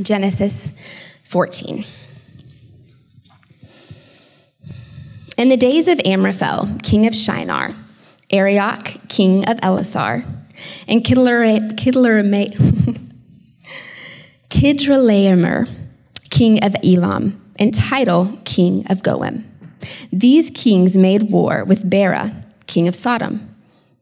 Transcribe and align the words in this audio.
Genesis 0.00 0.70
14. 1.24 1.84
In 5.36 5.48
the 5.48 5.56
days 5.56 5.88
of 5.88 6.00
Amraphel, 6.04 6.68
king 6.82 7.06
of 7.06 7.14
Shinar, 7.14 7.74
Arioch, 8.30 8.96
king 9.08 9.48
of 9.48 9.58
Ellasar, 9.60 10.24
and 10.88 11.02
Kidlaremer, 11.04 11.76
king 16.30 16.64
of 16.64 16.76
Elam, 16.84 17.52
and 17.58 17.74
Tidal, 17.74 18.38
king 18.44 18.84
of 18.90 19.02
Goim. 19.02 19.44
These 20.12 20.50
kings 20.50 20.96
made 20.96 21.30
war 21.30 21.64
with 21.64 21.88
Bera, 21.88 22.44
king 22.66 22.88
of 22.88 22.94
Sodom, 22.94 23.54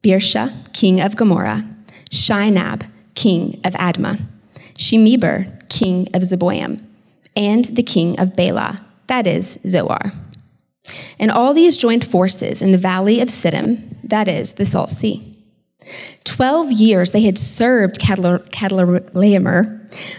Birsha, 0.02 0.52
king 0.72 1.00
of 1.00 1.16
Gomorrah, 1.16 1.64
Shinab, 2.10 2.88
king 3.14 3.60
of 3.64 3.72
Admah, 3.74 4.20
Shemeber, 4.74 5.59
king 5.70 6.06
of 6.12 6.22
Zeboim, 6.22 6.84
and 7.34 7.64
the 7.64 7.82
king 7.82 8.20
of 8.20 8.36
Bela, 8.36 8.84
that 9.06 9.26
is, 9.26 9.58
Zoar. 9.66 10.12
And 11.18 11.30
all 11.30 11.54
these 11.54 11.78
joined 11.78 12.04
forces 12.04 12.60
in 12.60 12.72
the 12.72 12.78
valley 12.78 13.20
of 13.20 13.28
Siddim, 13.28 13.96
that 14.04 14.28
is, 14.28 14.54
the 14.54 14.66
Salt 14.66 14.90
Sea. 14.90 15.26
Twelve 16.24 16.70
years 16.70 17.12
they 17.12 17.22
had 17.22 17.38
served 17.38 18.00
Chedorlaomer, 18.00 19.78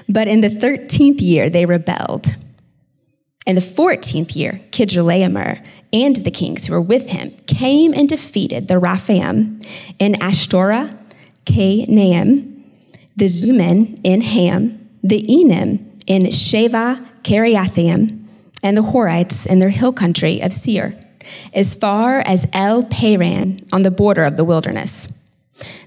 but 0.09 0.27
in 0.27 0.41
the 0.41 0.49
thirteenth 0.49 1.21
year 1.21 1.49
they 1.49 1.65
rebelled. 1.65 2.35
In 3.45 3.55
the 3.55 3.61
fourteenth 3.61 4.35
year, 4.35 4.59
Chedorlaomer 4.71 5.65
and 5.91 6.15
the 6.17 6.31
kings 6.31 6.67
who 6.67 6.73
were 6.73 6.81
with 6.81 7.09
him 7.09 7.31
came 7.47 7.93
and 7.93 8.07
defeated 8.07 8.67
the 8.67 8.79
Rephaim 8.79 9.59
in 9.99 10.15
Ashtoreth, 10.21 10.95
Naim, 11.49 12.63
the 13.17 13.25
Zuzim 13.25 13.99
in 14.03 14.21
Ham, 14.21 14.80
the 15.03 15.21
Emim 15.23 16.01
in 16.07 16.23
Shaveh 16.23 17.05
Kiriathaim, 17.23 18.19
and 18.63 18.77
the 18.77 18.81
Horites 18.81 19.47
in 19.47 19.59
their 19.59 19.69
hill 19.69 19.93
country 19.93 20.41
of 20.41 20.53
Seir, 20.53 20.93
as 21.53 21.75
far 21.75 22.19
as 22.19 22.47
El 22.53 22.83
Paran 22.83 23.65
on 23.71 23.81
the 23.81 23.91
border 23.91 24.25
of 24.25 24.35
the 24.35 24.43
wilderness. 24.43 25.17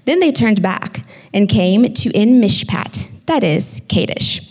Then 0.05 0.19
they 0.19 0.31
turned 0.31 0.61
back 0.61 0.99
and 1.33 1.49
came 1.49 1.93
to 1.93 2.15
En 2.15 2.41
Mishpat, 2.41 3.25
that 3.25 3.43
is, 3.43 3.81
Kadesh, 3.89 4.41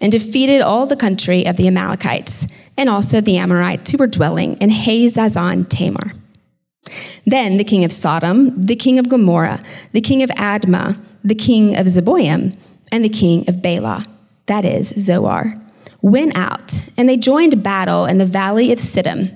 and 0.00 0.12
defeated 0.12 0.60
all 0.60 0.86
the 0.86 0.96
country 0.96 1.46
of 1.46 1.56
the 1.56 1.66
Amalekites 1.68 2.46
and 2.76 2.88
also 2.88 3.20
the 3.20 3.38
Amorites 3.38 3.90
who 3.90 3.98
were 3.98 4.06
dwelling 4.06 4.56
in 4.58 4.68
Hazazon 4.70 5.68
Tamar. 5.68 6.12
Then 7.24 7.56
the 7.56 7.64
king 7.64 7.84
of 7.84 7.92
Sodom, 7.92 8.60
the 8.60 8.76
king 8.76 8.98
of 8.98 9.08
Gomorrah, 9.08 9.62
the 9.92 10.00
king 10.00 10.22
of 10.22 10.30
Admah, 10.30 11.00
the 11.22 11.34
king 11.34 11.76
of 11.76 11.86
Zeboim, 11.86 12.56
and 12.92 13.04
the 13.04 13.08
king 13.08 13.48
of 13.48 13.62
Bela, 13.62 14.04
that 14.46 14.64
is, 14.64 14.88
Zoar, 14.88 15.54
went 16.02 16.36
out, 16.36 16.90
and 16.98 17.08
they 17.08 17.16
joined 17.16 17.62
battle 17.62 18.04
in 18.04 18.18
the 18.18 18.26
valley 18.26 18.72
of 18.72 18.78
Siddim 18.78 19.32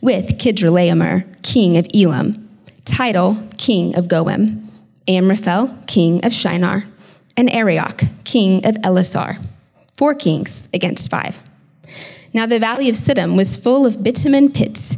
with 0.00 0.38
Chedorlaomer, 0.38 1.24
king 1.42 1.76
of 1.76 1.86
Elam, 1.94 2.48
Tidal, 2.84 3.36
king 3.56 3.94
of 3.96 4.08
Goim, 4.08 4.68
Amraphel, 5.06 5.76
king 5.86 6.24
of 6.24 6.32
Shinar, 6.32 6.84
and 7.36 7.48
Arioch, 7.50 8.02
king 8.24 8.66
of 8.66 8.74
Ellasar. 8.76 9.36
Four 9.96 10.14
kings 10.14 10.68
against 10.74 11.10
five. 11.10 11.38
Now 12.34 12.46
the 12.46 12.58
valley 12.58 12.88
of 12.88 12.96
Siddim 12.96 13.36
was 13.36 13.56
full 13.56 13.86
of 13.86 14.02
bitumen 14.02 14.50
pits, 14.50 14.96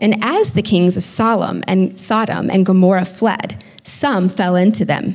and 0.00 0.16
as 0.22 0.52
the 0.52 0.62
kings 0.62 0.96
of 0.96 1.02
Solom 1.02 1.62
and 1.68 1.98
Sodom 1.98 2.50
and 2.50 2.66
Gomorrah 2.66 3.04
fled, 3.04 3.62
some 3.84 4.28
fell 4.28 4.56
into 4.56 4.84
them, 4.84 5.14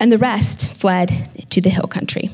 and 0.00 0.10
the 0.10 0.18
rest 0.18 0.68
fled 0.80 1.10
to 1.50 1.60
the 1.60 1.70
hill 1.70 1.86
country. 1.86 2.30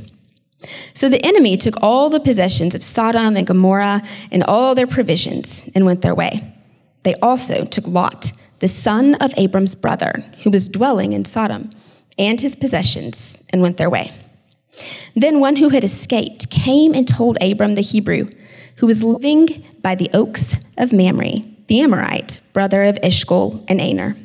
So 0.94 1.08
the 1.08 1.24
enemy 1.24 1.56
took 1.56 1.82
all 1.82 2.10
the 2.10 2.20
possessions 2.20 2.74
of 2.74 2.82
Sodom 2.82 3.36
and 3.36 3.46
Gomorrah 3.46 4.02
and 4.30 4.42
all 4.44 4.74
their 4.74 4.86
provisions 4.86 5.68
and 5.74 5.86
went 5.86 6.02
their 6.02 6.14
way. 6.14 6.54
They 7.02 7.14
also 7.22 7.64
took 7.64 7.86
Lot 7.86 8.32
the 8.60 8.68
son 8.68 9.14
of 9.16 9.32
Abram's 9.36 9.74
brother, 9.74 10.22
who 10.42 10.50
was 10.50 10.68
dwelling 10.68 11.14
in 11.14 11.24
Sodom, 11.24 11.70
and 12.18 12.40
his 12.40 12.54
possessions, 12.54 13.42
and 13.52 13.62
went 13.62 13.78
their 13.78 13.90
way. 13.90 14.12
Then 15.16 15.40
one 15.40 15.56
who 15.56 15.70
had 15.70 15.82
escaped 15.82 16.50
came 16.50 16.94
and 16.94 17.08
told 17.08 17.38
Abram 17.40 17.74
the 17.74 17.80
Hebrew, 17.80 18.28
who 18.76 18.86
was 18.86 19.02
living 19.02 19.48
by 19.82 19.94
the 19.94 20.10
oaks 20.12 20.60
of 20.76 20.92
Mamre, 20.92 21.32
the 21.66 21.80
Amorite, 21.80 22.40
brother 22.52 22.84
of 22.84 22.98
Eshcol 23.02 23.64
and 23.68 23.80
Aner. 23.80 24.16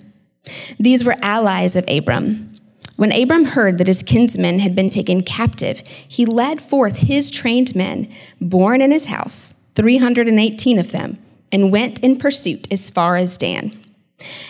These 0.79 1.03
were 1.03 1.15
allies 1.21 1.75
of 1.75 1.85
Abram. 1.89 2.54
When 2.97 3.11
Abram 3.11 3.45
heard 3.45 3.77
that 3.77 3.87
his 3.87 4.03
kinsmen 4.03 4.59
had 4.59 4.73
been 4.73 4.89
taken 4.89 5.21
captive, 5.21 5.79
he 5.85 6.25
led 6.25 6.61
forth 6.61 6.99
his 6.99 7.29
trained 7.29 7.75
men, 7.75 8.09
born 8.39 8.79
in 8.79 8.91
his 8.91 9.05
house, 9.05 9.69
318 9.75 10.79
of 10.79 10.91
them, 10.91 11.17
and 11.51 11.71
went 11.71 11.99
in 11.99 12.17
pursuit 12.17 12.71
as 12.71 12.89
far 12.89 13.17
as 13.17 13.37
Dan. 13.37 13.77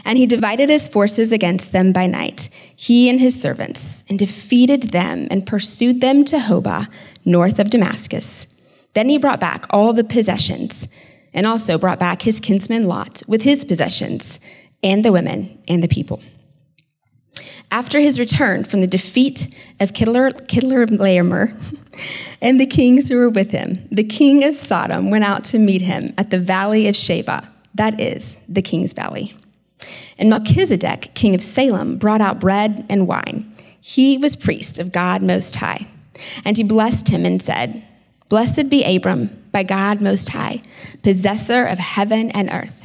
And 0.05 0.19
he 0.19 0.27
divided 0.27 0.69
his 0.69 0.87
forces 0.87 1.33
against 1.33 1.71
them 1.71 1.91
by 1.91 2.05
night, 2.05 2.49
he 2.75 3.09
and 3.09 3.19
his 3.19 3.39
servants, 3.41 4.03
and 4.09 4.19
defeated 4.19 4.83
them 4.83 5.27
and 5.31 5.47
pursued 5.47 6.01
them 6.01 6.23
to 6.25 6.37
Hobah, 6.37 6.87
north 7.25 7.57
of 7.57 7.71
Damascus. 7.71 8.45
Then 8.93 9.09
he 9.09 9.17
brought 9.17 9.39
back 9.39 9.65
all 9.71 9.91
the 9.91 10.03
possessions, 10.03 10.87
and 11.33 11.47
also 11.47 11.79
brought 11.79 11.99
back 11.99 12.21
his 12.21 12.39
kinsman 12.39 12.87
Lot 12.87 13.23
with 13.27 13.41
his 13.41 13.65
possessions, 13.65 14.39
and 14.83 15.03
the 15.03 15.11
women 15.11 15.57
and 15.67 15.81
the 15.81 15.87
people. 15.87 16.21
After 17.75 17.99
his 17.99 18.21
return 18.21 18.63
from 18.63 18.79
the 18.79 18.87
defeat 18.87 19.53
of 19.81 19.91
Chedorlaomer 19.91 21.51
and 22.41 22.57
the 22.57 22.65
kings 22.65 23.09
who 23.09 23.17
were 23.17 23.29
with 23.29 23.51
him, 23.51 23.85
the 23.91 24.05
king 24.05 24.45
of 24.45 24.55
Sodom 24.55 25.11
went 25.11 25.25
out 25.25 25.43
to 25.45 25.59
meet 25.59 25.81
him 25.81 26.13
at 26.17 26.29
the 26.29 26.39
valley 26.39 26.87
of 26.87 26.95
Shaveh, 26.95 27.45
that 27.73 27.99
is, 27.99 28.37
the 28.47 28.61
king's 28.61 28.93
valley. 28.93 29.33
And 30.17 30.29
Melchizedek, 30.29 31.11
king 31.15 31.35
of 31.35 31.41
Salem, 31.41 31.97
brought 31.97 32.21
out 32.21 32.39
bread 32.39 32.85
and 32.87 33.09
wine. 33.09 33.53
He 33.81 34.17
was 34.17 34.37
priest 34.37 34.79
of 34.79 34.93
God 34.93 35.21
Most 35.21 35.57
High. 35.57 35.85
And 36.45 36.55
he 36.55 36.63
blessed 36.63 37.09
him 37.09 37.25
and 37.25 37.41
said, 37.41 37.83
Blessed 38.29 38.69
be 38.69 38.85
Abram 38.85 39.47
by 39.51 39.63
God 39.63 39.99
Most 39.99 40.29
High, 40.29 40.61
possessor 41.03 41.65
of 41.65 41.77
heaven 41.79 42.31
and 42.31 42.49
earth. 42.53 42.84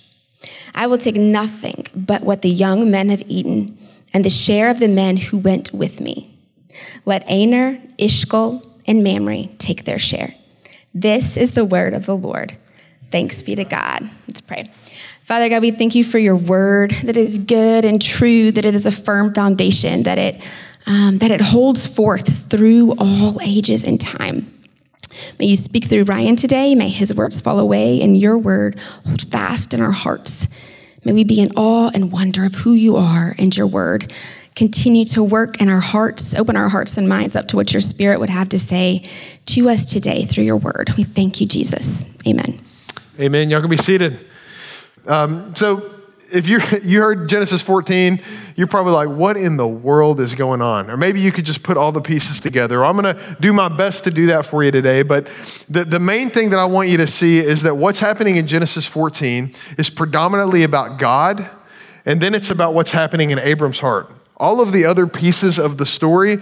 I 0.75 0.87
will 0.87 0.97
take 0.97 1.15
nothing 1.15 1.85
but 1.95 2.23
what 2.23 2.41
the 2.41 2.49
young 2.49 2.89
men 2.89 3.09
have 3.09 3.23
eaten 3.27 3.77
and 4.13 4.25
the 4.25 4.29
share 4.29 4.69
of 4.69 4.79
the 4.79 4.87
men 4.87 5.17
who 5.17 5.37
went 5.37 5.73
with 5.73 6.01
me. 6.01 6.37
Let 7.05 7.29
Aner, 7.29 7.79
Eshcol, 7.99 8.65
and 8.87 9.03
Mamre 9.03 9.45
take 9.57 9.85
their 9.85 9.99
share. 9.99 10.33
This 10.93 11.37
is 11.37 11.51
the 11.51 11.65
word 11.65 11.93
of 11.93 12.05
the 12.05 12.15
Lord. 12.15 12.57
Thanks 13.11 13.41
be 13.41 13.55
to 13.55 13.65
God. 13.65 14.09
Let's 14.27 14.41
pray. 14.41 14.71
Father 15.23 15.49
God, 15.49 15.61
we 15.61 15.71
thank 15.71 15.95
you 15.95 16.03
for 16.03 16.17
your 16.17 16.35
word 16.35 16.91
that 16.91 17.15
is 17.15 17.37
good 17.37 17.85
and 17.85 18.01
true, 18.01 18.51
that 18.51 18.65
it 18.65 18.75
is 18.75 18.85
a 18.85 18.91
firm 18.91 19.33
foundation, 19.33 20.03
that 20.03 20.17
it, 20.17 20.41
um, 20.87 21.19
that 21.19 21.31
it 21.31 21.41
holds 21.41 21.87
forth 21.93 22.49
through 22.49 22.95
all 22.97 23.39
ages 23.41 23.85
and 23.85 23.99
time. 23.99 24.60
May 25.39 25.45
you 25.45 25.55
speak 25.55 25.85
through 25.85 26.03
Ryan 26.03 26.35
today. 26.35 26.75
May 26.75 26.89
his 26.89 27.13
words 27.13 27.41
fall 27.41 27.59
away 27.59 28.01
and 28.01 28.17
your 28.17 28.37
word 28.37 28.79
hold 29.05 29.21
fast 29.21 29.73
in 29.73 29.81
our 29.81 29.91
hearts. 29.91 30.47
May 31.03 31.13
we 31.13 31.23
be 31.23 31.41
in 31.41 31.51
awe 31.55 31.89
and 31.93 32.11
wonder 32.11 32.45
of 32.45 32.55
who 32.55 32.73
you 32.73 32.95
are 32.97 33.35
and 33.37 33.55
your 33.55 33.67
word. 33.67 34.13
Continue 34.55 35.05
to 35.05 35.23
work 35.23 35.61
in 35.61 35.69
our 35.69 35.79
hearts, 35.79 36.35
open 36.35 36.55
our 36.55 36.69
hearts 36.69 36.97
and 36.97 37.07
minds 37.07 37.35
up 37.35 37.47
to 37.47 37.55
what 37.55 37.73
your 37.73 37.81
spirit 37.81 38.19
would 38.19 38.29
have 38.29 38.49
to 38.49 38.59
say 38.59 39.03
to 39.45 39.69
us 39.69 39.91
today 39.91 40.23
through 40.25 40.43
your 40.43 40.57
word. 40.57 40.91
We 40.97 41.03
thank 41.03 41.41
you, 41.41 41.47
Jesus. 41.47 42.17
Amen. 42.27 42.59
Amen. 43.19 43.49
Y'all 43.49 43.61
can 43.61 43.69
be 43.69 43.77
seated. 43.77 44.19
Um, 45.07 45.55
so 45.55 45.89
if 46.31 46.47
you 46.47 46.59
you 46.83 47.01
heard 47.01 47.29
Genesis 47.29 47.61
14, 47.61 48.21
you're 48.55 48.67
probably 48.67 48.93
like, 48.93 49.09
what 49.09 49.37
in 49.37 49.57
the 49.57 49.67
world 49.67 50.19
is 50.19 50.35
going 50.35 50.61
on? 50.61 50.89
Or 50.89 50.97
maybe 50.97 51.21
you 51.21 51.31
could 51.31 51.45
just 51.45 51.63
put 51.63 51.77
all 51.77 51.91
the 51.91 52.01
pieces 52.01 52.39
together. 52.39 52.83
I'm 52.83 52.97
going 52.97 53.15
to 53.15 53.37
do 53.39 53.53
my 53.53 53.69
best 53.69 54.03
to 54.05 54.11
do 54.11 54.27
that 54.27 54.45
for 54.45 54.63
you 54.63 54.71
today. 54.71 55.03
But 55.03 55.29
the, 55.69 55.85
the 55.85 55.99
main 55.99 56.29
thing 56.29 56.49
that 56.51 56.59
I 56.59 56.65
want 56.65 56.89
you 56.89 56.97
to 56.97 57.07
see 57.07 57.39
is 57.39 57.63
that 57.63 57.75
what's 57.75 57.99
happening 57.99 58.35
in 58.35 58.47
Genesis 58.47 58.85
14 58.85 59.53
is 59.77 59.89
predominantly 59.89 60.63
about 60.63 60.99
God, 60.99 61.49
and 62.05 62.21
then 62.21 62.33
it's 62.33 62.49
about 62.49 62.73
what's 62.73 62.91
happening 62.91 63.31
in 63.31 63.39
Abram's 63.39 63.79
heart. 63.79 64.11
All 64.37 64.59
of 64.59 64.71
the 64.71 64.85
other 64.85 65.05
pieces 65.05 65.59
of 65.59 65.77
the 65.77 65.85
story 65.85 66.39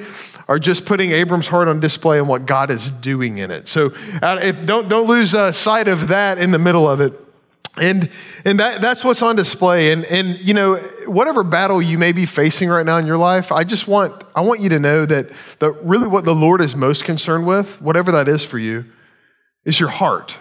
are 0.47 0.57
just 0.57 0.85
putting 0.85 1.11
Abram's 1.11 1.47
heart 1.47 1.67
on 1.67 1.79
display 1.79 2.17
and 2.17 2.27
what 2.27 2.45
God 2.45 2.71
is 2.71 2.89
doing 2.89 3.37
in 3.37 3.51
it. 3.51 3.67
So 3.67 3.91
if, 4.23 4.65
don't, 4.65 4.89
don't 4.89 5.07
lose 5.07 5.35
uh, 5.35 5.51
sight 5.51 5.87
of 5.87 6.07
that 6.07 6.37
in 6.37 6.51
the 6.51 6.57
middle 6.57 6.89
of 6.89 7.01
it. 7.01 7.13
And, 7.79 8.09
and 8.45 8.59
that, 8.59 8.81
that's 8.81 9.03
what's 9.03 9.21
on 9.21 9.35
display. 9.35 9.91
And, 9.91 10.05
and, 10.05 10.39
you 10.39 10.53
know, 10.53 10.75
whatever 11.05 11.43
battle 11.43 11.81
you 11.81 11.97
may 11.97 12.11
be 12.11 12.25
facing 12.25 12.69
right 12.69 12.85
now 12.85 12.97
in 12.97 13.05
your 13.05 13.17
life, 13.17 13.51
I 13.51 13.63
just 13.63 13.87
want, 13.87 14.23
I 14.35 14.41
want 14.41 14.59
you 14.59 14.69
to 14.69 14.79
know 14.79 15.05
that 15.05 15.29
the, 15.59 15.71
really 15.71 16.07
what 16.07 16.25
the 16.25 16.35
Lord 16.35 16.61
is 16.61 16.75
most 16.75 17.05
concerned 17.05 17.47
with, 17.47 17.81
whatever 17.81 18.11
that 18.11 18.27
is 18.27 18.43
for 18.43 18.59
you, 18.59 18.85
is 19.65 19.79
your 19.79 19.89
heart. 19.89 20.37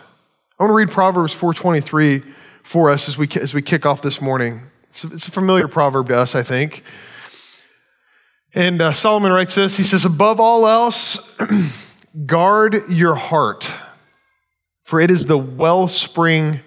I 0.58 0.64
want 0.64 0.70
to 0.70 0.74
read 0.74 0.90
Proverbs 0.90 1.32
423 1.32 2.22
for 2.62 2.90
us 2.90 3.08
as 3.08 3.16
we, 3.16 3.28
as 3.40 3.54
we 3.54 3.62
kick 3.62 3.86
off 3.86 4.02
this 4.02 4.20
morning. 4.20 4.62
It's 4.90 5.04
a, 5.04 5.06
it's 5.08 5.28
a 5.28 5.30
familiar 5.30 5.68
proverb 5.68 6.08
to 6.08 6.16
us, 6.16 6.34
I 6.34 6.42
think. 6.42 6.82
And 8.54 8.80
uh, 8.80 8.92
Solomon 8.92 9.32
writes 9.32 9.54
this 9.54 9.76
He 9.76 9.82
says, 9.82 10.04
Above 10.04 10.40
all 10.40 10.66
else, 10.66 11.38
guard 12.26 12.88
your 12.88 13.14
heart, 13.14 13.72
for 14.84 15.00
it 15.00 15.10
is 15.10 15.26
the 15.26 15.38
wellspring 15.38 16.60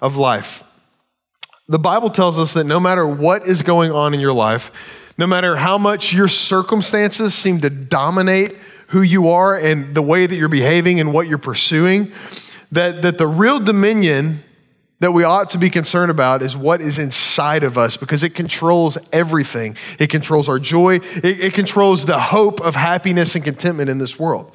of 0.00 0.16
life. 0.16 0.62
The 1.68 1.78
Bible 1.78 2.10
tells 2.10 2.38
us 2.38 2.54
that 2.54 2.64
no 2.64 2.78
matter 2.78 3.06
what 3.06 3.46
is 3.46 3.62
going 3.62 3.90
on 3.90 4.14
in 4.14 4.20
your 4.20 4.32
life, 4.32 4.70
no 5.18 5.26
matter 5.26 5.56
how 5.56 5.78
much 5.78 6.12
your 6.12 6.28
circumstances 6.28 7.34
seem 7.34 7.60
to 7.62 7.70
dominate 7.70 8.56
who 8.88 9.02
you 9.02 9.28
are 9.30 9.56
and 9.56 9.94
the 9.94 10.02
way 10.02 10.26
that 10.26 10.36
you're 10.36 10.48
behaving 10.48 11.00
and 11.00 11.12
what 11.12 11.26
you're 11.26 11.38
pursuing, 11.38 12.12
that, 12.70 13.02
that 13.02 13.18
the 13.18 13.26
real 13.26 13.58
dominion 13.58 14.42
that 15.00 15.12
we 15.12 15.24
ought 15.24 15.50
to 15.50 15.58
be 15.58 15.68
concerned 15.68 16.10
about 16.10 16.40
is 16.40 16.56
what 16.56 16.80
is 16.80 16.98
inside 16.98 17.62
of 17.62 17.76
us 17.76 17.96
because 17.96 18.22
it 18.22 18.30
controls 18.30 18.96
everything. 19.12 19.76
It 19.98 20.08
controls 20.08 20.48
our 20.48 20.58
joy, 20.58 20.96
it, 20.96 21.24
it, 21.24 21.54
controls 21.54 22.06
the 22.06 22.18
hope 22.18 22.60
of 22.60 22.76
happiness 22.76 23.34
and 23.34 23.44
contentment 23.44 23.90
in 23.90 23.98
this 23.98 24.18
world. 24.18 24.54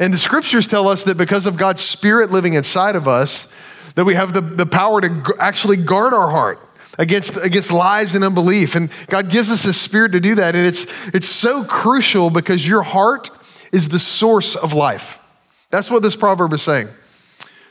And 0.00 0.12
the 0.12 0.18
scriptures 0.18 0.66
tell 0.66 0.88
us 0.88 1.04
that 1.04 1.16
because 1.16 1.46
of 1.46 1.56
God's 1.56 1.82
Spirit 1.82 2.32
living 2.32 2.54
inside 2.54 2.96
of 2.96 3.06
us, 3.06 3.52
that 3.96 4.04
we 4.04 4.14
have 4.14 4.32
the, 4.32 4.40
the 4.40 4.66
power 4.66 5.00
to 5.00 5.34
actually 5.40 5.76
guard 5.76 6.14
our 6.14 6.30
heart 6.30 6.60
against, 6.98 7.36
against 7.36 7.72
lies 7.72 8.14
and 8.14 8.24
unbelief. 8.24 8.74
And 8.76 8.90
God 9.08 9.30
gives 9.30 9.50
us 9.50 9.64
a 9.64 9.72
spirit 9.72 10.12
to 10.12 10.20
do 10.20 10.36
that. 10.36 10.54
And 10.54 10.66
it's, 10.66 10.86
it's 11.08 11.28
so 11.28 11.64
crucial 11.64 12.30
because 12.30 12.66
your 12.66 12.82
heart 12.82 13.30
is 13.72 13.88
the 13.88 13.98
source 13.98 14.54
of 14.54 14.74
life. 14.74 15.18
That's 15.70 15.90
what 15.90 16.02
this 16.02 16.14
proverb 16.14 16.52
is 16.52 16.62
saying. 16.62 16.88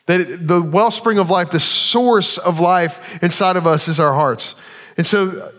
That 0.08 0.48
the 0.48 0.62
wellspring 0.62 1.18
of 1.18 1.30
life, 1.30 1.52
the 1.52 1.60
source 1.60 2.38
of 2.38 2.60
life 2.60 3.24
inside 3.24 3.56
of 3.56 3.66
us 3.66 3.88
is 3.88 4.00
our 4.00 4.14
hearts. 4.14 4.56
And 4.98 5.06
so, 5.08 5.52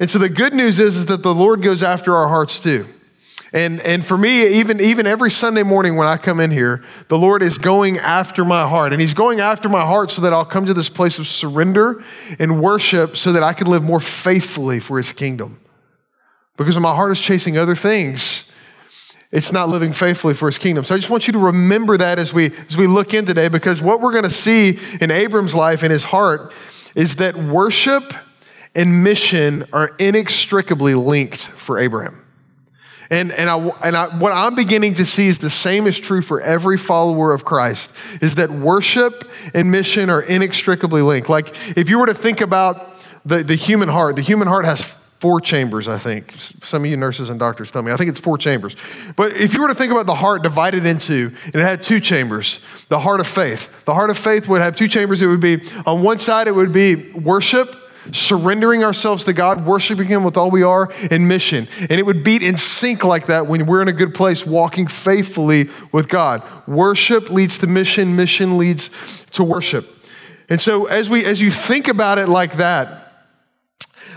and 0.00 0.10
so 0.10 0.18
the 0.18 0.28
good 0.28 0.54
news 0.54 0.80
is, 0.80 0.96
is 0.96 1.06
that 1.06 1.22
the 1.22 1.34
Lord 1.34 1.62
goes 1.62 1.82
after 1.82 2.16
our 2.16 2.28
hearts 2.28 2.58
too. 2.58 2.86
And, 3.52 3.80
and 3.80 4.04
for 4.04 4.16
me, 4.16 4.60
even, 4.60 4.80
even 4.80 5.06
every 5.06 5.30
Sunday 5.30 5.62
morning 5.62 5.96
when 5.96 6.08
I 6.08 6.16
come 6.16 6.40
in 6.40 6.50
here, 6.50 6.82
the 7.08 7.18
Lord 7.18 7.42
is 7.42 7.58
going 7.58 7.98
after 7.98 8.44
my 8.44 8.66
heart. 8.66 8.92
And 8.92 9.00
He's 9.00 9.12
going 9.12 9.40
after 9.40 9.68
my 9.68 9.82
heart 9.82 10.10
so 10.10 10.22
that 10.22 10.32
I'll 10.32 10.46
come 10.46 10.64
to 10.66 10.74
this 10.74 10.88
place 10.88 11.18
of 11.18 11.26
surrender 11.26 12.02
and 12.38 12.62
worship 12.62 13.16
so 13.16 13.32
that 13.32 13.42
I 13.42 13.52
can 13.52 13.66
live 13.66 13.82
more 13.82 14.00
faithfully 14.00 14.80
for 14.80 14.96
His 14.96 15.12
kingdom. 15.12 15.60
Because 16.56 16.78
my 16.78 16.94
heart 16.94 17.12
is 17.12 17.20
chasing 17.20 17.58
other 17.58 17.74
things, 17.74 18.52
it's 19.30 19.52
not 19.52 19.70
living 19.70 19.92
faithfully 19.92 20.34
for 20.34 20.46
his 20.46 20.58
kingdom. 20.58 20.84
So 20.84 20.94
I 20.94 20.98
just 20.98 21.08
want 21.08 21.26
you 21.26 21.32
to 21.32 21.38
remember 21.38 21.96
that 21.96 22.18
as 22.18 22.34
we 22.34 22.52
as 22.68 22.76
we 22.76 22.86
look 22.86 23.14
in 23.14 23.24
today, 23.24 23.48
because 23.48 23.80
what 23.80 24.02
we're 24.02 24.12
going 24.12 24.24
to 24.24 24.30
see 24.30 24.78
in 25.00 25.10
Abram's 25.10 25.54
life 25.54 25.82
and 25.82 25.90
his 25.90 26.04
heart 26.04 26.52
is 26.94 27.16
that 27.16 27.34
worship 27.34 28.12
and 28.74 29.02
mission 29.02 29.64
are 29.72 29.96
inextricably 29.98 30.94
linked 30.94 31.48
for 31.48 31.78
Abraham. 31.78 32.21
And, 33.12 33.30
and, 33.30 33.50
I, 33.50 33.58
and 33.84 33.94
I, 33.94 34.08
what 34.16 34.32
I'm 34.32 34.54
beginning 34.54 34.94
to 34.94 35.04
see 35.04 35.28
is 35.28 35.38
the 35.38 35.50
same 35.50 35.86
is 35.86 36.00
true 36.00 36.22
for 36.22 36.40
every 36.40 36.78
follower 36.78 37.34
of 37.34 37.44
Christ, 37.44 37.92
is 38.22 38.36
that 38.36 38.50
worship 38.50 39.30
and 39.52 39.70
mission 39.70 40.08
are 40.08 40.22
inextricably 40.22 41.02
linked. 41.02 41.28
Like 41.28 41.54
if 41.76 41.90
you 41.90 41.98
were 41.98 42.06
to 42.06 42.14
think 42.14 42.40
about 42.40 43.04
the, 43.26 43.44
the 43.44 43.54
human 43.54 43.90
heart, 43.90 44.16
the 44.16 44.22
human 44.22 44.48
heart 44.48 44.64
has 44.64 44.98
four 45.20 45.42
chambers, 45.42 45.88
I 45.88 45.98
think. 45.98 46.34
Some 46.38 46.84
of 46.84 46.90
you 46.90 46.96
nurses 46.96 47.28
and 47.28 47.38
doctors 47.38 47.70
tell 47.70 47.82
me. 47.82 47.92
I 47.92 47.98
think 47.98 48.08
it's 48.08 48.18
four 48.18 48.38
chambers. 48.38 48.76
But 49.14 49.34
if 49.34 49.52
you 49.52 49.60
were 49.60 49.68
to 49.68 49.74
think 49.74 49.92
about 49.92 50.06
the 50.06 50.14
heart 50.14 50.42
divided 50.42 50.86
into, 50.86 51.32
and 51.44 51.54
it 51.54 51.60
had 51.60 51.82
two 51.82 52.00
chambers, 52.00 52.60
the 52.88 52.98
heart 52.98 53.20
of 53.20 53.26
faith. 53.26 53.84
The 53.84 53.94
heart 53.94 54.08
of 54.08 54.16
faith 54.16 54.48
would 54.48 54.62
have 54.62 54.74
two 54.74 54.88
chambers. 54.88 55.20
It 55.20 55.26
would 55.26 55.38
be, 55.38 55.60
on 55.84 56.02
one 56.02 56.18
side, 56.18 56.48
it 56.48 56.54
would 56.54 56.72
be 56.72 57.12
worship, 57.12 57.76
surrendering 58.10 58.82
ourselves 58.82 59.24
to 59.24 59.32
God, 59.32 59.64
worshiping 59.64 60.08
Him 60.08 60.24
with 60.24 60.36
all 60.36 60.50
we 60.50 60.62
are, 60.62 60.90
and 61.10 61.28
mission. 61.28 61.68
And 61.78 61.92
it 61.92 62.06
would 62.06 62.24
beat 62.24 62.42
in 62.42 62.56
sync 62.56 63.04
like 63.04 63.26
that 63.26 63.46
when 63.46 63.66
we're 63.66 63.82
in 63.82 63.88
a 63.88 63.92
good 63.92 64.14
place, 64.14 64.44
walking 64.46 64.86
faithfully 64.86 65.70
with 65.92 66.08
God. 66.08 66.42
Worship 66.66 67.30
leads 67.30 67.58
to 67.58 67.66
mission, 67.66 68.16
mission 68.16 68.58
leads 68.58 68.90
to 69.32 69.44
worship. 69.44 69.88
And 70.48 70.60
so 70.60 70.86
as 70.86 71.08
we 71.08 71.24
as 71.24 71.40
you 71.40 71.50
think 71.50 71.88
about 71.88 72.18
it 72.18 72.28
like 72.28 72.54
that, 72.56 73.02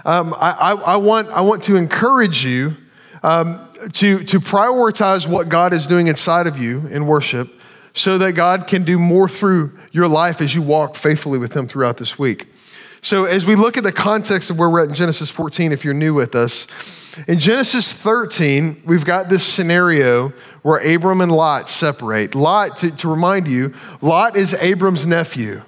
um, 0.06 0.36
I, 0.38 0.52
I, 0.52 0.72
I, 0.74 0.96
want, 0.98 1.30
I 1.30 1.42
want 1.42 1.64
to 1.64 1.78
encourage 1.78 2.46
you 2.46 2.78
um, 3.24 3.68
to, 3.94 4.24
to 4.26 4.40
prioritize 4.40 5.28
what 5.28 5.50
God 5.50 5.74
is 5.74 5.88
doing 5.88 6.08
inside 6.08 6.46
of 6.46 6.60
you 6.60 6.86
in 6.88 7.08
worship 7.08 7.50
so 7.94 8.20
that 8.20 8.34
God 8.34 8.68
can 8.68 8.84
do 8.84 9.00
more 9.00 9.28
through 9.28 9.78
your 9.92 10.08
life 10.08 10.42
as 10.42 10.54
you 10.54 10.62
walk 10.62 10.96
faithfully 10.96 11.40
with 11.40 11.56
Him 11.56 11.68
throughout 11.68 11.98
this 11.98 12.20
week. 12.20 12.48
So, 13.06 13.26
as 13.26 13.46
we 13.46 13.54
look 13.54 13.78
at 13.78 13.84
the 13.84 13.92
context 13.92 14.50
of 14.50 14.58
where 14.58 14.68
we're 14.68 14.82
at 14.82 14.90
in 14.90 14.96
Genesis 14.96 15.30
14, 15.30 15.72
if 15.72 15.86
you're 15.86 15.94
new 15.94 16.16
with 16.16 16.34
us, 16.34 16.66
in 17.28 17.38
Genesis 17.38 17.94
13, 17.94 18.82
we've 18.84 19.06
got 19.06 19.30
this 19.30 19.46
scenario 19.46 20.30
where 20.64 20.80
Abram 20.80 21.22
and 21.22 21.32
Lot 21.32 21.70
separate. 21.70 22.34
Lot, 22.34 22.78
to, 22.78 22.90
to 22.96 23.08
remind 23.08 23.48
you, 23.48 23.76
Lot 24.02 24.36
is 24.36 24.56
Abram's 24.56 25.06
nephew. 25.06 25.62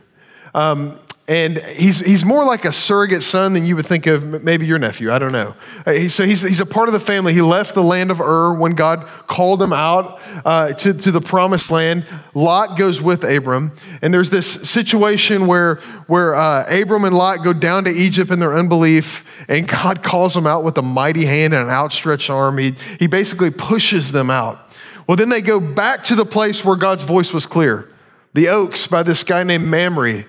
Um, 0.56 1.00
and 1.30 1.58
he's, 1.58 2.00
he's 2.00 2.24
more 2.24 2.46
like 2.46 2.64
a 2.64 2.72
surrogate 2.72 3.22
son 3.22 3.52
than 3.52 3.66
you 3.66 3.76
would 3.76 3.86
think 3.86 4.08
of 4.08 4.44
maybe 4.44 4.66
your 4.66 4.80
nephew. 4.80 5.12
I 5.12 5.20
don't 5.20 5.34
know. 5.34 5.56
Uh, 5.86 6.08
so 6.08 6.26
he's, 6.26 6.42
he's 6.42 6.62
a 6.62 6.66
part 6.66 6.88
of 6.88 6.94
the 6.94 7.02
family. 7.02 7.34
He 7.34 7.42
left 7.42 7.76
the 7.76 7.84
land 7.84 8.12
of 8.12 8.22
Ur 8.22 8.54
when 8.54 8.76
God 8.76 9.06
called 9.28 9.62
him 9.62 9.74
out 9.74 10.22
uh, 10.46 10.72
to, 10.72 10.94
to 10.94 11.12
the 11.12 11.20
promised 11.20 11.70
land. 11.70 12.10
Lot 12.34 12.78
goes 12.78 13.02
with 13.02 13.26
Abram. 13.26 13.74
And 14.02 14.14
there's 14.14 14.30
this 14.30 14.50
situation 14.70 15.48
where, 15.48 15.76
where 16.08 16.34
uh, 16.34 16.66
Abram 16.70 17.04
and 17.04 17.14
Lot 17.14 17.44
go 17.44 17.52
down 17.52 17.84
to 17.84 17.92
Egypt 17.92 18.32
in 18.32 18.40
their 18.40 18.54
unbelief, 18.58 19.46
and 19.50 19.68
God 19.68 20.04
calls 20.04 20.34
them 20.34 20.48
out 20.48 20.64
with 20.64 20.78
a 20.78 20.82
mighty 20.82 21.26
hand 21.26 21.54
and 21.54 21.64
an 21.64 21.70
outstretched 21.70 22.30
arm. 22.30 22.58
He, 22.58 22.76
he 23.00 23.08
basically 23.08 23.52
pushes 23.52 24.14
them 24.14 24.30
out. 24.30 24.60
Well, 25.08 25.18
then 25.18 25.28
they 25.28 25.42
go 25.42 25.60
back 25.60 26.04
to 26.06 26.16
the 26.16 26.26
place 26.26 26.64
where 26.64 26.78
God's 26.78 27.04
voice 27.04 27.34
was 27.34 27.46
clear 27.46 27.90
the 28.34 28.48
oaks 28.50 28.88
by 28.88 29.04
this 29.04 29.24
guy 29.24 29.44
named 29.44 29.66
Mamre 29.66 30.26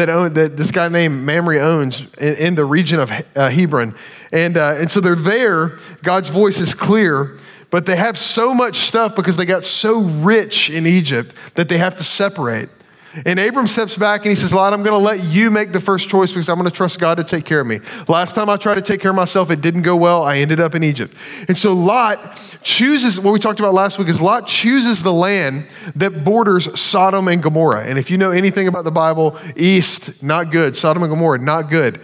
that, 0.00 0.08
own, 0.08 0.32
that 0.32 0.56
this 0.56 0.70
guy 0.70 0.88
named 0.88 1.24
Mamre 1.24 1.58
owns 1.58 2.12
in, 2.14 2.34
in 2.36 2.54
the 2.54 2.64
region 2.64 3.00
of 3.00 3.12
uh, 3.36 3.50
Hebron. 3.50 3.94
And, 4.32 4.56
uh, 4.56 4.76
and 4.78 4.90
so 4.90 5.00
they're 5.00 5.14
there. 5.14 5.78
God's 6.02 6.30
voice 6.30 6.58
is 6.58 6.72
clear, 6.72 7.36
but 7.68 7.84
they 7.84 7.96
have 7.96 8.16
so 8.16 8.54
much 8.54 8.76
stuff 8.76 9.14
because 9.14 9.36
they 9.36 9.44
got 9.44 9.66
so 9.66 10.00
rich 10.00 10.70
in 10.70 10.86
Egypt 10.86 11.34
that 11.54 11.68
they 11.68 11.76
have 11.76 11.98
to 11.98 12.04
separate. 12.04 12.70
And 13.24 13.40
Abram 13.40 13.66
steps 13.66 13.98
back 13.98 14.20
and 14.20 14.30
he 14.30 14.36
says, 14.36 14.54
Lot, 14.54 14.72
I'm 14.72 14.82
going 14.82 14.98
to 14.98 15.04
let 15.04 15.24
you 15.24 15.50
make 15.50 15.72
the 15.72 15.80
first 15.80 16.08
choice 16.08 16.30
because 16.30 16.48
I'm 16.48 16.56
going 16.56 16.68
to 16.68 16.74
trust 16.74 17.00
God 17.00 17.16
to 17.16 17.24
take 17.24 17.44
care 17.44 17.60
of 17.60 17.66
me. 17.66 17.80
Last 18.06 18.34
time 18.34 18.48
I 18.48 18.56
tried 18.56 18.76
to 18.76 18.82
take 18.82 19.00
care 19.00 19.10
of 19.10 19.16
myself, 19.16 19.50
it 19.50 19.60
didn't 19.60 19.82
go 19.82 19.96
well. 19.96 20.22
I 20.22 20.38
ended 20.38 20.60
up 20.60 20.74
in 20.74 20.84
Egypt. 20.84 21.14
And 21.48 21.58
so 21.58 21.72
Lot 21.72 22.18
chooses, 22.62 23.18
what 23.18 23.32
we 23.32 23.40
talked 23.40 23.58
about 23.58 23.74
last 23.74 23.98
week 23.98 24.08
is 24.08 24.20
Lot 24.20 24.46
chooses 24.46 25.02
the 25.02 25.12
land 25.12 25.66
that 25.96 26.24
borders 26.24 26.78
Sodom 26.78 27.26
and 27.28 27.42
Gomorrah. 27.42 27.84
And 27.84 27.98
if 27.98 28.10
you 28.10 28.18
know 28.18 28.30
anything 28.30 28.68
about 28.68 28.84
the 28.84 28.92
Bible, 28.92 29.38
east, 29.56 30.22
not 30.22 30.50
good. 30.50 30.76
Sodom 30.76 31.02
and 31.02 31.10
Gomorrah, 31.10 31.38
not 31.38 31.68
good. 31.68 32.00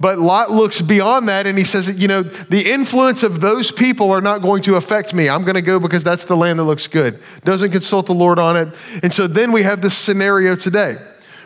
But 0.00 0.18
Lot 0.18 0.50
looks 0.50 0.80
beyond 0.80 1.28
that 1.28 1.46
and 1.46 1.58
he 1.58 1.64
says, 1.64 2.00
you 2.00 2.06
know, 2.06 2.22
the 2.22 2.70
influence 2.70 3.24
of 3.24 3.40
those 3.40 3.72
people 3.72 4.12
are 4.12 4.20
not 4.20 4.42
going 4.42 4.62
to 4.62 4.76
affect 4.76 5.12
me. 5.12 5.28
I'm 5.28 5.42
going 5.42 5.56
to 5.56 5.62
go 5.62 5.80
because 5.80 6.04
that's 6.04 6.24
the 6.24 6.36
land 6.36 6.60
that 6.60 6.64
looks 6.64 6.86
good. 6.86 7.20
Doesn't 7.44 7.72
consult 7.72 8.06
the 8.06 8.14
Lord 8.14 8.38
on 8.38 8.56
it. 8.56 8.76
And 9.02 9.12
so 9.12 9.26
then 9.26 9.50
we 9.50 9.64
have 9.64 9.82
this 9.82 9.98
scenario 9.98 10.54
today. 10.54 10.98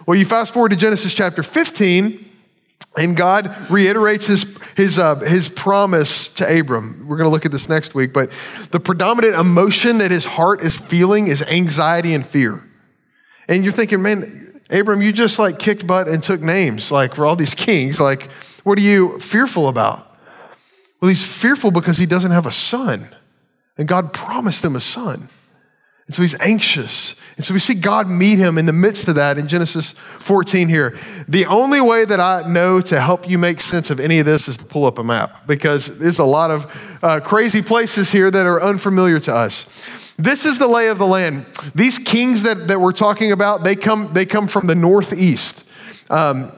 Well, 0.07 0.19
you 0.19 0.27
fast 0.27 0.53
forward 0.53 0.71
to 0.71 0.77
Genesis 0.77 1.15
chapter 1.15 1.43
15, 1.43 2.29
and 2.99 3.17
God 3.17 3.71
reiterates 3.71 4.27
his, 4.27 4.59
his, 4.77 4.99
uh, 4.99 5.15
his 5.21 5.49
promise 5.49 6.33
to 6.35 6.61
Abram. 6.61 7.07
We're 7.09 7.17
going 7.17 7.29
to 7.29 7.31
look 7.31 7.47
at 7.47 7.53
this 7.53 7.69
next 7.69 7.95
week, 7.95 8.13
but 8.13 8.31
the 8.71 8.81
predominant 8.81 9.35
emotion 9.35 9.99
that 9.99 10.11
his 10.11 10.27
heart 10.27 10.63
is 10.63 10.77
feeling 10.77 11.29
is 11.29 11.41
anxiety 11.43 12.13
and 12.13 12.27
fear. 12.27 12.63
And 13.49 13.65
you're 13.65 13.73
thinking, 13.73 14.03
man, 14.03 14.52
Abram, 14.73 15.03
you 15.03 15.13
just 15.13 15.39
like 15.39 15.59
kicked 15.59 15.87
butt 15.87 16.09
and 16.09 16.25
took 16.25 16.41
names 16.41 16.91
like 16.91 17.15
for 17.15 17.27
all 17.27 17.37
these 17.37 17.55
kings. 17.55 18.01
Like, 18.01 18.31
what 18.65 18.79
are 18.79 18.83
you 18.83 19.19
fearful 19.21 19.69
about? 19.69 20.09
Well, 21.01 21.09
he's 21.09 21.25
fearful 21.25 21.71
because 21.71 21.99
he 21.99 22.07
doesn't 22.07 22.31
have 22.31 22.47
a 22.47 22.53
son. 22.53 23.09
And 23.77 23.87
God 23.87 24.13
promised 24.13 24.65
him 24.65 24.77
a 24.77 24.81
son. 24.81 25.29
And 26.07 26.15
so 26.15 26.23
he's 26.23 26.39
anxious. 26.41 27.21
And 27.37 27.45
so 27.45 27.55
we 27.55 27.61
see 27.61 27.75
God 27.75 28.09
meet 28.09 28.39
him 28.39 28.59
in 28.59 28.67
the 28.67 28.73
midst 28.73 29.09
of 29.09 29.15
that 29.17 29.39
in 29.39 29.49
Genesis 29.49 29.93
14 30.19 30.69
here. 30.69 30.99
The 31.29 31.47
only 31.47 31.81
way 31.81 32.05
that 32.05 32.21
I 32.21 32.47
know 32.49 32.81
to 32.83 33.01
help 33.01 33.29
you 33.29 33.39
make 33.39 33.61
sense 33.61 33.91
of 33.91 33.99
any 34.01 34.19
of 34.19 34.27
this 34.27 34.49
is 34.49 34.57
to 34.59 34.65
pull 34.65 34.85
up 34.85 34.99
a 34.99 35.05
map 35.05 35.47
because 35.47 35.99
there's 35.99 36.19
a 36.19 36.25
lot 36.25 36.51
of 36.51 36.99
uh, 37.03 37.21
crazy 37.21 37.63
places 37.63 38.13
here 38.13 38.31
that 38.31 38.47
are 38.47 38.63
unfamiliar 38.63 39.19
to 39.21 39.35
us. 39.35 40.12
This 40.23 40.47
is 40.47 40.61
the 40.61 40.69
lay 40.69 40.87
of 40.87 40.99
the 40.99 41.07
land. 41.07 41.47
These 41.75 41.99
kings 41.99 42.45
that, 42.45 42.69
that 42.69 42.81
we're 42.81 42.93
talking 42.93 43.33
about, 43.33 43.65
they 43.65 43.75
come, 43.75 44.13
they 44.13 44.25
come 44.25 44.47
from 44.47 44.69
the 44.69 44.75
northeast. 44.77 45.69
Um, 46.11 46.53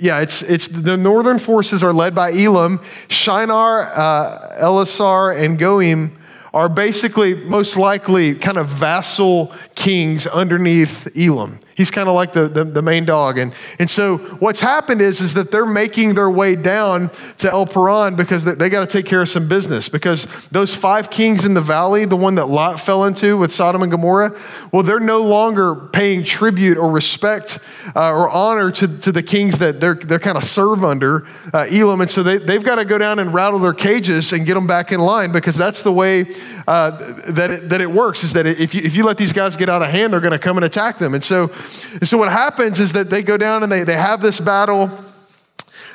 yeah, 0.00 0.18
it's, 0.18 0.42
it's 0.42 0.66
the 0.66 0.96
northern 0.96 1.38
forces 1.38 1.84
are 1.84 1.92
led 1.92 2.12
by 2.16 2.32
Elam. 2.32 2.80
Shinar, 3.06 3.82
uh, 3.94 4.56
Ellasar, 4.60 5.38
and 5.38 5.60
Goim 5.60 6.16
are 6.54 6.68
basically 6.68 7.34
most 7.34 7.76
likely 7.76 8.32
kind 8.32 8.56
of 8.56 8.68
vassal 8.68 9.52
kings 9.74 10.24
underneath 10.28 11.08
Elam. 11.18 11.58
He's 11.76 11.90
kind 11.90 12.08
of 12.08 12.14
like 12.14 12.30
the, 12.30 12.46
the, 12.46 12.62
the, 12.62 12.82
main 12.82 13.04
dog. 13.04 13.36
And, 13.36 13.52
and 13.80 13.90
so 13.90 14.18
what's 14.18 14.60
happened 14.60 15.00
is, 15.00 15.20
is 15.20 15.34
that 15.34 15.50
they're 15.50 15.66
making 15.66 16.14
their 16.14 16.30
way 16.30 16.54
down 16.54 17.10
to 17.38 17.50
El 17.50 17.66
Paran 17.66 18.14
because 18.14 18.44
they, 18.44 18.54
they 18.54 18.68
got 18.68 18.88
to 18.88 18.96
take 18.96 19.06
care 19.06 19.20
of 19.22 19.28
some 19.28 19.48
business. 19.48 19.88
Because 19.88 20.26
those 20.50 20.72
five 20.72 21.10
kings 21.10 21.44
in 21.44 21.54
the 21.54 21.60
valley, 21.60 22.04
the 22.04 22.16
one 22.16 22.36
that 22.36 22.46
Lot 22.46 22.78
fell 22.78 23.04
into 23.04 23.36
with 23.36 23.50
Sodom 23.50 23.82
and 23.82 23.90
Gomorrah, 23.90 24.38
well, 24.70 24.84
they're 24.84 25.00
no 25.00 25.22
longer 25.22 25.74
paying 25.74 26.22
tribute 26.22 26.78
or 26.78 26.88
respect 26.88 27.58
uh, 27.96 28.12
or 28.12 28.30
honor 28.30 28.70
to, 28.70 28.86
to 29.00 29.10
the 29.10 29.22
kings 29.22 29.58
that 29.58 29.80
they're, 29.80 29.94
they're 29.94 30.20
kind 30.20 30.36
of 30.36 30.44
serve 30.44 30.84
under, 30.84 31.26
uh, 31.52 31.66
Elam. 31.68 32.00
And 32.00 32.10
so 32.10 32.22
they, 32.22 32.38
they've 32.38 32.62
got 32.62 32.76
to 32.76 32.84
go 32.84 32.98
down 32.98 33.18
and 33.18 33.34
rattle 33.34 33.58
their 33.58 33.74
cages 33.74 34.32
and 34.32 34.46
get 34.46 34.54
them 34.54 34.68
back 34.68 34.92
in 34.92 35.00
line 35.00 35.32
because 35.32 35.56
that's 35.56 35.82
the 35.82 35.92
way 35.92 36.26
uh, 36.66 36.90
that, 37.28 37.50
it, 37.50 37.68
that 37.68 37.80
it 37.80 37.90
works 37.90 38.24
is 38.24 38.32
that 38.32 38.46
if 38.46 38.74
you, 38.74 38.80
if 38.82 38.96
you 38.96 39.04
let 39.04 39.16
these 39.16 39.32
guys 39.32 39.56
get 39.56 39.68
out 39.68 39.82
of 39.82 39.88
hand, 39.88 40.12
they're 40.12 40.20
going 40.20 40.32
to 40.32 40.38
come 40.38 40.56
and 40.56 40.64
attack 40.64 40.98
them. 40.98 41.14
And 41.14 41.24
so 41.24 41.50
and 41.92 42.08
so 42.08 42.18
what 42.18 42.32
happens 42.32 42.80
is 42.80 42.92
that 42.94 43.10
they 43.10 43.22
go 43.22 43.36
down 43.36 43.62
and 43.62 43.70
they, 43.70 43.84
they 43.84 43.96
have 43.96 44.20
this 44.20 44.40
battle. 44.40 44.90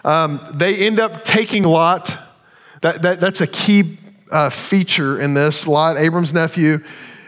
Um, 0.03 0.39
they 0.53 0.75
end 0.75 1.00
up 1.00 1.24
taking 1.24 1.63
Lot. 1.63 2.18
That, 2.82 3.01
that, 3.01 3.20
that's 3.20 3.41
a 3.41 3.48
key 3.48 3.98
uh, 4.32 4.50
feature 4.50 5.20
in 5.20 5.34
this. 5.34 5.68
Lot, 5.68 5.98
Abram's 5.98 6.34
nephew. 6.34 6.84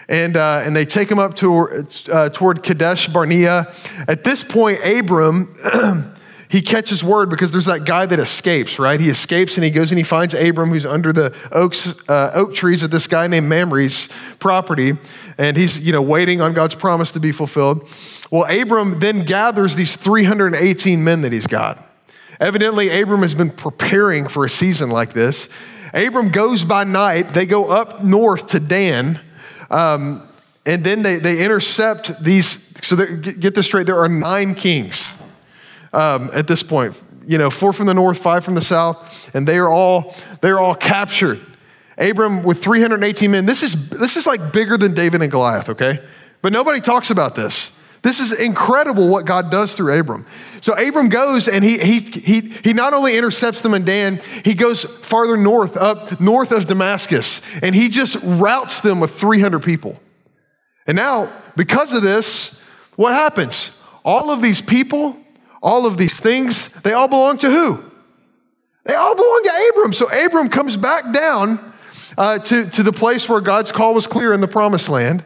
And, 0.08 0.36
uh, 0.36 0.62
and 0.66 0.76
they 0.76 0.86
take 0.86 1.10
him 1.10 1.20
up 1.20 1.36
to, 1.36 1.86
uh, 2.12 2.30
toward 2.30 2.64
Kadesh 2.64 3.08
Barnea. 3.08 3.74
At 4.08 4.24
this 4.24 4.44
point, 4.44 4.80
Abram, 4.84 5.56
he 6.52 6.62
catches 6.62 7.02
word 7.02 7.30
because 7.30 7.52
there's 7.52 7.68
that 7.68 7.86
guy 7.86 8.06
that 8.06 8.20
escapes, 8.20 8.78
right? 8.78 9.00
He 9.00 9.08
escapes 9.08 9.56
and 9.56 9.64
he 9.64 9.72
goes 9.72 9.90
and 9.90 9.98
he 9.98 10.04
finds 10.04 10.34
Abram, 10.34 10.68
who's 10.68 10.86
under 10.86 11.14
the 11.14 11.34
oaks, 11.50 11.98
uh, 12.10 12.32
oak 12.34 12.54
trees 12.54 12.84
at 12.84 12.92
this 12.92 13.08
guy 13.08 13.26
named 13.28 13.48
Mamre's 13.48 14.10
property. 14.38 14.98
And 15.38 15.56
he's, 15.56 15.80
you 15.80 15.94
know, 15.94 16.02
waiting 16.02 16.42
on 16.42 16.54
God's 16.54 16.76
promise 16.76 17.12
to 17.12 17.22
be 17.22 17.32
fulfilled. 17.32 17.88
Well, 18.32 18.44
Abram 18.52 19.00
then 19.00 19.24
gathers 19.24 19.78
these 19.78 19.96
318 19.96 21.02
men 21.02 21.22
that 21.22 21.32
he's 21.32 21.48
got. 21.48 21.88
Evidently, 22.42 22.90
Abram 23.02 23.22
has 23.22 23.34
been 23.34 23.52
preparing 23.52 24.28
for 24.28 24.44
a 24.44 24.50
season 24.50 24.90
like 24.90 25.14
this. 25.14 25.48
Abram 25.94 26.32
goes 26.32 26.66
by 26.66 26.84
night. 26.84 27.30
They 27.30 27.46
go 27.46 27.70
up 27.70 28.04
north 28.04 28.48
to 28.48 28.60
Dan. 28.60 29.22
Um, 29.70 30.28
and 30.66 30.84
then 30.84 31.02
they, 31.02 31.18
they 31.18 31.46
intercept 31.46 32.22
these. 32.22 32.78
So 32.86 32.98
get 32.98 33.56
this 33.56 33.68
straight 33.68 33.86
there 33.86 34.00
are 34.00 34.10
nine 34.10 34.54
kings 34.54 35.18
um, 35.94 36.30
at 36.34 36.48
this 36.48 36.64
point. 36.64 37.00
You 37.26 37.38
know, 37.38 37.50
four 37.50 37.72
from 37.72 37.86
the 37.86 37.94
north, 37.94 38.18
five 38.18 38.44
from 38.44 38.56
the 38.56 38.62
south, 38.62 39.34
and 39.36 39.48
they 39.48 39.58
are 39.58 39.70
all 39.70 40.16
they're 40.42 40.60
all 40.60 40.76
captured. 40.76 41.40
Abram 41.98 42.42
with 42.42 42.64
318 42.64 43.30
men. 43.30 43.46
This 43.46 43.62
is 43.62 43.90
this 43.90 44.18
is 44.18 44.26
like 44.26 44.52
bigger 44.52 44.78
than 44.78 44.94
David 44.94 45.22
and 45.22 45.32
Goliath, 45.32 45.70
okay? 45.70 46.04
But 46.42 46.52
nobody 46.52 46.80
talks 46.80 47.12
about 47.12 47.36
this. 47.36 47.78
This 48.02 48.20
is 48.20 48.40
incredible 48.40 49.10
what 49.10 49.26
God 49.26 49.52
does 49.52 49.76
through 49.76 50.00
Abram. 50.00 50.26
So 50.62 50.74
Abram 50.74 51.10
goes 51.10 51.48
and 51.48 51.64
he, 51.64 51.78
he, 51.78 52.00
he, 52.00 52.40
he 52.42 52.74
not 52.74 52.94
only 52.94 53.16
intercepts 53.16 53.62
them 53.62 53.76
in 53.76 53.86
Dan, 53.86 54.22
he 54.44 54.56
goes 54.56 54.84
farther 54.84 55.38
north, 55.38 55.78
up 55.78 56.20
north 56.20 56.52
of 56.52 56.66
Damascus, 56.66 57.42
and 57.62 57.76
he 57.76 57.90
just 57.90 58.18
routes 58.24 58.80
them 58.82 59.00
with 59.00 59.12
300 59.12 59.62
people. 59.62 60.00
And 60.88 60.96
now, 60.96 61.32
because 61.56 61.94
of 61.94 62.02
this, 62.02 62.68
what 62.96 63.14
happens? 63.14 63.80
All 64.04 64.32
of 64.32 64.42
these 64.42 64.62
people, 64.62 65.16
all 65.62 65.86
of 65.86 65.98
these 65.98 66.20
things, 66.20 66.70
they 66.82 66.94
all 66.94 67.08
belong 67.08 67.38
to 67.40 67.50
who? 67.50 67.84
They 68.86 68.96
all 68.96 69.16
belong 69.16 69.42
to 69.44 69.70
Abram. 69.70 69.94
So 69.94 70.08
Abram 70.26 70.50
comes 70.50 70.76
back 70.76 71.14
down 71.14 71.74
uh, 72.18 72.40
to, 72.40 72.70
to 72.70 72.84
the 72.84 72.92
place 72.92 73.30
where 73.30 73.42
God's 73.42 73.72
call 73.72 73.94
was 73.94 74.08
clear 74.08 74.34
in 74.34 74.42
the 74.42 74.48
promised 74.48 74.90
land. 74.90 75.24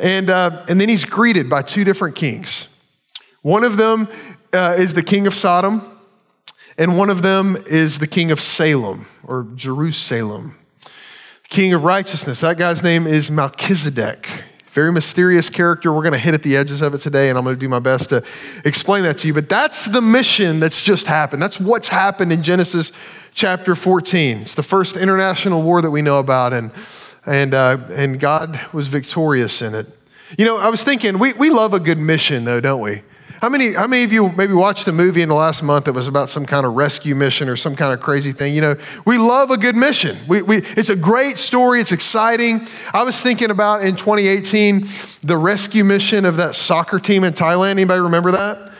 And, 0.00 0.30
uh, 0.30 0.64
and 0.68 0.80
then 0.80 0.88
he's 0.88 1.04
greeted 1.04 1.50
by 1.50 1.62
two 1.62 1.84
different 1.84 2.16
kings. 2.16 2.68
One 3.42 3.62
of 3.62 3.76
them 3.76 4.08
uh, 4.52 4.76
is 4.78 4.94
the 4.94 5.02
king 5.02 5.26
of 5.26 5.34
Sodom, 5.34 5.82
and 6.78 6.96
one 6.96 7.10
of 7.10 7.22
them 7.22 7.62
is 7.66 7.98
the 7.98 8.06
king 8.06 8.30
of 8.30 8.40
Salem 8.40 9.06
or 9.22 9.46
Jerusalem. 9.54 10.56
King 11.50 11.74
of 11.74 11.84
righteousness. 11.84 12.40
That 12.40 12.56
guy's 12.56 12.82
name 12.82 13.06
is 13.06 13.30
Melchizedek. 13.30 14.44
Very 14.74 14.90
mysterious 14.90 15.48
character. 15.48 15.92
We're 15.92 16.02
going 16.02 16.14
to 16.14 16.18
hit 16.18 16.34
at 16.34 16.42
the 16.42 16.56
edges 16.56 16.82
of 16.82 16.94
it 16.94 17.00
today, 17.00 17.28
and 17.28 17.38
I'm 17.38 17.44
going 17.44 17.54
to 17.54 17.60
do 17.60 17.68
my 17.68 17.78
best 17.78 18.10
to 18.10 18.24
explain 18.64 19.04
that 19.04 19.18
to 19.18 19.28
you. 19.28 19.32
But 19.32 19.48
that's 19.48 19.86
the 19.86 20.00
mission 20.00 20.58
that's 20.58 20.82
just 20.82 21.06
happened. 21.06 21.40
That's 21.40 21.60
what's 21.60 21.88
happened 21.88 22.32
in 22.32 22.42
Genesis 22.42 22.90
chapter 23.34 23.76
14. 23.76 24.38
It's 24.38 24.56
the 24.56 24.64
first 24.64 24.96
international 24.96 25.62
war 25.62 25.80
that 25.80 25.92
we 25.92 26.02
know 26.02 26.18
about, 26.18 26.52
and 26.52 26.72
and, 27.26 27.54
uh, 27.54 27.78
and 27.90 28.18
God 28.18 28.60
was 28.72 28.88
victorious 28.88 29.62
in 29.62 29.74
it. 29.74 29.86
You 30.36 30.44
know, 30.44 30.56
I 30.58 30.68
was 30.68 30.82
thinking, 30.82 31.18
we, 31.18 31.32
we 31.34 31.50
love 31.50 31.72
a 31.72 31.80
good 31.80 31.98
mission, 31.98 32.44
though, 32.44 32.60
don't 32.60 32.80
we? 32.80 33.02
How 33.44 33.50
many, 33.50 33.74
how 33.74 33.86
many 33.86 34.04
of 34.04 34.10
you 34.10 34.30
maybe 34.30 34.54
watched 34.54 34.88
a 34.88 34.92
movie 34.92 35.20
in 35.20 35.28
the 35.28 35.34
last 35.34 35.62
month 35.62 35.84
that 35.84 35.92
was 35.92 36.08
about 36.08 36.30
some 36.30 36.46
kind 36.46 36.64
of 36.64 36.72
rescue 36.72 37.14
mission 37.14 37.46
or 37.46 37.56
some 37.56 37.76
kind 37.76 37.92
of 37.92 38.00
crazy 38.00 38.32
thing? 38.32 38.54
You 38.54 38.62
know, 38.62 38.76
we 39.04 39.18
love 39.18 39.50
a 39.50 39.58
good 39.58 39.76
mission. 39.76 40.16
We, 40.26 40.40
we, 40.40 40.56
it's 40.62 40.88
a 40.88 40.96
great 40.96 41.36
story, 41.36 41.82
it's 41.82 41.92
exciting. 41.92 42.66
I 42.94 43.02
was 43.02 43.20
thinking 43.20 43.50
about 43.50 43.84
in 43.84 43.96
2018 43.96 44.88
the 45.22 45.36
rescue 45.36 45.84
mission 45.84 46.24
of 46.24 46.38
that 46.38 46.54
soccer 46.54 46.98
team 46.98 47.22
in 47.22 47.34
Thailand. 47.34 47.72
Anybody 47.72 48.00
remember 48.00 48.32
that? 48.32 48.72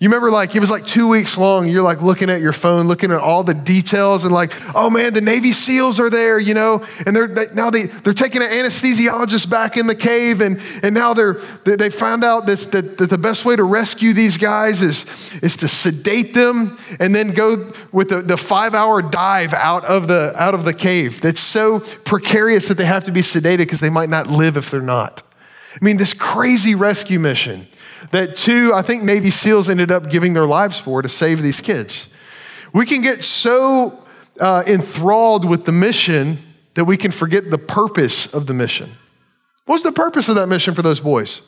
You 0.00 0.08
remember, 0.08 0.30
like, 0.30 0.54
it 0.54 0.60
was 0.60 0.70
like 0.70 0.86
two 0.86 1.08
weeks 1.08 1.36
long. 1.36 1.66
You're 1.66 1.82
like 1.82 2.00
looking 2.02 2.30
at 2.30 2.40
your 2.40 2.52
phone, 2.52 2.86
looking 2.86 3.10
at 3.10 3.18
all 3.18 3.42
the 3.42 3.54
details, 3.54 4.24
and 4.24 4.32
like, 4.32 4.52
oh 4.72 4.88
man, 4.90 5.12
the 5.12 5.20
Navy 5.20 5.50
SEALs 5.50 5.98
are 5.98 6.08
there, 6.08 6.38
you 6.38 6.54
know, 6.54 6.86
and 7.04 7.16
they're 7.16 7.26
they, 7.26 7.46
now 7.52 7.68
they 7.68 7.86
they're 7.86 8.12
taking 8.12 8.40
an 8.40 8.48
anesthesiologist 8.48 9.50
back 9.50 9.76
in 9.76 9.88
the 9.88 9.96
cave, 9.96 10.40
and 10.40 10.60
and 10.84 10.94
now 10.94 11.14
they're 11.14 11.32
they, 11.64 11.74
they 11.74 11.90
found 11.90 12.22
out 12.22 12.46
this, 12.46 12.66
that, 12.66 12.96
that 12.98 13.10
the 13.10 13.18
best 13.18 13.44
way 13.44 13.56
to 13.56 13.64
rescue 13.64 14.12
these 14.12 14.36
guys 14.36 14.82
is 14.82 15.04
is 15.42 15.56
to 15.56 15.66
sedate 15.66 16.32
them 16.32 16.78
and 17.00 17.12
then 17.12 17.30
go 17.30 17.72
with 17.90 18.10
the, 18.10 18.22
the 18.22 18.36
five 18.36 18.74
hour 18.74 19.02
dive 19.02 19.52
out 19.52 19.84
of 19.84 20.06
the 20.06 20.32
out 20.36 20.54
of 20.54 20.64
the 20.64 20.74
cave. 20.74 21.20
That's 21.20 21.40
so 21.40 21.80
precarious 21.80 22.68
that 22.68 22.74
they 22.74 22.84
have 22.84 23.02
to 23.04 23.10
be 23.10 23.22
sedated 23.22 23.58
because 23.58 23.80
they 23.80 23.90
might 23.90 24.10
not 24.10 24.28
live 24.28 24.56
if 24.56 24.70
they're 24.70 24.80
not. 24.80 25.24
I 25.74 25.84
mean, 25.84 25.96
this 25.96 26.14
crazy 26.14 26.76
rescue 26.76 27.18
mission 27.18 27.66
that 28.10 28.36
two, 28.36 28.72
I 28.74 28.82
think 28.82 29.02
Navy 29.02 29.30
SEALs 29.30 29.68
ended 29.68 29.90
up 29.90 30.10
giving 30.10 30.32
their 30.32 30.46
lives 30.46 30.78
for 30.78 31.02
to 31.02 31.08
save 31.08 31.42
these 31.42 31.60
kids. 31.60 32.14
We 32.72 32.86
can 32.86 33.02
get 33.02 33.24
so 33.24 34.04
uh, 34.40 34.64
enthralled 34.66 35.44
with 35.44 35.64
the 35.64 35.72
mission 35.72 36.38
that 36.74 36.84
we 36.84 36.96
can 36.96 37.10
forget 37.10 37.50
the 37.50 37.58
purpose 37.58 38.32
of 38.32 38.46
the 38.46 38.54
mission. 38.54 38.90
What's 39.66 39.82
the 39.82 39.92
purpose 39.92 40.28
of 40.28 40.36
that 40.36 40.46
mission 40.46 40.74
for 40.74 40.82
those 40.82 41.00
boys? 41.00 41.42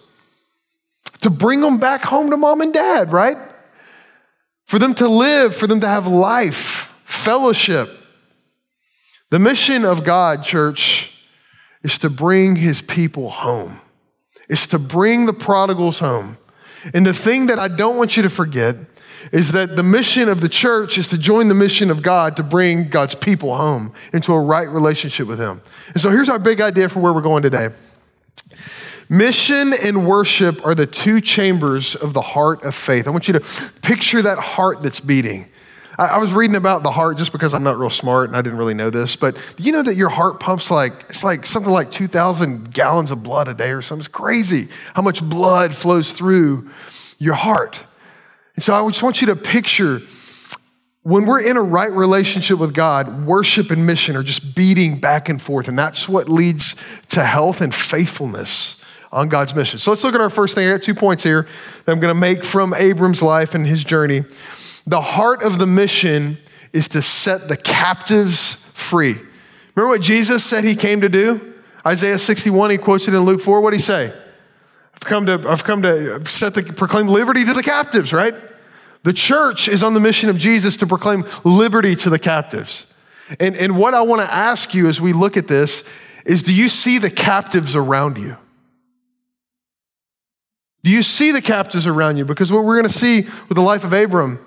To 1.23 1.31
bring 1.31 1.61
them 1.61 1.79
back 1.79 2.03
home 2.03 2.31
to 2.31 2.37
mom 2.37 2.61
and 2.61 2.73
dad, 2.73 3.13
right? 3.13 3.37
For 4.67 4.79
them 4.79 4.95
to 4.95 5.09
live, 5.09 5.55
for 5.55 5.67
them 5.67 5.81
to 5.81 5.87
have 5.87 6.07
life, 6.07 6.95
fellowship. 7.05 7.89
The 9.31 9.39
mission 9.39 9.85
of 9.85 10.03
God, 10.03 10.43
church, 10.43 11.17
is 11.83 11.99
to 11.99 12.11
bring 12.11 12.57
his 12.57 12.83
people 12.83 13.31
home, 13.31 13.81
is 14.51 14.67
to 14.67 14.79
bring 14.79 15.25
the 15.25 15.33
prodigals 15.33 16.01
home. 16.01 16.37
And 16.93 17.07
the 17.07 17.15
thing 17.15 17.47
that 17.47 17.59
I 17.59 17.69
don't 17.69 17.97
want 17.97 18.17
you 18.17 18.23
to 18.25 18.29
forget 18.29 18.75
is 19.33 19.53
that 19.53 19.77
the 19.77 19.83
mission 19.83 20.29
of 20.29 20.41
the 20.41 20.49
church 20.49 20.99
is 20.99 21.07
to 21.07 21.19
join 21.19 21.47
the 21.49 21.55
mission 21.55 21.91
of 21.91 22.03
God 22.03 22.37
to 22.37 22.43
bring 22.43 22.89
God's 22.89 23.15
people 23.15 23.55
home 23.55 23.95
into 24.13 24.33
a 24.33 24.41
right 24.41 24.69
relationship 24.69 25.29
with 25.29 25.39
Him. 25.39 25.63
And 25.89 26.01
so 26.01 26.11
here's 26.11 26.29
our 26.29 26.39
big 26.39 26.61
idea 26.61 26.89
for 26.89 26.99
where 26.99 27.13
we're 27.13 27.21
going 27.21 27.45
today. 27.45 27.69
Mission 29.09 29.73
and 29.83 30.07
worship 30.07 30.65
are 30.67 30.75
the 30.75 30.87
two 30.87 31.21
chambers 31.21 31.95
of 31.95 32.13
the 32.13 32.23
heart 32.23 32.65
of 32.65 32.75
faith. 32.75 33.07
I 33.07 33.11
want 33.11 33.29
you 33.29 33.35
to 33.35 33.41
picture 33.83 34.23
that 34.23 34.39
heart 34.39 34.83
that's 34.83 35.01
beating. 35.01 35.47
I, 36.01 36.19
was 36.19 36.33
reading 36.33 36.57
about 36.57 36.83
the 36.83 36.91
heart 36.91 37.19
just 37.19 37.31
because 37.31 37.53
I'm 37.53 37.63
not 37.63 37.79
real 37.79 37.91
smart 37.91 38.29
and 38.29 38.37
I 38.37 38.41
didn't 38.41 38.59
really 38.59 38.73
know 38.73 38.89
this, 38.89 39.17
but 39.17 39.35
do 39.57 39.63
you 39.63 39.71
know 39.71 39.83
that 39.83 39.97
your 39.97 40.09
heart 40.09 40.41
pumps 40.41 40.71
like, 40.71 40.93
it's 41.11 41.23
like 41.23 41.45
something 41.45 41.71
like 41.71 41.91
2,000 41.91 42.73
gallons 42.73 43.11
of 43.11 43.23
blood 43.23 43.49
a 43.49 43.55
day 43.55 43.71
or 43.71 43.83
something? 43.83 44.01
It's 44.01 44.09
crazy 44.09 44.69
how 44.95 45.03
much 45.03 45.23
blood 45.23 45.75
flows 45.75 46.13
through 46.13 46.71
your 47.19 47.35
heart. 47.35 47.85
And 48.55 48.65
so 48.65 48.75
I 48.75 48.89
just 48.89 49.03
want 49.03 49.21
you 49.21 49.27
to 49.27 49.37
picture 49.37 50.01
when 51.03 51.27
we're 51.27 51.43
in 51.43 51.59
a 51.59 51.63
right 51.63 51.93
relationship 51.93 52.59
with 52.59 52.73
God, 52.73 53.27
worship 53.27 53.71
and 53.71 53.87
mission 53.87 54.17
are 54.17 54.23
just 54.23 54.55
beating 54.55 55.01
back 55.01 55.29
and 55.29 55.41
forth. 55.41 55.69
And 55.69 55.79
that's 55.79 56.09
what 56.09 56.31
leads 56.31 56.77
to 57.11 57.25
health 57.25 57.61
and 57.61 57.75
faithfulness 57.75 58.85
on 59.13 59.29
God's 59.29 59.55
mission. 59.55 59.79
So 59.79 59.91
let's 59.91 60.05
look 60.05 60.15
at 60.15 60.21
our 60.21 60.31
first 60.31 60.55
thing. 60.55 60.67
I 60.67 60.73
got 60.73 60.83
two 60.83 60.95
points 60.95 61.23
here 61.23 61.47
that 61.85 61.93
I'm 61.93 62.01
going 62.01 62.15
to 62.15 62.21
make 62.21 62.45
from 62.45 62.75
Abram's 62.75 63.23
life 63.23 63.55
and 63.55 63.67
his 63.67 63.83
journey. 63.83 64.25
The 64.87 65.01
heart 65.01 65.43
of 65.43 65.59
the 65.59 65.67
mission 65.67 66.39
is 66.73 66.89
to 66.89 67.03
set 67.03 67.49
the 67.49 67.57
captives 67.57 68.55
free. 68.75 69.17
Remember 69.75 69.95
what 69.95 70.01
Jesus 70.01 70.45
said 70.45 70.65
he 70.65 70.75
came 70.75 71.01
to 71.01 71.09
do? 71.09 71.55
Isaiah 71.87 72.19
61, 72.19 72.71
he 72.71 72.79
quotes 72.79 73.09
it 73.09 73.15
in 73.15 73.21
Luke 73.21 73.41
4. 73.41 73.61
What 73.61 73.71
did 73.71 73.77
he 73.77 73.83
say? 73.83 74.13
I've 74.95 75.01
come 75.01 75.27
to, 75.27 75.45
I've 75.49 75.65
come 75.65 75.83
to 75.83 76.25
set 76.27 76.55
the, 76.55 76.63
proclaim 76.63 77.09
liberty 77.09 77.45
to 77.45 77.55
the 77.55 77.63
captives, 77.63 78.13
right? 78.13 78.35
The 79.03 79.13
church 79.13 79.69
is 79.69 79.83
on 79.83 79.95
the 79.95 80.01
mission 80.01 80.29
of 80.29 80.37
Jesus 80.37 80.77
to 80.79 80.87
proclaim 80.87 81.25
liberty 81.45 81.97
to 81.97 82.11
the 82.11 82.19
captives. 82.19 82.93
And, 83.39 83.57
and 83.57 83.79
what 83.79 83.95
I 83.95 84.03
want 84.03 84.21
to 84.23 84.33
ask 84.33 84.75
you 84.75 84.89
as 84.89 85.01
we 85.01 85.13
look 85.13 85.37
at 85.37 85.49
this 85.49 85.89
is 86.27 86.43
do 86.43 86.55
you 86.55 86.69
see 86.69 86.99
the 86.99 87.11
captives 87.11 87.75
around 87.75 88.19
you? 88.19 88.37
Do 90.83 90.91
you 90.91 91.03
see 91.03 91.31
the 91.31 91.43
captives 91.43 91.87
around 91.87 92.17
you? 92.17 92.25
Because 92.25 92.51
what 92.53 92.65
we're 92.65 92.77
going 92.77 92.89
to 92.89 92.93
see 92.93 93.23
with 93.23 93.55
the 93.55 93.63
life 93.63 93.85
of 93.85 93.93
Abram 93.93 94.45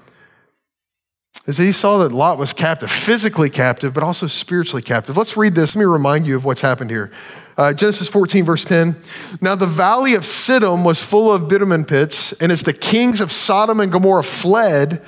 is 1.45 1.57
he 1.57 1.71
saw 1.71 1.97
that 1.99 2.11
Lot 2.11 2.37
was 2.37 2.53
captive, 2.53 2.89
physically 2.89 3.49
captive, 3.49 3.93
but 3.93 4.03
also 4.03 4.27
spiritually 4.27 4.81
captive. 4.81 5.17
Let's 5.17 5.35
read 5.35 5.55
this. 5.55 5.75
Let 5.75 5.81
me 5.81 5.85
remind 5.85 6.25
you 6.25 6.35
of 6.37 6.45
what's 6.45 6.61
happened 6.61 6.89
here. 6.89 7.11
Uh, 7.57 7.73
Genesis 7.73 8.07
14, 8.07 8.45
verse 8.45 8.65
10. 8.65 8.95
Now 9.41 9.55
the 9.55 9.67
valley 9.67 10.15
of 10.15 10.23
Siddim 10.23 10.83
was 10.83 11.01
full 11.01 11.31
of 11.31 11.47
bitumen 11.47 11.85
pits, 11.85 12.31
and 12.33 12.51
as 12.51 12.63
the 12.63 12.73
kings 12.73 13.21
of 13.21 13.31
Sodom 13.31 13.79
and 13.79 13.91
Gomorrah 13.91 14.23
fled, 14.23 15.01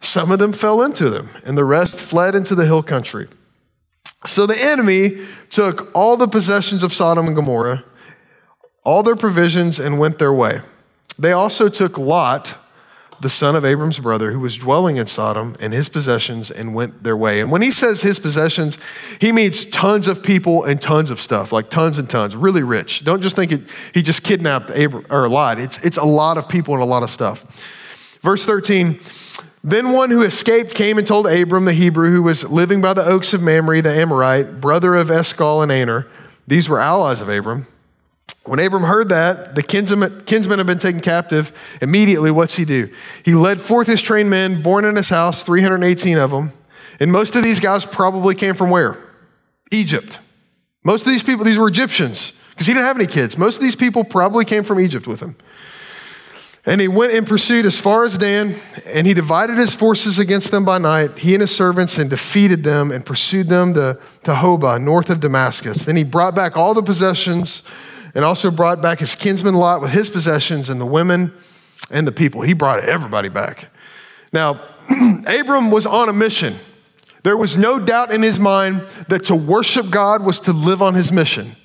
some 0.00 0.30
of 0.30 0.38
them 0.38 0.52
fell 0.52 0.82
into 0.82 1.08
them, 1.08 1.30
and 1.44 1.56
the 1.56 1.64
rest 1.64 1.98
fled 1.98 2.34
into 2.34 2.54
the 2.54 2.66
hill 2.66 2.82
country. 2.82 3.28
So 4.26 4.44
the 4.46 4.60
enemy 4.60 5.24
took 5.50 5.90
all 5.94 6.16
the 6.16 6.28
possessions 6.28 6.82
of 6.82 6.92
Sodom 6.92 7.26
and 7.26 7.36
Gomorrah, 7.36 7.84
all 8.84 9.02
their 9.02 9.16
provisions, 9.16 9.78
and 9.78 9.98
went 9.98 10.18
their 10.18 10.32
way. 10.32 10.60
They 11.18 11.32
also 11.32 11.68
took 11.68 11.96
Lot, 11.96 12.56
the 13.20 13.30
son 13.30 13.56
of 13.56 13.64
Abram's 13.64 13.98
brother, 13.98 14.32
who 14.32 14.40
was 14.40 14.56
dwelling 14.56 14.96
in 14.96 15.06
Sodom, 15.06 15.56
and 15.60 15.72
his 15.72 15.88
possessions, 15.88 16.50
and 16.50 16.74
went 16.74 17.02
their 17.02 17.16
way. 17.16 17.40
And 17.40 17.50
when 17.50 17.62
he 17.62 17.70
says 17.70 18.02
his 18.02 18.18
possessions, 18.18 18.78
he 19.20 19.32
means 19.32 19.64
tons 19.66 20.08
of 20.08 20.22
people 20.22 20.64
and 20.64 20.80
tons 20.80 21.10
of 21.10 21.20
stuff, 21.20 21.52
like 21.52 21.70
tons 21.70 21.98
and 21.98 22.08
tons, 22.08 22.36
really 22.36 22.62
rich. 22.62 23.04
Don't 23.04 23.22
just 23.22 23.36
think 23.36 23.52
it, 23.52 23.62
he 23.94 24.02
just 24.02 24.22
kidnapped 24.22 24.70
Abram, 24.70 25.06
or 25.10 25.24
a 25.24 25.28
Lot. 25.28 25.58
It's, 25.58 25.78
it's 25.84 25.96
a 25.96 26.04
lot 26.04 26.36
of 26.36 26.48
people 26.48 26.74
and 26.74 26.82
a 26.82 26.86
lot 26.86 27.02
of 27.02 27.10
stuff. 27.10 27.44
Verse 28.20 28.44
13 28.44 29.00
Then 29.64 29.92
one 29.92 30.10
who 30.10 30.22
escaped 30.22 30.74
came 30.74 30.98
and 30.98 31.06
told 31.06 31.26
Abram 31.26 31.64
the 31.64 31.72
Hebrew, 31.72 32.10
who 32.10 32.22
was 32.22 32.50
living 32.50 32.80
by 32.80 32.92
the 32.92 33.04
oaks 33.04 33.32
of 33.32 33.42
Mamre, 33.42 33.80
the 33.82 33.94
Amorite, 33.94 34.60
brother 34.60 34.94
of 34.94 35.10
Eshcol 35.10 35.62
and 35.62 35.72
Aner. 35.72 36.06
These 36.46 36.68
were 36.68 36.80
allies 36.80 37.20
of 37.20 37.28
Abram. 37.28 37.66
When 38.46 38.60
Abram 38.60 38.84
heard 38.84 39.08
that, 39.08 39.56
the 39.56 39.62
kinsmen, 39.62 40.22
kinsmen 40.24 40.58
had 40.58 40.66
been 40.66 40.78
taken 40.78 41.00
captive, 41.00 41.52
immediately 41.82 42.30
what's 42.30 42.56
he 42.56 42.64
do? 42.64 42.88
He 43.24 43.34
led 43.34 43.60
forth 43.60 43.88
his 43.88 44.00
trained 44.00 44.30
men, 44.30 44.62
born 44.62 44.84
in 44.84 44.94
his 44.94 45.08
house, 45.08 45.42
318 45.42 46.16
of 46.16 46.30
them. 46.30 46.52
And 47.00 47.10
most 47.10 47.34
of 47.34 47.42
these 47.42 47.58
guys 47.58 47.84
probably 47.84 48.34
came 48.34 48.54
from 48.54 48.70
where? 48.70 48.98
Egypt. 49.72 50.20
Most 50.84 51.02
of 51.02 51.08
these 51.08 51.24
people, 51.24 51.44
these 51.44 51.58
were 51.58 51.66
Egyptians, 51.66 52.32
because 52.50 52.68
he 52.68 52.72
didn't 52.72 52.86
have 52.86 52.96
any 52.96 53.08
kids. 53.08 53.36
Most 53.36 53.56
of 53.56 53.62
these 53.62 53.76
people 53.76 54.04
probably 54.04 54.44
came 54.44 54.62
from 54.62 54.78
Egypt 54.78 55.08
with 55.08 55.20
him. 55.20 55.34
And 56.64 56.80
he 56.80 56.88
went 56.88 57.12
and 57.14 57.26
pursued 57.26 57.66
as 57.66 57.78
far 57.78 58.04
as 58.04 58.16
Dan, 58.18 58.56
and 58.86 59.06
he 59.06 59.14
divided 59.14 59.56
his 59.56 59.74
forces 59.74 60.18
against 60.18 60.52
them 60.52 60.64
by 60.64 60.78
night, 60.78 61.18
he 61.18 61.34
and 61.34 61.40
his 61.40 61.54
servants, 61.54 61.98
and 61.98 62.08
defeated 62.08 62.62
them 62.64 62.92
and 62.92 63.04
pursued 63.04 63.48
them 63.48 63.74
to, 63.74 63.98
to 64.24 64.32
Hobah, 64.32 64.80
north 64.80 65.10
of 65.10 65.20
Damascus. 65.20 65.84
Then 65.84 65.96
he 65.96 66.04
brought 66.04 66.34
back 66.34 66.56
all 66.56 66.74
the 66.74 66.82
possessions 66.82 67.62
and 68.16 68.24
also 68.24 68.50
brought 68.50 68.80
back 68.80 68.98
his 68.98 69.14
kinsman 69.14 69.52
Lot 69.52 69.82
with 69.82 69.90
his 69.90 70.08
possessions 70.08 70.70
and 70.70 70.80
the 70.80 70.86
women 70.86 71.34
and 71.90 72.06
the 72.06 72.12
people. 72.12 72.40
He 72.40 72.54
brought 72.54 72.82
everybody 72.82 73.28
back. 73.28 73.68
Now, 74.32 74.58
Abram 75.26 75.70
was 75.70 75.84
on 75.84 76.08
a 76.08 76.14
mission. 76.14 76.54
There 77.24 77.36
was 77.36 77.58
no 77.58 77.78
doubt 77.78 78.12
in 78.12 78.22
his 78.22 78.40
mind 78.40 78.80
that 79.08 79.24
to 79.24 79.34
worship 79.34 79.90
God 79.90 80.24
was 80.24 80.40
to 80.40 80.54
live 80.54 80.80
on 80.80 80.94
his 80.94 81.12
mission. 81.12 81.56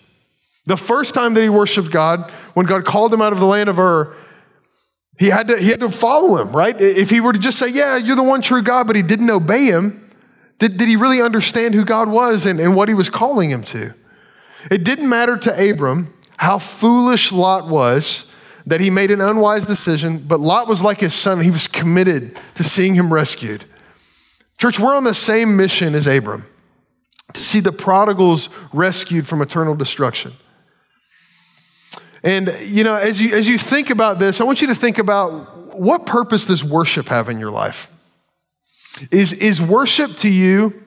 The 0.66 0.76
first 0.76 1.14
time 1.14 1.36
that 1.36 1.42
he 1.42 1.48
worshiped 1.48 1.90
God, 1.90 2.30
when 2.54 2.66
God 2.66 2.84
called 2.84 3.14
him 3.14 3.22
out 3.22 3.32
of 3.32 3.40
the 3.40 3.46
land 3.46 3.70
of 3.70 3.80
Ur, 3.80 4.14
he 5.18 5.28
had 5.28 5.48
to, 5.48 5.58
he 5.58 5.70
had 5.70 5.80
to 5.80 5.90
follow 5.90 6.36
him, 6.36 6.54
right? 6.54 6.76
If 6.82 7.10
he 7.10 7.22
were 7.22 7.32
to 7.32 7.40
just 7.40 7.60
say, 7.60 7.70
Yeah, 7.70 7.96
you're 7.96 8.18
the 8.18 8.24
one 8.24 8.42
true 8.42 8.62
God, 8.62 8.88
but 8.88 8.98
he 8.98 9.04
didn't 9.04 9.30
obey 9.30 9.68
him, 9.68 10.10
did, 10.60 10.76
did 10.76 10.90
he 10.90 10.98
really 10.98 11.22
understand 11.22 11.76
who 11.76 11.86
God 11.86 12.10
was 12.10 12.46
and, 12.46 12.60
and 12.60 12.76
what 12.76 12.90
he 12.90 12.94
was 12.94 13.10
calling 13.10 13.50
him 13.50 13.64
to? 13.66 13.94
It 14.70 14.84
didn't 14.84 15.08
matter 15.08 15.38
to 15.38 15.72
Abram 15.72 16.14
how 16.42 16.58
foolish 16.58 17.32
Lot 17.32 17.68
was 17.68 18.34
that 18.66 18.82
he 18.82 18.90
made 18.90 19.12
an 19.12 19.22
unwise 19.22 19.68
decision, 19.68 20.18
but 20.18 20.40
Lot 20.40 20.68
was 20.68 20.82
like 20.82 21.00
his 21.00 21.14
son. 21.14 21.40
He 21.42 21.52
was 21.52 21.68
committed 21.68 22.36
to 22.56 22.64
seeing 22.64 22.96
him 22.96 23.14
rescued. 23.14 23.64
Church, 24.58 24.80
we're 24.80 24.96
on 24.96 25.04
the 25.04 25.14
same 25.14 25.56
mission 25.56 25.94
as 25.94 26.08
Abram 26.08 26.48
to 27.34 27.40
see 27.40 27.60
the 27.60 27.72
prodigals 27.72 28.50
rescued 28.74 29.28
from 29.28 29.44
eternal 29.44 29.76
destruction. 29.76 30.32
And, 32.24 32.52
you 32.64 32.84
know, 32.84 32.96
as 32.96 33.22
you, 33.22 33.36
as 33.36 33.48
you 33.48 33.60
think 33.60 33.92
about 33.92 34.18
this, 34.18 34.42
I 34.42 34.44
want 34.44 34.62
you 34.62 34.68
to 34.68 34.76
think 34.76 34.98
about 34.98 35.78
what 35.78 36.08
purpose 36.08 36.48
does 36.48 36.64
worship 36.64 37.10
have 37.10 37.30
in 37.30 37.38
your 37.38 37.52
life? 37.52 37.88
Is, 39.12 39.32
is 39.32 39.62
worship 39.62 40.18
to 40.18 40.30
you, 40.30 40.84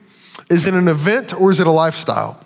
is 0.49 0.65
it 0.65 0.73
an 0.73 0.89
event 0.89 1.33
or 1.33 1.49
is 1.49 1.61
it 1.61 1.67
a 1.67 1.71
lifestyle? 1.71 2.44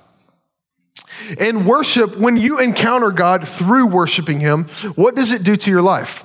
And 1.40 1.66
worship, 1.66 2.18
when 2.18 2.38
you 2.38 2.60
encounter 2.60 3.12
God 3.12 3.48
through 3.48 3.88
worshiping 3.88 4.40
Him, 4.40 4.66
what 4.96 5.16
does 5.16 5.32
it 5.32 5.44
do 5.44 5.56
to 5.56 5.72
your 5.72 5.82
life? 5.82 6.24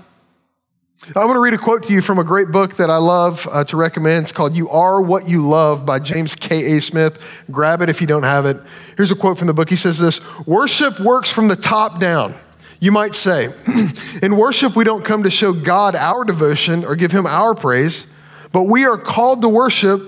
I 1.14 1.26
want 1.26 1.36
to 1.36 1.40
read 1.40 1.52
a 1.52 1.58
quote 1.58 1.82
to 1.84 1.92
you 1.92 2.00
from 2.00 2.18
a 2.18 2.24
great 2.24 2.48
book 2.48 2.76
that 2.76 2.88
I 2.88 2.96
love 2.96 3.46
uh, 3.52 3.62
to 3.64 3.76
recommend. 3.76 4.22
It's 4.22 4.32
called 4.32 4.56
You 4.56 4.70
Are 4.70 5.02
What 5.02 5.28
You 5.28 5.46
Love 5.46 5.84
by 5.84 5.98
James 5.98 6.34
K.A. 6.34 6.80
Smith. 6.80 7.22
Grab 7.50 7.82
it 7.82 7.90
if 7.90 8.00
you 8.00 8.06
don't 8.06 8.22
have 8.22 8.46
it. 8.46 8.56
Here's 8.96 9.10
a 9.10 9.14
quote 9.14 9.36
from 9.36 9.46
the 9.46 9.52
book. 9.52 9.68
He 9.68 9.76
says 9.76 9.98
this 9.98 10.22
Worship 10.46 10.98
works 11.00 11.30
from 11.30 11.48
the 11.48 11.56
top 11.56 12.00
down. 12.00 12.34
You 12.80 12.90
might 12.90 13.14
say, 13.14 13.52
in 14.22 14.36
worship, 14.36 14.76
we 14.76 14.84
don't 14.84 15.04
come 15.04 15.24
to 15.24 15.30
show 15.30 15.52
God 15.52 15.94
our 15.94 16.24
devotion 16.24 16.84
or 16.84 16.96
give 16.96 17.12
him 17.12 17.26
our 17.26 17.54
praise, 17.54 18.10
but 18.50 18.62
we 18.62 18.86
are 18.86 18.96
called 18.96 19.42
to 19.42 19.48
worship 19.48 20.00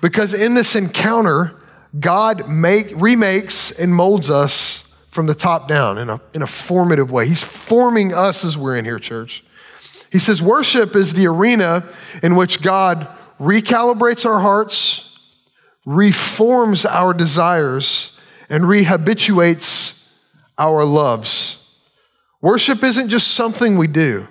because 0.00 0.34
in 0.34 0.54
this 0.54 0.74
encounter, 0.74 1.54
God 1.98 2.48
make, 2.48 2.92
remakes 2.94 3.70
and 3.70 3.94
molds 3.94 4.30
us 4.30 4.94
from 5.10 5.26
the 5.26 5.34
top 5.34 5.66
down 5.66 5.98
in 5.98 6.10
a, 6.10 6.20
in 6.34 6.42
a 6.42 6.46
formative 6.46 7.10
way. 7.10 7.26
He's 7.26 7.42
forming 7.42 8.12
us 8.12 8.44
as 8.44 8.58
we're 8.58 8.76
in 8.76 8.84
here, 8.84 8.98
church. 8.98 9.42
He 10.12 10.18
says, 10.18 10.42
Worship 10.42 10.94
is 10.94 11.14
the 11.14 11.26
arena 11.26 11.84
in 12.22 12.36
which 12.36 12.62
God 12.62 13.08
recalibrates 13.40 14.26
our 14.26 14.40
hearts, 14.40 15.18
reforms 15.84 16.84
our 16.84 17.14
desires, 17.14 18.20
and 18.48 18.64
rehabituates 18.64 20.20
our 20.58 20.84
loves. 20.84 21.80
Worship 22.40 22.82
isn't 22.82 23.08
just 23.08 23.28
something 23.28 23.76
we 23.76 23.86
do, 23.86 24.28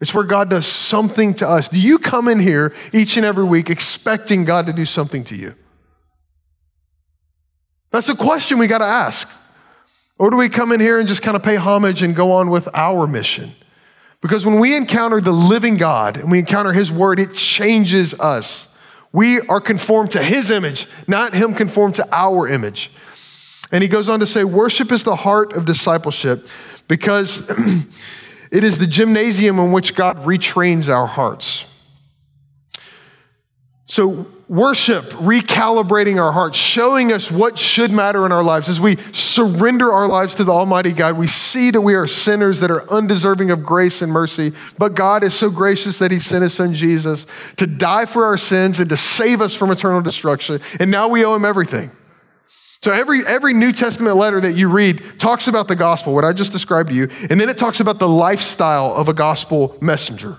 it's 0.00 0.14
where 0.14 0.24
God 0.24 0.48
does 0.48 0.66
something 0.66 1.34
to 1.34 1.48
us. 1.48 1.68
Do 1.68 1.80
you 1.80 1.98
come 1.98 2.28
in 2.28 2.38
here 2.38 2.74
each 2.92 3.16
and 3.16 3.26
every 3.26 3.44
week 3.44 3.68
expecting 3.68 4.44
God 4.44 4.66
to 4.66 4.72
do 4.72 4.84
something 4.84 5.24
to 5.24 5.36
you? 5.36 5.54
That's 7.90 8.08
a 8.08 8.14
question 8.14 8.58
we 8.58 8.66
got 8.66 8.78
to 8.78 8.84
ask. 8.84 9.34
Or 10.18 10.30
do 10.30 10.36
we 10.36 10.48
come 10.48 10.72
in 10.72 10.80
here 10.80 10.98
and 10.98 11.08
just 11.08 11.22
kind 11.22 11.36
of 11.36 11.42
pay 11.42 11.56
homage 11.56 12.02
and 12.02 12.14
go 12.14 12.32
on 12.32 12.50
with 12.50 12.68
our 12.74 13.06
mission? 13.06 13.52
Because 14.20 14.44
when 14.44 14.58
we 14.58 14.76
encounter 14.76 15.20
the 15.20 15.32
living 15.32 15.76
God 15.76 16.16
and 16.16 16.30
we 16.30 16.40
encounter 16.40 16.72
His 16.72 16.90
Word, 16.90 17.20
it 17.20 17.34
changes 17.34 18.18
us. 18.18 18.76
We 19.12 19.40
are 19.42 19.60
conformed 19.60 20.10
to 20.12 20.22
His 20.22 20.50
image, 20.50 20.88
not 21.06 21.34
Him 21.34 21.54
conformed 21.54 21.94
to 21.96 22.08
our 22.12 22.48
image. 22.48 22.90
And 23.70 23.82
he 23.82 23.88
goes 23.88 24.08
on 24.08 24.20
to 24.20 24.26
say, 24.26 24.44
worship 24.44 24.90
is 24.92 25.04
the 25.04 25.16
heart 25.16 25.52
of 25.52 25.64
discipleship 25.64 26.46
because 26.88 27.48
it 28.50 28.64
is 28.64 28.78
the 28.78 28.86
gymnasium 28.86 29.58
in 29.58 29.72
which 29.72 29.94
God 29.94 30.24
retrains 30.24 30.88
our 30.88 31.06
hearts. 31.06 31.66
So, 33.86 34.26
worship, 34.48 35.04
recalibrating 35.04 36.20
our 36.20 36.32
hearts, 36.32 36.56
showing 36.56 37.12
us 37.12 37.30
what 37.30 37.58
should 37.58 37.90
matter 37.90 38.24
in 38.24 38.32
our 38.32 38.42
lives. 38.42 38.68
As 38.68 38.80
we 38.80 38.96
surrender 39.12 39.92
our 39.92 40.08
lives 40.08 40.34
to 40.36 40.44
the 40.44 40.52
Almighty 40.52 40.92
God, 40.92 41.18
we 41.18 41.26
see 41.26 41.70
that 41.70 41.80
we 41.82 41.94
are 41.94 42.06
sinners 42.06 42.60
that 42.60 42.70
are 42.70 42.88
undeserving 42.90 43.50
of 43.50 43.62
grace 43.62 44.00
and 44.00 44.10
mercy. 44.10 44.52
But 44.78 44.94
God 44.94 45.22
is 45.22 45.34
so 45.34 45.50
gracious 45.50 45.98
that 45.98 46.10
He 46.10 46.18
sent 46.18 46.42
His 46.42 46.54
Son 46.54 46.72
Jesus 46.72 47.26
to 47.56 47.66
die 47.66 48.06
for 48.06 48.24
our 48.24 48.38
sins 48.38 48.80
and 48.80 48.88
to 48.88 48.96
save 48.96 49.42
us 49.42 49.54
from 49.54 49.70
eternal 49.70 50.00
destruction. 50.00 50.60
And 50.80 50.90
now 50.90 51.08
we 51.08 51.24
owe 51.24 51.34
Him 51.34 51.44
everything. 51.44 51.90
So 52.82 52.92
every, 52.92 53.26
every 53.26 53.54
New 53.54 53.72
Testament 53.72 54.16
letter 54.16 54.40
that 54.40 54.52
you 54.52 54.68
read 54.68 55.02
talks 55.18 55.48
about 55.48 55.68
the 55.68 55.74
gospel, 55.74 56.14
what 56.14 56.24
I 56.24 56.32
just 56.32 56.52
described 56.52 56.90
to 56.90 56.94
you, 56.94 57.08
and 57.28 57.40
then 57.40 57.48
it 57.48 57.58
talks 57.58 57.80
about 57.80 57.98
the 57.98 58.08
lifestyle 58.08 58.94
of 58.94 59.08
a 59.08 59.14
gospel 59.14 59.76
messenger. 59.80 60.38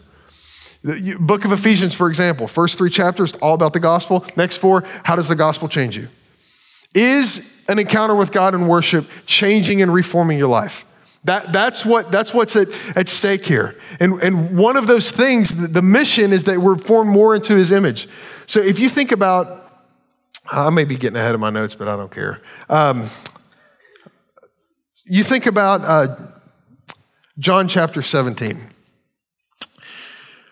The 0.83 1.15
book 1.19 1.43
of 1.43 1.51
Ephesians, 1.51 1.93
for 1.93 2.07
example, 2.07 2.47
first 2.47 2.77
three 2.77 2.89
chapters, 2.89 3.33
all 3.35 3.53
about 3.53 3.73
the 3.73 3.79
gospel. 3.79 4.25
Next 4.37 4.57
four, 4.57 4.83
how 5.03 5.15
does 5.15 5.27
the 5.27 5.35
gospel 5.35 5.67
change 5.67 5.97
you? 5.97 6.07
Is 6.93 7.65
an 7.67 7.79
encounter 7.79 8.15
with 8.15 8.31
God 8.31 8.55
and 8.55 8.67
worship 8.67 9.05
changing 9.25 9.81
and 9.81 9.93
reforming 9.93 10.37
your 10.37 10.47
life? 10.47 10.85
That, 11.25 11.51
that's, 11.51 11.85
what, 11.85 12.11
that's 12.11 12.33
what's 12.33 12.55
at, 12.55 12.69
at 12.95 13.09
stake 13.09 13.45
here. 13.45 13.77
And, 13.99 14.21
and 14.23 14.57
one 14.57 14.77
of 14.77 14.87
those 14.87 15.11
things, 15.11 15.71
the, 15.73 15.81
mission 15.81 16.31
is 16.31 16.45
that 16.45 16.59
we're 16.59 16.77
formed 16.77 17.11
more 17.11 17.35
into 17.35 17.55
his 17.55 17.71
image. 17.71 18.07
So 18.47 18.61
if 18.61 18.79
you 18.79 18.87
think 18.87 19.11
about, 19.11 19.85
I 20.49 20.69
may 20.69 20.85
be 20.85 20.95
getting 20.95 21.17
ahead 21.17 21.35
of 21.35 21.41
my 21.41 21.49
notes, 21.49 21.75
but 21.75 21.89
I 21.89 21.97
don't 21.97 22.11
care. 22.11 22.41
Um, 22.69 23.09
you 25.03 25.23
think 25.23 25.45
about 25.45 25.81
uh, 25.83 26.15
John 27.37 27.67
chapter 27.67 28.01
17. 28.01 28.69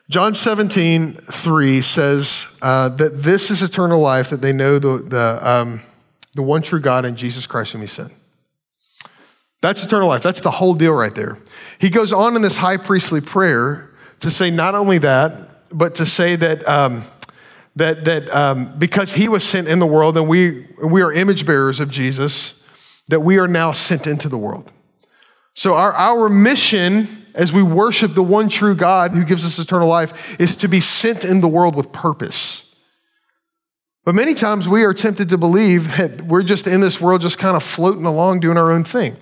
John 0.10 0.34
17, 0.34 1.16
3 1.16 1.82
says 1.82 2.58
uh, 2.62 2.88
that 2.90 3.24
this 3.24 3.52
is 3.52 3.62
eternal 3.62 4.00
life, 4.00 4.30
that 4.30 4.42
they 4.42 4.54
know 4.54 4.80
the, 4.80 5.00
the, 5.00 5.40
um, 5.42 5.82
the 6.34 6.42
one 6.42 6.62
true 6.62 6.80
God 6.80 7.04
and 7.04 7.18
Jesus 7.18 7.46
Christ 7.46 7.74
whom 7.74 7.82
he 7.82 7.88
sent. 7.88 8.14
That's 9.62 9.84
eternal 9.84 10.08
life. 10.08 10.24
That's 10.24 10.40
the 10.40 10.52
whole 10.52 10.76
deal 10.76 10.94
right 10.94 11.14
there. 11.14 11.38
He 11.78 11.90
goes 11.90 12.14
on 12.14 12.38
in 12.38 12.42
this 12.42 12.58
high 12.58 12.78
priestly 12.78 13.20
prayer 13.20 13.90
to 14.22 14.30
say 14.30 14.50
not 14.50 14.76
only 14.76 14.98
that, 15.00 15.34
but 15.72 15.96
to 15.96 16.06
say 16.06 16.38
that, 16.38 16.66
um, 16.70 17.04
that, 17.76 18.06
that 18.06 18.34
um, 18.34 18.80
because 18.80 19.14
he 19.14 19.28
was 19.28 19.44
sent 19.44 19.68
in 19.68 19.80
the 19.80 19.86
world 19.86 20.16
and 20.16 20.30
we, 20.30 20.68
we 20.82 21.02
are 21.02 21.12
image 21.12 21.46
bearers 21.46 21.82
of 21.82 21.92
Jesus, 21.92 22.66
that 23.10 23.20
we 23.20 23.40
are 23.40 23.48
now 23.48 23.74
sent 23.74 24.08
into 24.08 24.30
the 24.30 24.38
world. 24.38 24.72
So 25.54 25.74
our, 25.74 25.92
our 25.94 26.30
mission 26.30 27.26
as 27.38 27.54
we 27.54 27.62
worship 27.62 28.16
the 28.16 28.24
one 28.24 28.50
true 28.50 28.76
God 28.76 29.12
who 29.12 29.24
gives 29.24 29.46
us 29.46 29.60
eternal 29.60 29.88
life 29.88 30.40
is 30.40 30.56
to 30.58 30.68
be 30.68 30.80
sent 30.80 31.24
in 31.24 31.40
the 31.40 31.48
world 31.48 31.76
with 31.76 31.94
purpose. 31.94 32.64
But 34.04 34.16
many 34.16 34.34
times 34.34 34.68
we 34.68 34.84
are 34.84 34.94
tempted 34.94 35.30
to 35.30 35.38
believe 35.38 35.98
that 35.98 36.24
we're 36.24 36.42
just 36.42 36.66
in 36.66 36.82
this 36.82 37.00
world 37.00 37.22
just 37.22 37.38
kind 37.38 37.56
of 37.56 37.62
floating 37.62 38.06
along 38.06 38.40
doing 38.40 38.58
our 38.58 38.72
own 38.72 38.84
thing. 38.84 39.16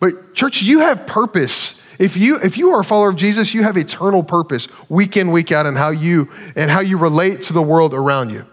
But 0.00 0.34
church, 0.34 0.62
you 0.62 0.80
have 0.80 1.06
purpose. 1.06 1.84
If 1.98 2.16
you 2.16 2.38
if 2.40 2.56
you 2.56 2.70
are 2.70 2.80
a 2.80 2.84
follower 2.84 3.08
of 3.08 3.16
Jesus, 3.16 3.52
you 3.52 3.64
have 3.64 3.76
eternal 3.76 4.22
purpose 4.22 4.68
week 4.88 5.16
in 5.16 5.32
week 5.32 5.50
out 5.50 5.66
in 5.66 5.74
how 5.74 5.90
you 5.90 6.30
and 6.54 6.70
how 6.70 6.80
you 6.80 6.96
relate 6.96 7.42
to 7.44 7.52
the 7.52 7.62
world 7.62 7.92
around 7.92 8.30
you. 8.30 8.46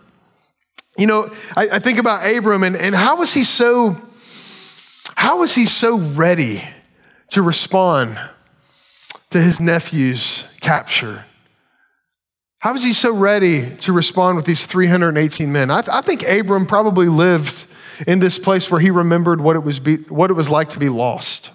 You 0.98 1.06
know, 1.06 1.32
I, 1.56 1.68
I 1.74 1.80
think 1.80 2.00
about 2.00 2.26
Abram 2.26 2.64
and, 2.64 2.76
and 2.76 2.96
how 2.96 3.18
was 3.18 3.34
he 3.34 3.44
so 3.44 4.02
how 5.16 5.40
was 5.40 5.54
he 5.54 5.68
so 5.68 5.98
ready 5.98 6.64
to 7.32 7.44
respond 7.44 8.18
to 9.36 9.42
his 9.42 9.60
nephew's 9.60 10.48
capture? 10.62 11.26
How 12.62 12.72
was 12.72 12.86
he 12.86 12.94
so 12.94 13.14
ready 13.14 13.76
to 13.82 13.92
respond 13.92 14.38
with 14.38 14.46
these 14.46 14.66
318 14.66 15.52
men? 15.52 15.70
I, 15.70 15.82
th- 15.82 15.90
I 15.94 16.00
think 16.00 16.26
Abram 16.26 16.66
probably 16.66 17.10
lived 17.10 17.66
in 18.08 18.20
this 18.20 18.40
place 18.40 18.72
where 18.72 18.80
he 18.80 18.92
remembered 18.92 19.42
what 19.42 19.58
it 19.58 19.60
was, 19.60 19.82
be, 19.82 19.98
what 20.08 20.32
it 20.32 20.36
was 20.36 20.50
like 20.50 20.70
to 20.70 20.80
be 20.80 20.88
lost. 20.88 21.52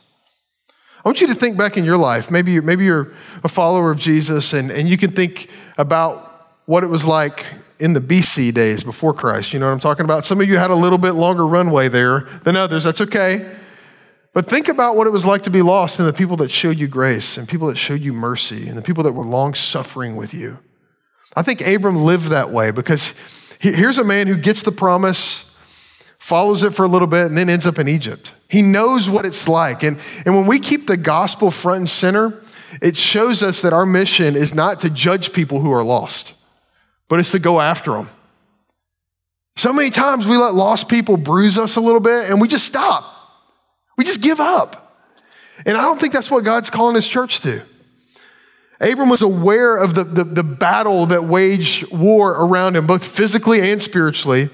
I 1.03 1.09
want 1.09 1.23
you 1.23 1.27
to 1.29 1.35
think 1.35 1.57
back 1.57 1.79
in 1.79 1.85
your 1.87 1.97
life. 1.97 2.31
Maybe 2.31 2.53
you're, 2.53 2.63
maybe 2.63 2.85
you're 2.85 3.15
a 3.43 3.49
follower 3.49 3.91
of 3.91 3.99
Jesus 3.99 4.53
and, 4.53 4.71
and 4.71 4.87
you 4.87 4.99
can 4.99 5.13
think 5.13 5.49
about 5.79 6.51
what 6.67 6.85
it 6.85 6.89
was 6.89 7.07
like 7.07 7.47
in 7.79 7.95
the 7.95 8.01
BC 8.01 8.53
days 8.53 8.85
before 8.85 9.15
Christ. 9.15 9.55
You 9.55 9.59
know 9.59 9.69
what 9.69 9.73
I'm 9.73 9.81
talking 9.81 10.05
about? 10.05 10.27
Some 10.27 10.39
of 10.43 10.47
you 10.47 10.59
had 10.59 10.71
a 10.71 10.77
little 10.77 10.99
bit 10.99 11.13
longer 11.13 11.47
runway 11.47 11.89
there 11.89 12.29
than 12.45 12.57
others. 12.57 12.85
That's 12.85 13.01
okay. 13.01 13.57
But 14.33 14.47
think 14.47 14.69
about 14.69 14.97
what 14.97 15.07
it 15.07 15.11
was 15.11 15.27
like 15.27 15.43
to 15.43 15.51
be 15.51 15.63
lost 15.63 15.99
and 15.99 16.09
the 16.09 16.13
people 16.13 16.37
that 16.37 16.51
showed 16.51 16.79
you 16.79 16.87
grace 16.87 17.37
and 17.37 17.49
people 17.49 17.69
that 17.69 17.77
showed 17.77 18.01
you 18.01 18.13
mercy 18.13 18.69
and 18.69 18.77
the 18.77 18.83
people 18.83 19.05
that 19.05 19.13
were 19.13 19.25
long 19.25 19.55
suffering 19.55 20.15
with 20.15 20.33
you. 20.33 20.59
I 21.35 21.43
think 21.43 21.61
Abram 21.67 22.05
lived 22.05 22.29
that 22.29 22.51
way 22.51 22.71
because 22.71 23.15
here's 23.61 23.99
a 23.99 24.05
man 24.05 24.27
who 24.27 24.37
gets 24.37 24.63
the 24.63 24.73
promise 24.73 25.51
follows 26.21 26.63
it 26.63 26.75
for 26.75 26.85
a 26.85 26.89
little 26.89 27.09
bit, 27.09 27.27
and 27.27 27.37
then 27.37 27.49
ends 27.49 27.67
up 27.67 27.79
in 27.79 27.89
Egypt. 27.89 28.35
He 28.47 28.61
knows 28.61 29.09
what 29.09 29.25
it's 29.25 29.49
like. 29.49 29.83
And, 29.83 29.99
and 30.27 30.37
when 30.37 30.47
we 30.47 30.61
keep 30.61 30.87
the 30.87 30.99
gospel 30.99 31.51
front 31.51 31.79
and 31.79 31.91
center, 31.91 32.45
it 32.81 32.97
shows 32.97 33.43
us 33.43 33.63
that 33.63 33.73
our 33.73 33.87
mission 33.87 34.37
is 34.37 34.55
not 34.55 34.81
to 34.81 34.91
judge 34.91 35.33
people 35.33 35.61
who 35.61 35.73
are 35.73 35.83
lost, 35.83 36.35
but 37.09 37.19
it's 37.19 37.33
to 37.33 37.39
go 37.39 37.61
after 37.61 37.93
them. 37.93 38.11
So 39.57 39.73
many 39.73 39.91
times 39.91 40.27
we 40.27 40.37
let 40.37 40.55
lost 40.55 40.89
people 40.89 41.17
bruise 41.17 41.59
us 41.59 41.77
a 41.77 41.81
little 41.81 42.01
bit 42.01 42.31
and 42.31 42.41
we 42.41 42.49
just 42.49 42.67
stop. 42.67 43.17
We 44.01 44.05
just 44.05 44.23
give 44.23 44.41
up. 44.41 44.97
And 45.67 45.77
I 45.77 45.83
don't 45.83 46.01
think 46.01 46.15
that's 46.15 46.31
what 46.31 46.43
God's 46.43 46.71
calling 46.71 46.95
his 46.95 47.07
church 47.07 47.41
to. 47.41 47.61
Abram 48.81 49.11
was 49.11 49.21
aware 49.21 49.77
of 49.77 49.93
the, 49.93 50.05
the, 50.05 50.25
the 50.25 50.43
battle 50.43 51.05
that 51.05 51.25
waged 51.25 51.93
war 51.93 52.31
around 52.31 52.77
him, 52.77 52.87
both 52.87 53.05
physically 53.05 53.71
and 53.71 53.83
spiritually. 53.83 54.49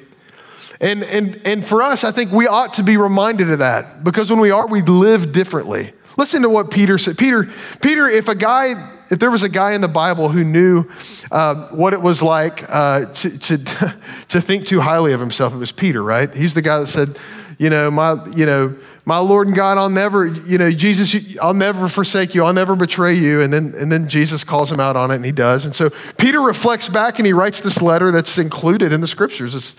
And, 0.81 1.05
and, 1.05 1.41
and 1.45 1.65
for 1.65 1.81
us, 1.81 2.03
I 2.03 2.11
think 2.11 2.33
we 2.33 2.49
ought 2.49 2.73
to 2.73 2.83
be 2.83 2.97
reminded 2.97 3.49
of 3.51 3.61
that 3.61 4.03
because 4.03 4.31
when 4.31 4.41
we 4.41 4.51
are, 4.51 4.67
we 4.67 4.83
live 4.83 5.33
differently. 5.33 5.93
Listen 6.17 6.43
to 6.43 6.49
what 6.49 6.73
Peter 6.73 6.99
said. 6.99 7.17
Peter, 7.17 7.49
Peter, 7.81 8.09
if 8.09 8.27
a 8.27 8.35
guy, 8.35 8.75
if 9.13 9.21
there 9.21 9.31
was 9.31 9.45
a 9.45 9.49
guy 9.49 9.75
in 9.75 9.81
the 9.81 9.87
Bible 9.87 10.29
who 10.29 10.43
knew 10.43 10.91
uh, 11.31 11.69
what 11.69 11.93
it 11.93 12.03
was 12.03 12.21
like 12.21 12.65
uh, 12.69 13.13
to, 13.13 13.39
to, 13.39 13.59
to 14.29 14.41
think 14.41 14.67
too 14.67 14.81
highly 14.81 15.13
of 15.13 15.21
himself, 15.21 15.55
it 15.55 15.59
was 15.59 15.71
Peter, 15.71 16.03
right? 16.03 16.35
He's 16.35 16.55
the 16.55 16.63
guy 16.63 16.81
that 16.81 16.89
said, 16.89 17.17
you 17.59 17.71
know, 17.71 17.93
my, 17.93 18.27
you 18.35 18.45
know, 18.45 18.77
my 19.09 19.19
Lord 19.19 19.47
and 19.47 19.55
God, 19.55 19.79
I'll 19.79 19.89
never, 19.89 20.27
you 20.27 20.59
know, 20.59 20.73
Jesus, 20.73 21.39
I'll 21.41 21.55
never 21.55 21.87
forsake 21.87 22.35
you. 22.35 22.45
I'll 22.45 22.53
never 22.53 22.75
betray 22.75 23.15
you. 23.15 23.41
And 23.41 23.53
then, 23.53 23.73
and 23.79 23.91
then 23.91 24.09
Jesus 24.09 24.43
calls 24.43 24.71
him 24.71 24.81
out 24.81 24.97
on 24.97 25.13
it 25.13 25.15
and 25.15 25.25
he 25.25 25.31
does. 25.31 25.65
And 25.65 25.77
so 25.77 25.91
Peter 26.19 26.41
reflects 26.41 26.89
back 26.89 27.21
and 27.21 27.25
he 27.25 27.33
writes 27.33 27.61
this 27.61 27.81
letter 27.81 28.11
that's 28.11 28.37
included 28.37 28.93
in 28.93 29.01
the 29.01 29.07
scriptures. 29.07 29.55
It's, 29.55 29.77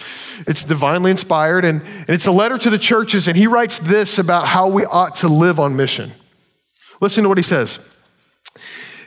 it's 0.47 0.63
divinely 0.63 1.11
inspired 1.11 1.65
and, 1.65 1.81
and 1.81 2.09
it's 2.09 2.25
a 2.25 2.31
letter 2.31 2.57
to 2.57 2.69
the 2.69 2.77
churches. 2.77 3.27
And 3.27 3.35
he 3.35 3.47
writes 3.47 3.79
this 3.79 4.17
about 4.17 4.47
how 4.47 4.69
we 4.69 4.85
ought 4.85 5.15
to 5.15 5.27
live 5.27 5.59
on 5.59 5.75
mission. 5.75 6.13
Listen 7.01 7.23
to 7.23 7.29
what 7.29 7.37
he 7.37 7.43
says. 7.43 7.85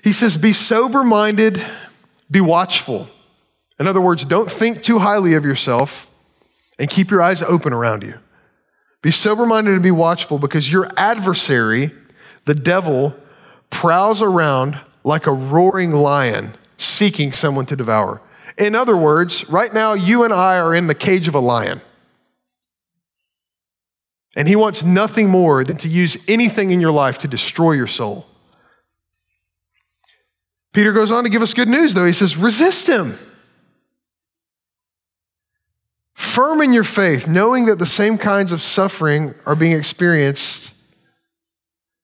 He 0.04 0.12
says, 0.12 0.36
Be 0.36 0.52
sober 0.52 1.02
minded, 1.02 1.64
be 2.30 2.42
watchful. 2.42 3.08
In 3.78 3.86
other 3.86 4.02
words, 4.02 4.26
don't 4.26 4.50
think 4.50 4.82
too 4.82 4.98
highly 4.98 5.32
of 5.32 5.46
yourself 5.46 6.10
and 6.78 6.90
keep 6.90 7.10
your 7.10 7.22
eyes 7.22 7.40
open 7.40 7.72
around 7.72 8.02
you. 8.02 8.18
Be 9.02 9.10
sober 9.10 9.46
minded 9.46 9.72
and 9.72 9.82
be 9.82 9.90
watchful 9.90 10.38
because 10.38 10.70
your 10.70 10.88
adversary, 10.96 11.90
the 12.44 12.54
devil, 12.54 13.14
prowls 13.70 14.22
around 14.22 14.78
like 15.04 15.26
a 15.26 15.32
roaring 15.32 15.92
lion 15.92 16.54
seeking 16.76 17.32
someone 17.32 17.66
to 17.66 17.76
devour. 17.76 18.20
In 18.58 18.74
other 18.74 18.96
words, 18.96 19.48
right 19.48 19.72
now, 19.72 19.94
you 19.94 20.24
and 20.24 20.32
I 20.32 20.58
are 20.58 20.74
in 20.74 20.86
the 20.86 20.94
cage 20.94 21.28
of 21.28 21.34
a 21.34 21.40
lion. 21.40 21.80
And 24.36 24.46
he 24.46 24.54
wants 24.54 24.82
nothing 24.82 25.28
more 25.28 25.64
than 25.64 25.76
to 25.78 25.88
use 25.88 26.28
anything 26.28 26.70
in 26.70 26.80
your 26.80 26.92
life 26.92 27.18
to 27.18 27.28
destroy 27.28 27.72
your 27.72 27.86
soul. 27.86 28.26
Peter 30.72 30.92
goes 30.92 31.10
on 31.10 31.24
to 31.24 31.30
give 31.30 31.42
us 31.42 31.54
good 31.54 31.68
news, 31.68 31.94
though. 31.94 32.06
He 32.06 32.12
says, 32.12 32.36
resist 32.36 32.86
him. 32.86 33.18
Firm 36.30 36.60
in 36.60 36.72
your 36.72 36.84
faith, 36.84 37.26
knowing 37.26 37.66
that 37.66 37.80
the 37.80 37.86
same 37.86 38.16
kinds 38.16 38.52
of 38.52 38.62
suffering 38.62 39.34
are 39.46 39.56
being 39.56 39.72
experienced 39.72 40.72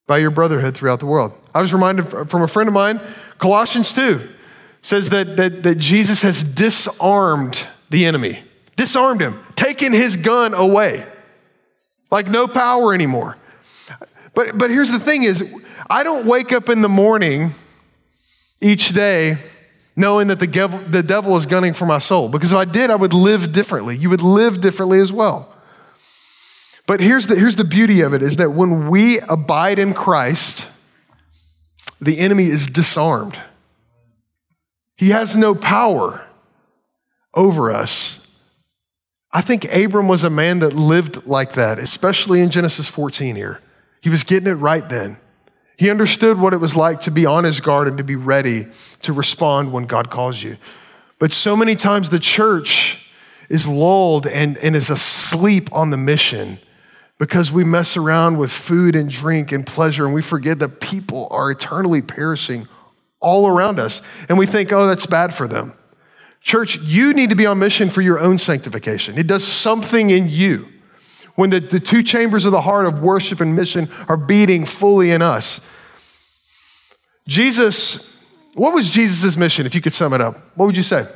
by 0.08 0.18
your 0.18 0.32
brotherhood 0.32 0.76
throughout 0.76 0.98
the 0.98 1.06
world. 1.06 1.32
I 1.54 1.62
was 1.62 1.72
reminded 1.72 2.08
from 2.28 2.42
a 2.42 2.48
friend 2.48 2.66
of 2.66 2.74
mine, 2.74 3.00
Colossians 3.38 3.92
2 3.92 4.28
says 4.82 5.10
that, 5.10 5.36
that, 5.36 5.62
that 5.62 5.78
Jesus 5.78 6.22
has 6.22 6.42
disarmed 6.42 7.68
the 7.90 8.04
enemy, 8.04 8.42
disarmed 8.74 9.20
him, 9.20 9.38
taken 9.54 9.92
his 9.92 10.16
gun 10.16 10.54
away, 10.54 11.06
like 12.10 12.26
no 12.26 12.48
power 12.48 12.92
anymore. 12.92 13.36
But, 14.34 14.58
but 14.58 14.70
here's 14.70 14.90
the 14.90 14.98
thing 14.98 15.22
is, 15.22 15.54
I 15.88 16.02
don't 16.02 16.26
wake 16.26 16.52
up 16.52 16.68
in 16.68 16.82
the 16.82 16.88
morning 16.88 17.54
each 18.60 18.88
day 18.88 19.38
knowing 19.96 20.28
that 20.28 20.38
the 20.38 20.46
devil, 20.46 20.78
the 20.78 21.02
devil 21.02 21.37
is 21.37 21.46
gunning 21.46 21.72
for 21.72 21.87
my 21.87 21.98
soul. 21.98 22.28
Because 22.28 22.52
if 22.52 22.59
I 22.59 22.66
did, 22.66 22.90
I 22.90 22.96
would 22.96 23.14
live 23.14 23.52
differently. 23.52 23.96
You 23.96 24.11
would 24.11 24.22
live 24.22 24.61
differently 24.61 25.00
as 25.00 25.12
well. 25.12 25.52
But 26.87 27.00
here's 27.00 27.26
the, 27.26 27.35
here's 27.35 27.56
the 27.56 27.64
beauty 27.64 28.02
of 28.02 28.12
it 28.12 28.22
is 28.22 28.37
that 28.37 28.50
when 28.50 28.88
we 28.88 29.18
abide 29.20 29.78
in 29.78 29.94
Christ, 29.94 30.70
the 32.00 32.18
enemy 32.18 32.44
is 32.44 32.66
disarmed. 32.66 33.40
He 34.96 35.09
has 35.11 35.37
no 35.37 35.54
power 35.54 36.24
over 37.35 37.70
us. 37.70 38.22
I 39.32 39.40
think 39.40 39.64
Abram 39.74 40.09
was 40.09 40.24
a 40.24 40.30
man 40.30 40.61
that 40.61 40.72
lived 40.72 41.26
like 41.26 41.52
that, 41.52 41.78
especially 41.78 42.40
in 42.40 42.50
Genesis 42.50 42.88
14 42.88 43.35
here. 43.35 43.61
He 44.00 44.09
was 44.09 44.24
getting 44.24 44.48
it 44.48 44.54
right 44.54 44.88
then. 44.88 45.18
He 45.76 45.90
understood 45.90 46.40
what 46.40 46.54
it 46.54 46.58
was 46.58 46.74
like 46.74 47.00
to 47.02 47.10
be 47.10 47.26
on 47.26 47.44
his 47.44 47.60
guard 47.60 47.86
and 47.86 47.98
to 47.98 48.04
be 48.04 48.16
ready 48.16 48.66
to 49.02 49.12
respond 49.12 49.72
when 49.72 49.84
God 49.84 50.10
calls 50.10 50.42
you. 50.42 50.56
But 51.18 51.32
so 51.32 51.56
many 51.56 51.76
times 51.76 52.10
the 52.10 52.18
church 52.18 53.10
is 53.48 53.68
lulled 53.68 54.26
and, 54.26 54.56
and 54.58 54.74
is 54.74 54.90
asleep 54.90 55.68
on 55.72 55.90
the 55.90 55.96
mission 55.96 56.58
because 57.18 57.52
we 57.52 57.64
mess 57.64 57.96
around 57.96 58.38
with 58.38 58.50
food 58.50 58.96
and 58.96 59.10
drink 59.10 59.52
and 59.52 59.66
pleasure 59.66 60.04
and 60.04 60.14
we 60.14 60.22
forget 60.22 60.58
that 60.58 60.80
people 60.80 61.28
are 61.30 61.50
eternally 61.50 62.02
perishing 62.02 62.68
all 63.20 63.46
around 63.46 63.78
us. 63.78 64.02
And 64.28 64.38
we 64.38 64.46
think, 64.46 64.72
oh, 64.72 64.86
that's 64.86 65.06
bad 65.06 65.34
for 65.34 65.46
them. 65.46 65.74
Church, 66.40 66.78
you 66.78 67.12
need 67.12 67.30
to 67.30 67.36
be 67.36 67.46
on 67.46 67.58
mission 67.58 67.90
for 67.90 68.02
your 68.02 68.20
own 68.20 68.38
sanctification. 68.38 69.18
It 69.18 69.26
does 69.26 69.44
something 69.44 70.10
in 70.10 70.28
you 70.28 70.68
when 71.37 71.51
the, 71.51 71.61
the 71.61 71.81
two 71.81 72.03
chambers 72.03 72.44
of 72.44 72.53
the 72.53 72.62
heart 72.62 72.87
of 72.87 73.01
worship 73.03 73.40
and 73.40 73.55
mission 73.55 73.88
are 74.09 74.16
beating 74.16 74.64
fully 74.64 75.12
in 75.12 75.22
us. 75.22 75.66
Jesus, 77.29 78.27
what 78.55 78.75
was 78.75 78.90
Jesus' 78.90 79.37
mission, 79.37 79.66
if 79.66 79.75
you 79.75 79.81
could 79.81 79.94
sum 79.94 80.12
it 80.12 80.20
up? 80.20 80.38
What 80.57 80.66
would 80.66 80.77
you 80.77 80.83
say? 80.83 81.07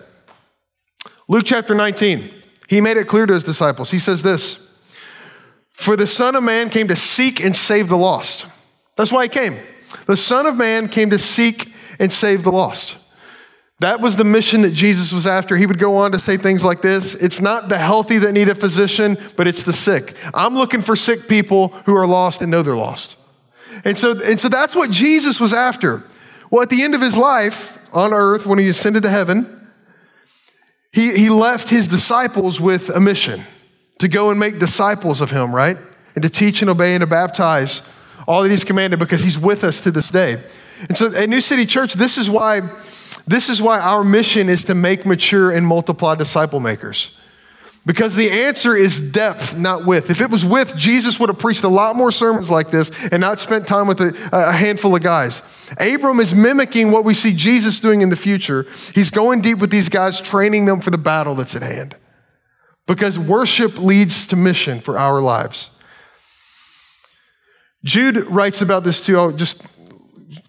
Luke 1.27 1.45
chapter 1.47 1.75
19, 1.75 2.31
he 2.69 2.81
made 2.81 2.97
it 2.97 3.09
clear 3.09 3.27
to 3.27 3.33
his 3.33 3.45
disciples. 3.45 3.91
He 3.91 3.99
says 3.99 4.23
this 4.23 4.79
For 5.73 5.97
the 5.97 6.07
Son 6.07 6.37
of 6.37 6.43
Man 6.43 6.71
came 6.71 6.89
to 6.89 6.97
seek 6.97 7.43
and 7.43 7.57
save 7.57 7.89
the 7.89 7.97
lost. 7.97 8.47
That's 8.97 9.13
why 9.13 9.25
he 9.25 9.29
came. 9.29 9.57
The 10.07 10.17
Son 10.17 10.47
of 10.47 10.57
Man 10.57 10.89
came 10.89 11.11
to 11.11 11.19
seek 11.19 11.73
and 11.99 12.13
save 12.13 12.43
the 12.43 12.53
lost. 12.53 12.99
That 13.81 14.01
was 14.01 14.17
the 14.17 14.25
mission 14.25 14.61
that 14.63 14.73
Jesus 14.73 15.11
was 15.11 15.27
after. 15.27 15.57
He 15.57 15.65
would 15.65 15.79
go 15.79 15.97
on 15.97 16.13
to 16.13 16.19
say 16.19 16.37
things 16.37 16.65
like 16.65 16.83
this 16.83 17.15
It's 17.15 17.41
not 17.41 17.69
the 17.69 17.79
healthy 17.79 18.19
that 18.19 18.33
need 18.33 18.49
a 18.49 18.55
physician, 18.55 19.19
but 19.37 19.47
it's 19.47 19.63
the 19.63 19.73
sick. 19.73 20.15
I'm 20.35 20.55
looking 20.55 20.81
for 20.81 20.95
sick 20.95 21.29
people 21.29 21.69
who 21.87 21.97
are 21.97 22.07
lost 22.07 22.43
and 22.43 22.51
know 22.51 22.63
they're 22.63 22.77
lost. 22.77 23.17
And 23.85 23.99
so, 23.99 24.21
and 24.21 24.39
so 24.39 24.49
that's 24.49 24.77
what 24.77 24.91
Jesus 24.91 25.41
was 25.41 25.55
after. 25.55 26.05
Well, 26.51 26.63
at 26.63 26.69
the 26.69 26.83
end 26.83 26.95
of 26.95 27.01
his 27.01 27.17
life 27.17 27.79
on 27.95 28.13
earth, 28.13 28.45
when 28.45 28.59
he 28.59 28.69
ascended 28.69 29.03
to 29.05 29.09
heaven, 29.09 29.69
he, 30.93 31.17
he 31.17 31.31
left 31.31 31.71
his 31.71 31.89
disciples 31.89 32.61
with 32.61 32.91
a 32.91 33.01
mission 33.01 33.45
to 34.01 34.09
go 34.09 34.31
and 34.31 34.39
make 34.39 34.59
disciples 34.59 35.21
of 35.21 35.31
him, 35.31 35.55
right? 35.55 35.79
And 36.15 36.23
to 36.23 36.29
teach 36.29 36.61
and 36.61 36.71
obey 36.71 36.95
and 36.95 37.01
to 37.01 37.07
baptize 37.07 37.83
all 38.27 38.43
that 38.43 38.51
he's 38.51 38.65
commanded 38.65 38.99
because 38.99 39.23
he's 39.23 39.39
with 39.39 39.65
us 39.65 39.81
to 39.83 39.91
this 39.91 40.11
day. 40.11 40.43
And 40.89 40.99
so 40.99 41.15
at 41.15 41.29
New 41.29 41.41
City 41.41 41.65
Church, 41.65 41.95
this 41.95 42.19
is 42.19 42.29
why 42.29 42.61
this 43.27 43.49
is 43.49 43.61
why 43.61 43.81
our 43.81 44.05
mission 44.05 44.49
is 44.49 44.65
to 44.65 44.75
make 44.75 45.07
mature 45.07 45.51
and 45.51 45.67
multiply 45.67 46.15
disciple 46.15 46.61
makers. 46.61 47.17
Because 47.87 48.15
the 48.15 48.31
answer 48.31 48.77
is 48.77 49.01
depth, 49.01 49.57
not 49.57 49.87
width. 49.87 50.11
If 50.11 50.21
it 50.21 50.31
was 50.31 50.45
width, 50.45 50.77
Jesus 50.77 51.19
would 51.19 51.31
have 51.31 51.39
preached 51.39 51.65
a 51.65 51.69
lot 51.69 51.97
more 51.97 52.11
sermons 52.11 52.51
like 52.51 52.71
this 52.71 52.91
and 53.11 53.21
not 53.21 53.41
spent 53.41 53.67
time 53.67 53.87
with 53.87 54.01
a, 54.03 54.29
a, 54.33 54.53
handful 54.53 54.95
of 54.95 55.03
guys. 55.03 55.41
Abram 55.79 56.21
is 56.21 56.35
mimicking 56.35 56.91
what 56.91 57.05
we 57.05 57.15
see 57.15 57.33
Jesus 57.33 57.81
doing 57.81 58.03
in 58.03 58.11
the 58.11 58.17
future. 58.17 58.67
He's 58.95 59.11
going 59.11 59.41
deep 59.41 59.59
with 59.59 59.71
these 59.71 59.89
guys, 59.89 60.21
training 60.21 60.67
them 60.67 60.81
for 60.81 60.91
the 60.91 60.99
battle 60.99 61.35
that's 61.35 61.57
at 61.57 61.63
hand. 61.63 61.97
Because 62.87 63.19
worship 63.19 63.79
leads 63.79 64.27
to 64.27 64.37
mission 64.37 64.81
for 64.81 64.99
our 64.99 65.21
lives. 65.21 65.71
Jude 67.83 68.17
writes 68.27 68.61
about 68.61 68.85
this 68.85 69.01
too. 69.01 69.19
I'll 69.19 69.33
just 69.33 69.67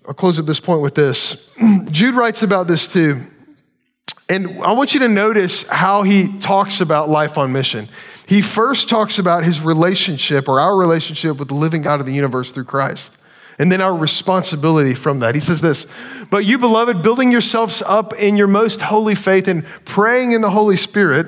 I'll 0.08 0.14
close 0.14 0.40
at 0.40 0.46
this 0.46 0.60
point 0.60 0.82
with 0.82 0.96
this. 0.96 1.56
Jude 1.92 2.16
writes 2.16 2.42
about 2.44 2.68
this 2.68 2.88
too. 2.88 3.22
And 4.30 4.62
I 4.62 4.72
want 4.72 4.94
you 4.94 5.02
to 5.02 5.10
notice 5.10 5.68
how 5.68 6.04
he 6.04 6.40
talks 6.40 6.82
about 6.82 7.10
life 7.10 7.38
on 7.38 7.52
mission. 7.52 7.90
He 8.28 8.42
first 8.42 8.88
talks 8.88 9.20
about 9.20 9.44
his 9.44 9.62
relationship 9.62 10.48
or 10.48 10.60
our 10.60 10.78
relationship 10.78 11.38
with 11.38 11.50
the 11.50 11.54
living 11.54 11.82
God 11.82 12.00
of 12.00 12.06
the 12.06 12.14
universe 12.14 12.52
through 12.52 12.64
Christ. 12.64 13.16
And 13.60 13.72
then 13.72 13.82
our 13.82 13.96
responsibility 13.96 14.94
from 14.94 15.20
that. 15.20 15.36
He 15.36 15.42
says 15.42 15.62
this, 15.62 15.86
but 16.30 16.46
you, 16.46 16.58
beloved, 16.58 17.02
building 17.02 17.32
yourselves 17.32 17.82
up 17.82 18.14
in 18.14 18.38
your 18.38 18.48
most 18.48 18.82
holy 18.82 19.16
faith 19.16 19.48
and 19.48 19.66
praying 19.86 20.32
in 20.32 20.42
the 20.42 20.52
Holy 20.52 20.78
Spirit, 20.78 21.28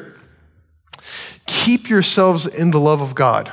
keep 1.45 1.89
yourselves 1.89 2.47
in 2.47 2.71
the 2.71 2.79
love 2.79 3.01
of 3.01 3.13
God, 3.13 3.51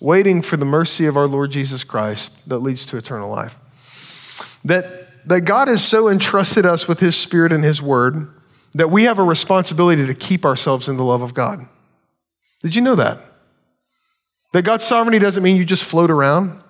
waiting 0.00 0.40
for 0.40 0.56
the 0.56 0.64
mercy 0.64 1.04
of 1.04 1.16
our 1.16 1.26
Lord 1.28 1.52
Jesus 1.52 1.84
Christ 1.84 2.48
that 2.48 2.58
leads 2.58 2.86
to 2.86 2.96
eternal 2.96 3.28
life 3.28 3.58
that, 4.64 5.26
that 5.28 5.42
God 5.42 5.68
has 5.68 5.86
so 5.86 6.08
entrusted 6.08 6.66
us 6.66 6.86
with 6.88 7.00
His 7.00 7.16
Spirit 7.16 7.52
and 7.52 7.64
His 7.64 7.82
Word 7.82 8.28
that 8.74 8.90
we 8.90 9.04
have 9.04 9.18
a 9.18 9.22
responsibility 9.22 10.06
to 10.06 10.14
keep 10.14 10.44
ourselves 10.44 10.88
in 10.88 10.96
the 10.96 11.04
love 11.04 11.22
of 11.22 11.34
God. 11.34 11.66
Did 12.62 12.74
you 12.74 12.82
know 12.82 12.94
that? 12.94 13.18
That 14.52 14.62
God's 14.62 14.84
sovereignty 14.84 15.18
doesn't 15.18 15.42
mean 15.42 15.56
you 15.56 15.64
just 15.64 15.84
float 15.84 16.10
around, 16.10 16.62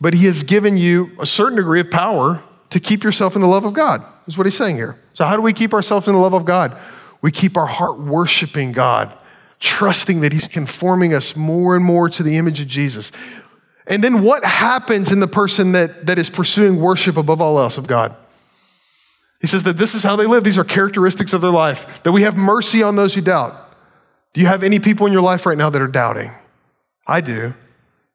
but 0.00 0.14
He 0.14 0.26
has 0.26 0.42
given 0.42 0.76
you 0.76 1.10
a 1.20 1.26
certain 1.26 1.56
degree 1.56 1.80
of 1.80 1.90
power 1.90 2.42
to 2.70 2.80
keep 2.80 3.04
yourself 3.04 3.36
in 3.36 3.40
the 3.40 3.46
love 3.46 3.64
of 3.64 3.72
God, 3.72 4.00
is 4.26 4.36
what 4.36 4.46
He's 4.46 4.56
saying 4.56 4.76
here. 4.76 4.98
So, 5.14 5.24
how 5.24 5.36
do 5.36 5.42
we 5.42 5.52
keep 5.52 5.74
ourselves 5.74 6.08
in 6.08 6.14
the 6.14 6.20
love 6.20 6.34
of 6.34 6.44
God? 6.44 6.76
We 7.22 7.30
keep 7.30 7.56
our 7.56 7.66
heart 7.66 7.98
worshiping 7.98 8.72
God, 8.72 9.16
trusting 9.60 10.20
that 10.20 10.32
He's 10.32 10.48
conforming 10.48 11.14
us 11.14 11.36
more 11.36 11.76
and 11.76 11.84
more 11.84 12.08
to 12.10 12.22
the 12.22 12.36
image 12.36 12.60
of 12.60 12.68
Jesus. 12.68 13.12
And 13.86 14.02
then 14.02 14.22
what 14.22 14.44
happens 14.44 15.12
in 15.12 15.20
the 15.20 15.26
person 15.26 15.72
that, 15.72 16.06
that 16.06 16.18
is 16.18 16.30
pursuing 16.30 16.80
worship 16.80 17.16
above 17.16 17.40
all 17.40 17.58
else 17.58 17.76
of 17.76 17.86
God? 17.86 18.16
He 19.40 19.46
says 19.46 19.64
that 19.64 19.76
this 19.76 19.94
is 19.94 20.02
how 20.02 20.16
they 20.16 20.26
live. 20.26 20.42
These 20.42 20.56
are 20.58 20.64
characteristics 20.64 21.34
of 21.34 21.42
their 21.42 21.50
life, 21.50 22.02
that 22.02 22.12
we 22.12 22.22
have 22.22 22.36
mercy 22.36 22.82
on 22.82 22.96
those 22.96 23.14
who 23.14 23.20
doubt. 23.20 23.54
Do 24.32 24.40
you 24.40 24.46
have 24.46 24.62
any 24.62 24.80
people 24.80 25.06
in 25.06 25.12
your 25.12 25.22
life 25.22 25.44
right 25.44 25.58
now 25.58 25.68
that 25.70 25.82
are 25.82 25.86
doubting? 25.86 26.30
I 27.06 27.20
do. 27.20 27.54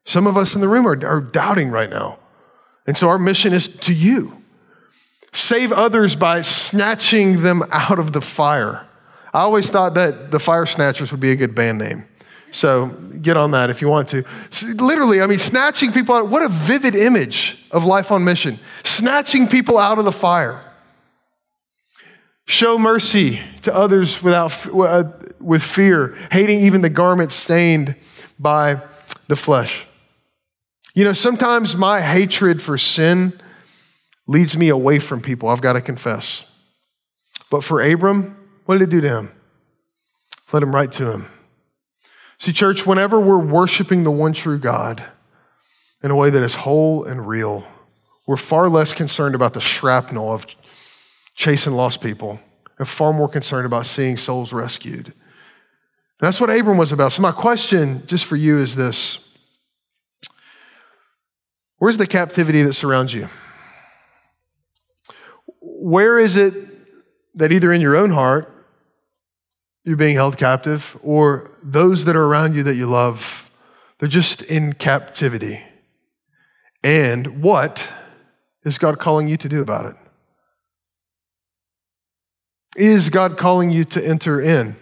Some 0.04 0.26
of 0.26 0.36
us 0.36 0.54
in 0.54 0.60
the 0.60 0.68
room 0.68 0.86
are, 0.86 1.06
are 1.06 1.20
doubting 1.20 1.70
right 1.70 1.88
now. 1.88 2.18
And 2.86 2.98
so 2.98 3.08
our 3.08 3.18
mission 3.18 3.52
is 3.52 3.68
to 3.68 3.94
you. 3.94 4.42
Save 5.32 5.70
others 5.70 6.16
by 6.16 6.40
snatching 6.40 7.42
them 7.42 7.62
out 7.70 8.00
of 8.00 8.12
the 8.12 8.20
fire. 8.20 8.86
I 9.32 9.42
always 9.42 9.70
thought 9.70 9.94
that 9.94 10.32
the 10.32 10.40
fire 10.40 10.66
snatchers 10.66 11.12
would 11.12 11.20
be 11.20 11.30
a 11.30 11.36
good 11.36 11.54
band 11.54 11.78
name. 11.78 12.04
So 12.52 12.86
get 13.22 13.36
on 13.36 13.52
that 13.52 13.70
if 13.70 13.80
you 13.80 13.88
want 13.88 14.08
to. 14.10 14.24
Literally, 14.62 15.22
I 15.22 15.26
mean, 15.26 15.38
snatching 15.38 15.92
people 15.92 16.14
out, 16.14 16.28
what 16.28 16.42
a 16.42 16.48
vivid 16.48 16.94
image 16.96 17.64
of 17.70 17.84
life 17.84 18.10
on 18.10 18.24
mission. 18.24 18.58
Snatching 18.82 19.46
people 19.46 19.78
out 19.78 19.98
of 19.98 20.04
the 20.04 20.12
fire. 20.12 20.60
Show 22.46 22.78
mercy 22.78 23.40
to 23.62 23.74
others 23.74 24.22
without, 24.22 24.66
uh, 24.74 25.04
with 25.38 25.62
fear, 25.62 26.16
hating 26.32 26.60
even 26.60 26.80
the 26.80 26.88
garment 26.88 27.32
stained 27.32 27.94
by 28.38 28.80
the 29.28 29.36
flesh. 29.36 29.86
You 30.94 31.04
know, 31.04 31.12
sometimes 31.12 31.76
my 31.76 32.00
hatred 32.00 32.60
for 32.60 32.76
sin 32.76 33.38
leads 34.26 34.56
me 34.56 34.68
away 34.68 34.98
from 34.98 35.20
people, 35.20 35.48
I've 35.48 35.60
got 35.60 35.74
to 35.74 35.80
confess. 35.80 36.46
But 37.50 37.64
for 37.64 37.80
Abram, 37.82 38.36
what 38.64 38.78
did 38.78 38.84
it 38.84 38.90
do 38.90 39.00
to 39.00 39.08
him? 39.08 39.32
Let 40.52 40.62
him 40.62 40.74
write 40.74 40.92
to 40.92 41.10
him. 41.10 41.26
See, 42.40 42.54
church, 42.54 42.86
whenever 42.86 43.20
we're 43.20 43.36
worshiping 43.36 44.02
the 44.02 44.10
one 44.10 44.32
true 44.32 44.58
God 44.58 45.04
in 46.02 46.10
a 46.10 46.16
way 46.16 46.30
that 46.30 46.42
is 46.42 46.54
whole 46.54 47.04
and 47.04 47.28
real, 47.28 47.66
we're 48.26 48.38
far 48.38 48.70
less 48.70 48.94
concerned 48.94 49.34
about 49.34 49.52
the 49.52 49.60
shrapnel 49.60 50.32
of 50.32 50.46
chasing 51.36 51.74
lost 51.74 52.00
people 52.00 52.40
and 52.78 52.88
far 52.88 53.12
more 53.12 53.28
concerned 53.28 53.66
about 53.66 53.84
seeing 53.84 54.16
souls 54.16 54.54
rescued. 54.54 55.12
That's 56.18 56.40
what 56.40 56.48
Abram 56.48 56.78
was 56.78 56.92
about. 56.92 57.12
So, 57.12 57.20
my 57.20 57.30
question 57.30 58.06
just 58.06 58.24
for 58.24 58.36
you 58.36 58.56
is 58.56 58.74
this 58.74 59.36
Where's 61.76 61.98
the 61.98 62.06
captivity 62.06 62.62
that 62.62 62.72
surrounds 62.72 63.12
you? 63.12 63.28
Where 65.60 66.18
is 66.18 66.38
it 66.38 66.54
that 67.34 67.52
either 67.52 67.70
in 67.70 67.82
your 67.82 67.96
own 67.96 68.12
heart 68.12 68.59
you're 69.84 69.96
being 69.96 70.16
held 70.16 70.36
captive, 70.36 70.96
or 71.02 71.50
those 71.62 72.04
that 72.04 72.16
are 72.16 72.24
around 72.24 72.54
you 72.54 72.62
that 72.62 72.76
you 72.76 72.86
love, 72.86 73.50
they're 73.98 74.08
just 74.08 74.42
in 74.42 74.72
captivity. 74.74 75.62
And 76.82 77.42
what 77.42 77.92
is 78.64 78.78
God 78.78 78.98
calling 78.98 79.28
you 79.28 79.36
to 79.38 79.48
do 79.48 79.60
about 79.60 79.86
it? 79.86 79.96
Is 82.76 83.08
God 83.08 83.36
calling 83.36 83.70
you 83.70 83.84
to 83.86 84.06
enter 84.06 84.40
in? 84.40 84.76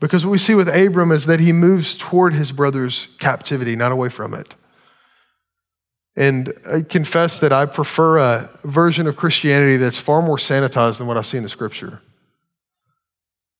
Because 0.00 0.24
what 0.24 0.32
we 0.32 0.38
see 0.38 0.54
with 0.54 0.68
Abram 0.68 1.12
is 1.12 1.26
that 1.26 1.40
he 1.40 1.52
moves 1.52 1.96
toward 1.96 2.34
his 2.34 2.52
brother's 2.52 3.16
captivity, 3.18 3.76
not 3.76 3.92
away 3.92 4.08
from 4.08 4.34
it. 4.34 4.54
And 6.16 6.52
I 6.68 6.82
confess 6.82 7.40
that 7.40 7.52
I 7.52 7.66
prefer 7.66 8.18
a 8.18 8.50
version 8.64 9.06
of 9.06 9.16
Christianity 9.16 9.76
that's 9.76 9.98
far 9.98 10.22
more 10.22 10.36
sanitized 10.36 10.98
than 10.98 11.06
what 11.06 11.16
I 11.16 11.22
see 11.22 11.38
in 11.38 11.42
the 11.42 11.48
scripture. 11.48 12.00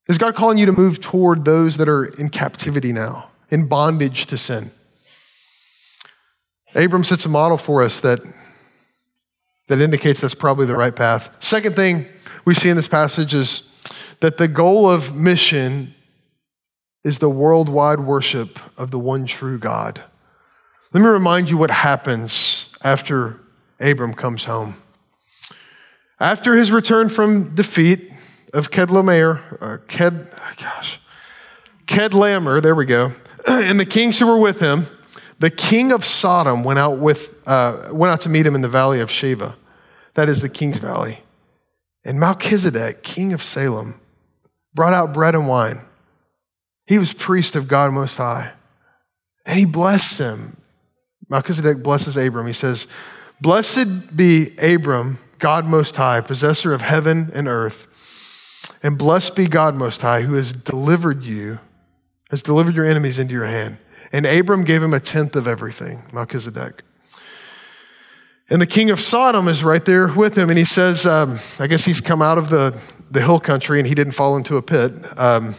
Is 0.07 0.19
God 0.19 0.35
calling 0.35 0.59
you 0.59 0.67
to 0.67 0.73
move 0.73 1.01
toward 1.01 1.45
those 1.45 1.79
that 1.79 1.88
are 1.88 2.05
in 2.05 2.29
captivity 2.29 2.93
now, 2.93 3.31
in 3.51 3.67
bondage 3.69 4.27
to 4.27 4.37
sin? 4.37 4.71
Abram 6.75 7.05
sets 7.05 7.25
a 7.25 7.29
model 7.29 7.57
for 7.57 7.83
us 7.83 8.01
that, 8.01 8.21
that 9.69 9.81
indicates 9.81 10.21
that's 10.21 10.35
probably 10.35 10.67
the 10.67 10.77
right 10.77 10.95
path. 10.95 11.35
Second 11.43 11.77
thing 11.77 12.07
we 12.45 12.53
see 12.53 12.69
in 12.69 12.77
this 12.77 12.88
passage 12.88 13.33
is 13.33 13.73
that 14.21 14.37
the 14.37 14.49
goal 14.49 14.90
of 14.90 15.14
mission 15.14 15.95
is 17.03 17.19
the 17.19 17.31
worldwide 17.31 18.01
worship 18.01 18.59
of 18.79 18.90
the 18.90 18.99
one 18.99 19.27
true 19.27 19.59
God. 19.59 20.03
Let 20.93 21.01
me 21.01 21.07
remind 21.07 21.51
you 21.51 21.57
what 21.57 21.71
happens 21.71 22.77
after 22.83 23.40
Abram 23.81 24.14
comes 24.14 24.45
home. 24.45 24.77
After 26.21 26.55
his 26.55 26.71
return 26.71 27.09
from 27.09 27.55
defeat, 27.55 28.12
of 28.55 28.71
Kedlamer, 28.71 29.59
uh, 29.61 29.79
Ked, 29.88 30.31
gosh, 30.57 31.01
Kedlamer, 31.87 32.62
there 32.62 32.75
we 32.75 32.87
go, 32.87 33.12
and 33.49 33.79
the 33.79 33.85
kings 33.85 34.19
who 34.19 34.27
were 34.27 34.38
with 34.38 34.61
him, 34.61 34.87
the 35.40 35.51
king 35.51 35.93
of 35.93 36.05
Sodom 36.05 36.64
went 36.64 36.79
out, 36.79 36.99
with, 36.99 37.35
uh, 37.47 37.90
went 37.93 38.12
out 38.12 38.21
to 38.23 38.29
meet 38.29 38.47
him 38.47 38.55
in 38.55 38.62
the 38.62 38.69
valley 38.69 39.01
of 39.01 39.11
Shaveh. 39.11 39.55
That 40.14 40.29
is 40.29 40.40
the 40.40 40.49
king's 40.49 40.79
valley. 40.79 41.19
And 42.05 42.21
Melchizedek, 42.21 43.03
king 43.03 43.33
of 43.33 43.43
Salem, 43.43 44.01
brought 44.73 44.93
out 44.93 45.12
bread 45.12 45.35
and 45.35 45.49
wine. 45.49 45.81
He 46.87 46.99
was 46.99 47.12
priest 47.12 47.57
of 47.57 47.67
God 47.67 47.93
Most 47.93 48.17
High. 48.17 48.53
And 49.45 49.59
he 49.59 49.64
blessed 49.64 50.19
them. 50.19 50.57
Melchizedek 51.29 51.83
blesses 51.83 52.17
Abram. 52.17 52.47
He 52.47 52.53
says, 52.53 52.87
Blessed 53.40 54.17
be 54.17 54.57
Abram, 54.59 55.19
God 55.38 55.64
Most 55.64 55.97
High, 55.97 56.21
possessor 56.21 56.73
of 56.73 56.83
heaven 56.83 57.31
and 57.35 57.49
earth. 57.49 57.88
And 58.85 58.99
blessed 58.99 59.35
be 59.35 59.47
God 59.47 59.75
Most 59.75 60.03
High, 60.03 60.23
who 60.23 60.35
has 60.35 60.53
delivered 60.53 61.23
you, 61.23 61.59
has 62.31 62.42
delivered 62.42 62.77
your 62.77 62.85
enemies 62.85 63.18
into 63.18 63.33
your 63.33 63.47
hand. 63.47 63.79
And 64.12 64.27
Abram 64.27 64.62
gave 64.62 64.83
him 64.83 64.92
a 64.92 65.01
tenth 65.01 65.35
of 65.35 65.49
everything, 65.49 66.03
Melchizedek. 66.12 66.83
And 68.51 68.61
the 68.61 68.66
king 68.66 68.90
of 68.90 69.01
Sodom 69.01 69.49
is 69.49 69.64
right 69.64 69.85
there 69.85 70.09
with 70.09 70.37
him. 70.37 70.51
And 70.51 70.59
he 70.59 70.66
says, 70.66 71.07
um, 71.07 71.40
I 71.59 71.66
guess 71.66 71.87
he's 71.87 72.03
come 72.03 72.20
out 72.20 72.37
of 72.37 72.51
the, 72.51 72.79
the 73.11 73.20
hill 73.20 73.40
country 73.40 73.79
and 73.79 73.88
he 73.88 73.94
didn't 73.94 74.12
fall 74.12 74.37
into 74.37 74.59
a 74.59 74.62
pit. 74.62 74.92
Um, 75.18 75.55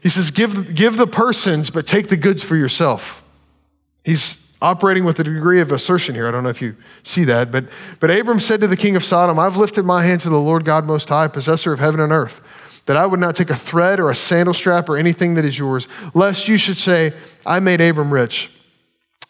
he 0.00 0.08
says, 0.08 0.30
give, 0.30 0.74
give 0.74 0.96
the 0.96 1.08
persons, 1.08 1.70
but 1.70 1.88
take 1.88 2.08
the 2.08 2.16
goods 2.16 2.44
for 2.44 2.56
yourself. 2.56 3.24
He's 4.04 4.56
operating 4.62 5.04
with 5.04 5.18
a 5.18 5.24
degree 5.24 5.60
of 5.60 5.72
assertion 5.72 6.14
here. 6.14 6.28
I 6.28 6.30
don't 6.30 6.44
know 6.44 6.50
if 6.50 6.62
you 6.62 6.76
see 7.02 7.24
that. 7.24 7.50
But, 7.50 7.64
but 7.98 8.10
Abram 8.10 8.40
said 8.40 8.60
to 8.60 8.66
the 8.68 8.76
king 8.76 8.94
of 8.94 9.04
Sodom, 9.04 9.38
I've 9.38 9.56
lifted 9.56 9.84
my 9.84 10.04
hand 10.04 10.20
to 10.22 10.30
the 10.30 10.40
Lord 10.40 10.64
God 10.64 10.84
Most 10.84 11.08
High, 11.08 11.28
possessor 11.28 11.72
of 11.72 11.80
heaven 11.80 11.98
and 11.98 12.12
earth, 12.12 12.40
that 12.90 12.96
I 12.96 13.06
would 13.06 13.20
not 13.20 13.36
take 13.36 13.50
a 13.50 13.54
thread 13.54 14.00
or 14.00 14.10
a 14.10 14.16
sandal 14.16 14.52
strap 14.52 14.88
or 14.88 14.96
anything 14.96 15.34
that 15.34 15.44
is 15.44 15.56
yours, 15.56 15.86
lest 16.12 16.48
you 16.48 16.56
should 16.56 16.76
say, 16.76 17.12
I 17.46 17.60
made 17.60 17.80
Abram 17.80 18.12
rich. 18.12 18.50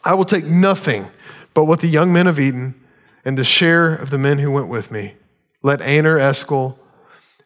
I 0.02 0.14
will 0.14 0.24
take 0.24 0.46
nothing 0.46 1.10
but 1.52 1.64
what 1.64 1.80
the 1.80 1.86
young 1.86 2.10
men 2.10 2.24
have 2.24 2.40
eaten 2.40 2.74
and 3.22 3.36
the 3.36 3.44
share 3.44 3.94
of 3.94 4.08
the 4.08 4.16
men 4.16 4.38
who 4.38 4.50
went 4.50 4.68
with 4.68 4.90
me. 4.90 5.12
Let 5.62 5.82
Aner, 5.82 6.18
Eshcol, 6.18 6.78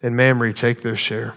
and 0.04 0.16
Mamre 0.16 0.52
take 0.52 0.82
their 0.82 0.94
share. 0.94 1.34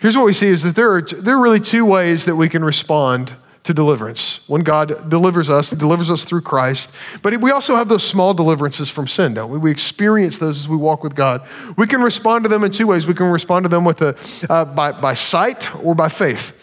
Here's 0.00 0.16
what 0.16 0.26
we 0.26 0.32
see 0.32 0.48
is 0.48 0.64
that 0.64 0.74
there 0.74 0.92
are, 0.92 1.02
there 1.02 1.36
are 1.36 1.40
really 1.40 1.60
two 1.60 1.84
ways 1.84 2.24
that 2.24 2.34
we 2.34 2.48
can 2.48 2.64
respond 2.64 3.36
to 3.62 3.74
deliverance. 3.74 4.48
When 4.48 4.62
God 4.62 5.10
delivers 5.10 5.50
us, 5.50 5.70
He 5.70 5.76
delivers 5.76 6.10
us 6.10 6.24
through 6.24 6.40
Christ. 6.42 6.94
But 7.22 7.40
we 7.40 7.50
also 7.50 7.76
have 7.76 7.88
those 7.88 8.02
small 8.02 8.32
deliverances 8.34 8.88
from 8.88 9.06
sin, 9.06 9.34
don't 9.34 9.50
we? 9.50 9.58
We 9.58 9.70
experience 9.70 10.38
those 10.38 10.58
as 10.58 10.68
we 10.68 10.76
walk 10.76 11.02
with 11.02 11.14
God. 11.14 11.46
We 11.76 11.86
can 11.86 12.00
respond 12.00 12.44
to 12.44 12.48
them 12.48 12.64
in 12.64 12.70
two 12.70 12.86
ways. 12.86 13.06
We 13.06 13.14
can 13.14 13.26
respond 13.26 13.64
to 13.64 13.68
them 13.68 13.84
with 13.84 14.00
a, 14.02 14.16
uh, 14.48 14.64
by, 14.64 14.92
by 14.92 15.14
sight 15.14 15.74
or 15.84 15.94
by 15.94 16.08
faith. 16.08 16.56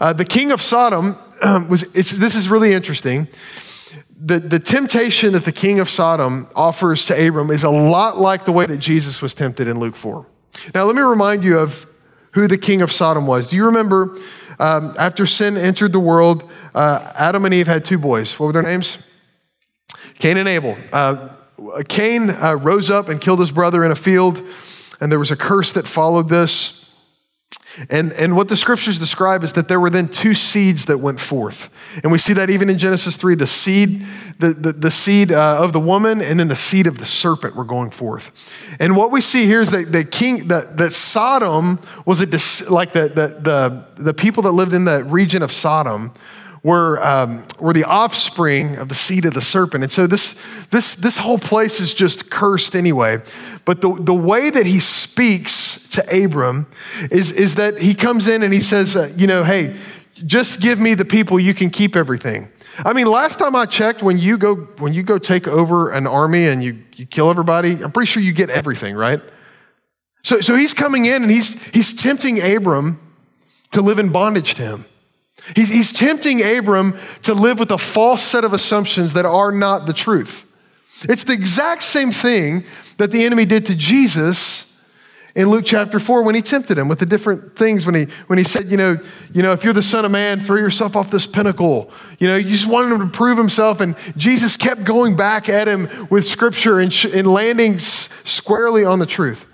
Uh, 0.00 0.12
the 0.12 0.24
king 0.24 0.52
of 0.52 0.62
Sodom 0.62 1.18
was, 1.68 1.82
this 1.92 2.34
is 2.34 2.48
really 2.48 2.72
interesting 2.72 3.28
the, 4.24 4.38
the 4.38 4.58
temptation 4.58 5.32
that 5.32 5.44
the 5.44 5.52
king 5.52 5.80
of 5.80 5.90
Sodom 5.90 6.48
offers 6.54 7.04
to 7.06 7.26
Abram 7.26 7.50
is 7.50 7.64
a 7.64 7.70
lot 7.70 8.18
like 8.18 8.44
the 8.44 8.52
way 8.52 8.64
that 8.66 8.78
Jesus 8.78 9.20
was 9.20 9.34
tempted 9.34 9.68
in 9.68 9.78
Luke 9.78 9.96
4. 9.96 10.26
Now, 10.74 10.84
let 10.84 10.96
me 10.96 11.02
remind 11.02 11.44
you 11.44 11.58
of 11.58 11.86
who 12.32 12.48
the 12.48 12.58
king 12.58 12.80
of 12.80 12.90
Sodom 12.90 13.26
was. 13.26 13.48
Do 13.48 13.56
you 13.56 13.66
remember 13.66 14.16
um, 14.58 14.94
after 14.98 15.26
sin 15.26 15.56
entered 15.56 15.92
the 15.92 16.00
world, 16.00 16.50
uh, 16.74 17.12
Adam 17.14 17.44
and 17.44 17.54
Eve 17.54 17.66
had 17.66 17.84
two 17.84 17.98
boys? 17.98 18.38
What 18.38 18.46
were 18.46 18.52
their 18.52 18.62
names? 18.62 18.98
Cain 20.18 20.36
and 20.36 20.48
Abel. 20.48 20.76
Uh, 20.92 21.28
Cain 21.88 22.30
uh, 22.30 22.56
rose 22.60 22.90
up 22.90 23.08
and 23.08 23.20
killed 23.20 23.40
his 23.40 23.52
brother 23.52 23.84
in 23.84 23.90
a 23.90 23.96
field, 23.96 24.42
and 25.00 25.10
there 25.10 25.18
was 25.18 25.30
a 25.30 25.36
curse 25.36 25.72
that 25.72 25.86
followed 25.86 26.28
this. 26.28 26.83
And, 27.90 28.12
and 28.12 28.36
what 28.36 28.48
the 28.48 28.56
scriptures 28.56 28.98
describe 28.98 29.42
is 29.42 29.54
that 29.54 29.68
there 29.68 29.80
were 29.80 29.90
then 29.90 30.08
two 30.08 30.34
seeds 30.34 30.86
that 30.86 30.98
went 30.98 31.20
forth. 31.20 31.70
And 32.02 32.12
we 32.12 32.18
see 32.18 32.32
that 32.34 32.50
even 32.50 32.70
in 32.70 32.78
Genesis 32.78 33.16
3 33.16 33.34
the 33.34 33.46
seed, 33.46 34.04
the, 34.38 34.54
the, 34.54 34.72
the 34.72 34.90
seed 34.90 35.32
uh, 35.32 35.58
of 35.62 35.72
the 35.72 35.80
woman, 35.80 36.20
and 36.20 36.38
then 36.38 36.48
the 36.48 36.56
seed 36.56 36.86
of 36.86 36.98
the 36.98 37.04
serpent 37.04 37.56
were 37.56 37.64
going 37.64 37.90
forth. 37.90 38.32
And 38.78 38.96
what 38.96 39.10
we 39.10 39.20
see 39.20 39.46
here 39.46 39.60
is 39.60 39.70
that 39.70 39.92
the 39.92 40.04
king, 40.04 40.48
that, 40.48 40.76
that 40.76 40.92
Sodom 40.92 41.80
was 42.04 42.20
a, 42.20 42.72
like 42.72 42.92
the, 42.92 43.08
the, 43.08 43.38
the, 43.40 43.84
the 44.02 44.14
people 44.14 44.42
that 44.44 44.52
lived 44.52 44.72
in 44.72 44.84
the 44.84 45.02
region 45.04 45.42
of 45.42 45.50
Sodom 45.50 46.12
were, 46.64 47.00
um, 47.04 47.46
were 47.60 47.74
the 47.74 47.84
offspring 47.84 48.76
of 48.76 48.88
the 48.88 48.94
seed 48.94 49.26
of 49.26 49.34
the 49.34 49.42
serpent. 49.42 49.84
And 49.84 49.92
so 49.92 50.06
this, 50.06 50.42
this, 50.70 50.96
this 50.96 51.18
whole 51.18 51.38
place 51.38 51.78
is 51.78 51.92
just 51.92 52.30
cursed 52.30 52.74
anyway. 52.74 53.20
But 53.66 53.82
the, 53.82 53.94
the 53.94 54.14
way 54.14 54.50
that 54.50 54.64
he 54.64 54.80
speaks 54.80 55.88
to 55.90 56.24
Abram 56.24 56.66
is, 57.10 57.30
is 57.30 57.56
that 57.56 57.78
he 57.78 57.94
comes 57.94 58.28
in 58.28 58.42
and 58.42 58.52
he 58.52 58.60
says, 58.60 58.96
uh, 58.96 59.12
you 59.14 59.26
know, 59.26 59.44
hey, 59.44 59.76
just 60.24 60.60
give 60.60 60.80
me 60.80 60.94
the 60.94 61.04
people, 61.04 61.38
you 61.38 61.52
can 61.52 61.68
keep 61.68 61.94
everything. 61.94 62.50
I 62.78 62.94
mean, 62.94 63.06
last 63.06 63.38
time 63.38 63.54
I 63.54 63.66
checked, 63.66 64.02
when 64.02 64.18
you 64.18 64.38
go, 64.38 64.56
when 64.56 64.94
you 64.94 65.02
go 65.02 65.18
take 65.18 65.46
over 65.46 65.90
an 65.90 66.06
army 66.06 66.46
and 66.46 66.64
you, 66.64 66.78
you 66.94 67.04
kill 67.04 67.30
everybody, 67.30 67.84
I'm 67.84 67.92
pretty 67.92 68.06
sure 68.06 68.22
you 68.22 68.32
get 68.32 68.48
everything, 68.48 68.96
right? 68.96 69.20
So, 70.24 70.40
so 70.40 70.56
he's 70.56 70.72
coming 70.72 71.04
in 71.04 71.22
and 71.22 71.30
he's, 71.30 71.62
he's 71.68 71.92
tempting 71.92 72.40
Abram 72.40 72.98
to 73.72 73.82
live 73.82 73.98
in 73.98 74.08
bondage 74.08 74.54
to 74.54 74.62
him. 74.62 74.86
He's, 75.54 75.68
he's 75.68 75.92
tempting 75.92 76.42
Abram 76.42 76.98
to 77.22 77.34
live 77.34 77.58
with 77.58 77.70
a 77.70 77.78
false 77.78 78.22
set 78.22 78.44
of 78.44 78.52
assumptions 78.52 79.12
that 79.12 79.26
are 79.26 79.52
not 79.52 79.86
the 79.86 79.92
truth. 79.92 80.50
It's 81.02 81.24
the 81.24 81.34
exact 81.34 81.82
same 81.82 82.12
thing 82.12 82.64
that 82.96 83.10
the 83.10 83.24
enemy 83.24 83.44
did 83.44 83.66
to 83.66 83.74
Jesus 83.74 84.70
in 85.34 85.50
Luke 85.50 85.64
chapter 85.66 85.98
4 85.98 86.22
when 86.22 86.34
he 86.34 86.42
tempted 86.42 86.78
him 86.78 86.88
with 86.88 87.00
the 87.00 87.06
different 87.06 87.56
things 87.56 87.84
when 87.86 87.94
he 87.94 88.04
when 88.28 88.38
he 88.38 88.44
said, 88.44 88.66
you 88.66 88.76
know, 88.76 88.98
you 89.32 89.42
know, 89.42 89.52
if 89.52 89.64
you're 89.64 89.72
the 89.72 89.82
son 89.82 90.04
of 90.04 90.12
man, 90.12 90.40
throw 90.40 90.56
yourself 90.56 90.96
off 90.96 91.10
this 91.10 91.26
pinnacle. 91.26 91.90
You 92.18 92.28
know, 92.28 92.36
you 92.36 92.48
just 92.48 92.68
wanted 92.68 92.92
him 92.92 93.00
to 93.00 93.06
prove 93.08 93.36
himself 93.36 93.80
and 93.80 93.96
Jesus 94.16 94.56
kept 94.56 94.84
going 94.84 95.16
back 95.16 95.48
at 95.48 95.66
him 95.66 95.88
with 96.08 96.26
scripture 96.26 96.78
and, 96.78 96.92
sh- 96.92 97.06
and 97.12 97.26
landing 97.26 97.74
s- 97.74 98.08
squarely 98.24 98.84
on 98.84 99.00
the 99.00 99.06
truth. 99.06 99.46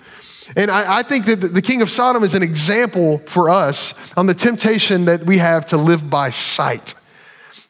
And 0.56 0.70
I, 0.70 0.98
I 0.98 1.02
think 1.02 1.26
that 1.26 1.36
the 1.36 1.62
king 1.62 1.82
of 1.82 1.90
Sodom 1.90 2.24
is 2.24 2.34
an 2.34 2.42
example 2.42 3.18
for 3.26 3.50
us 3.50 3.94
on 4.16 4.26
the 4.26 4.34
temptation 4.34 5.04
that 5.04 5.24
we 5.24 5.38
have 5.38 5.66
to 5.66 5.76
live 5.76 6.10
by 6.10 6.30
sight. 6.30 6.94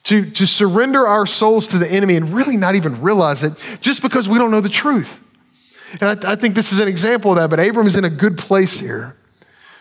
To, 0.05 0.27
to 0.31 0.47
surrender 0.47 1.05
our 1.05 1.27
souls 1.27 1.67
to 1.69 1.77
the 1.77 1.89
enemy 1.89 2.15
and 2.15 2.29
really 2.29 2.57
not 2.57 2.73
even 2.73 3.01
realize 3.01 3.43
it 3.43 3.53
just 3.81 4.01
because 4.01 4.27
we 4.27 4.39
don't 4.39 4.49
know 4.49 4.61
the 4.61 4.67
truth. 4.67 5.23
And 6.01 6.25
I, 6.25 6.31
I 6.31 6.35
think 6.35 6.55
this 6.55 6.73
is 6.73 6.79
an 6.79 6.87
example 6.87 7.31
of 7.31 7.37
that, 7.37 7.51
but 7.51 7.59
Abram 7.59 7.85
is 7.85 7.95
in 7.95 8.03
a 8.03 8.09
good 8.09 8.35
place 8.35 8.79
here 8.79 9.15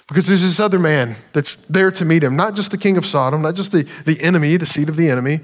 because 0.08 0.26
there's 0.26 0.42
this 0.42 0.60
other 0.60 0.78
man 0.78 1.16
that's 1.32 1.54
there 1.54 1.90
to 1.92 2.04
meet 2.04 2.22
him, 2.22 2.36
not 2.36 2.54
just 2.54 2.70
the 2.70 2.76
king 2.76 2.98
of 2.98 3.06
Sodom, 3.06 3.40
not 3.42 3.54
just 3.54 3.72
the, 3.72 3.88
the 4.04 4.20
enemy, 4.20 4.56
the 4.58 4.66
seed 4.66 4.90
of 4.90 4.96
the 4.96 5.08
enemy, 5.08 5.40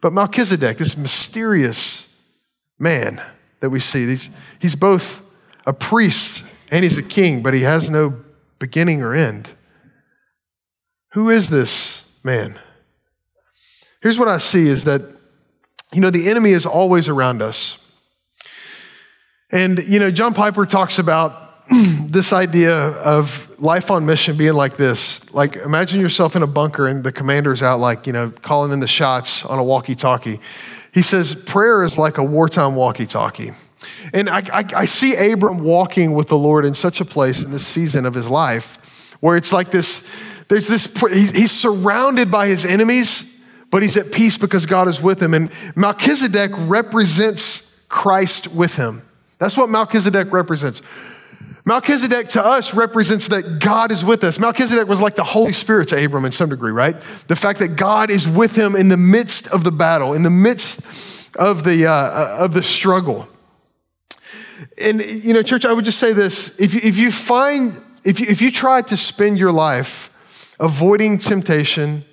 but 0.00 0.12
Melchizedek, 0.12 0.78
this 0.78 0.96
mysterious 0.96 2.14
man 2.78 3.22
that 3.60 3.70
we 3.70 3.78
see. 3.78 4.06
He's, 4.06 4.30
he's 4.58 4.74
both 4.74 5.22
a 5.66 5.72
priest 5.72 6.44
and 6.70 6.84
he's 6.84 6.98
a 6.98 7.02
king, 7.02 7.42
but 7.42 7.54
he 7.54 7.62
has 7.62 7.90
no 7.90 8.14
beginning 8.58 9.02
or 9.02 9.14
end. 9.14 9.50
Who 11.12 11.30
is 11.30 11.50
this 11.50 12.20
man? 12.24 12.58
Here's 14.00 14.18
what 14.18 14.28
I 14.28 14.38
see 14.38 14.68
is 14.68 14.84
that, 14.84 15.02
you 15.92 16.00
know, 16.00 16.10
the 16.10 16.28
enemy 16.28 16.52
is 16.52 16.64
always 16.64 17.08
around 17.08 17.42
us. 17.42 17.76
And, 19.50 19.78
you 19.80 19.98
know, 19.98 20.10
John 20.10 20.32
Piper 20.32 20.64
talks 20.64 20.98
about 20.98 21.68
this 21.70 22.32
idea 22.32 22.76
of 22.76 23.48
life 23.60 23.90
on 23.90 24.06
mission 24.06 24.36
being 24.36 24.54
like 24.54 24.76
this. 24.76 25.32
Like, 25.34 25.56
imagine 25.56 26.00
yourself 26.00 26.36
in 26.36 26.42
a 26.42 26.46
bunker 26.46 26.86
and 26.86 27.02
the 27.02 27.12
commander's 27.12 27.62
out, 27.62 27.80
like, 27.80 28.06
you 28.06 28.12
know, 28.12 28.30
calling 28.30 28.72
in 28.72 28.80
the 28.80 28.88
shots 28.88 29.44
on 29.44 29.58
a 29.58 29.64
walkie 29.64 29.96
talkie. 29.96 30.40
He 30.92 31.02
says, 31.02 31.34
prayer 31.34 31.82
is 31.82 31.98
like 31.98 32.18
a 32.18 32.24
wartime 32.24 32.76
walkie 32.76 33.06
talkie. 33.06 33.52
And 34.12 34.28
I, 34.28 34.42
I, 34.52 34.64
I, 34.76 34.84
see 34.84 35.14
Abram 35.14 35.58
walking 35.58 36.14
with 36.14 36.28
the 36.28 36.38
Lord 36.38 36.64
in 36.64 36.74
such 36.74 37.00
a 37.00 37.04
place 37.04 37.42
in 37.42 37.50
this 37.50 37.66
season 37.66 38.06
of 38.06 38.14
his 38.14 38.28
life 38.28 39.16
where 39.20 39.36
it's 39.36 39.52
like 39.52 39.70
this 39.70 40.10
there's 40.50 40.66
this, 40.66 40.92
he's 41.12 41.52
surrounded 41.52 42.28
by 42.28 42.48
his 42.48 42.64
enemies, 42.64 43.40
but 43.70 43.82
he's 43.82 43.96
at 43.96 44.10
peace 44.10 44.36
because 44.36 44.66
God 44.66 44.88
is 44.88 45.00
with 45.00 45.22
him. 45.22 45.32
And 45.32 45.48
Melchizedek 45.76 46.50
represents 46.56 47.84
Christ 47.88 48.52
with 48.56 48.74
him. 48.74 49.02
That's 49.38 49.56
what 49.56 49.68
Melchizedek 49.68 50.32
represents. 50.32 50.82
Melchizedek 51.64 52.30
to 52.30 52.44
us 52.44 52.74
represents 52.74 53.28
that 53.28 53.60
God 53.60 53.92
is 53.92 54.04
with 54.04 54.24
us. 54.24 54.40
Melchizedek 54.40 54.88
was 54.88 55.00
like 55.00 55.14
the 55.14 55.22
Holy 55.22 55.52
Spirit 55.52 55.90
to 55.90 56.04
Abram 56.04 56.24
in 56.24 56.32
some 56.32 56.50
degree, 56.50 56.72
right? 56.72 56.96
The 57.28 57.36
fact 57.36 57.60
that 57.60 57.76
God 57.76 58.10
is 58.10 58.26
with 58.26 58.56
him 58.56 58.74
in 58.74 58.88
the 58.88 58.96
midst 58.96 59.46
of 59.52 59.62
the 59.62 59.70
battle, 59.70 60.14
in 60.14 60.24
the 60.24 60.30
midst 60.30 60.80
of 61.36 61.62
the, 61.62 61.86
uh, 61.86 61.92
uh 61.92 62.36
of 62.40 62.54
the 62.54 62.62
struggle. 62.64 63.28
And, 64.82 65.02
you 65.02 65.32
know, 65.32 65.42
church, 65.42 65.64
I 65.64 65.72
would 65.72 65.84
just 65.84 65.98
say 65.98 66.12
this 66.12 66.58
if 66.60 66.74
you, 66.74 66.80
if 66.82 66.98
you 66.98 67.10
find, 67.10 67.80
if 68.04 68.20
you, 68.20 68.26
if 68.28 68.40
you 68.40 68.50
try 68.50 68.82
to 68.82 68.96
spend 68.96 69.38
your 69.38 69.52
life 69.52 70.10
avoiding 70.58 71.18
temptation, 71.18 72.04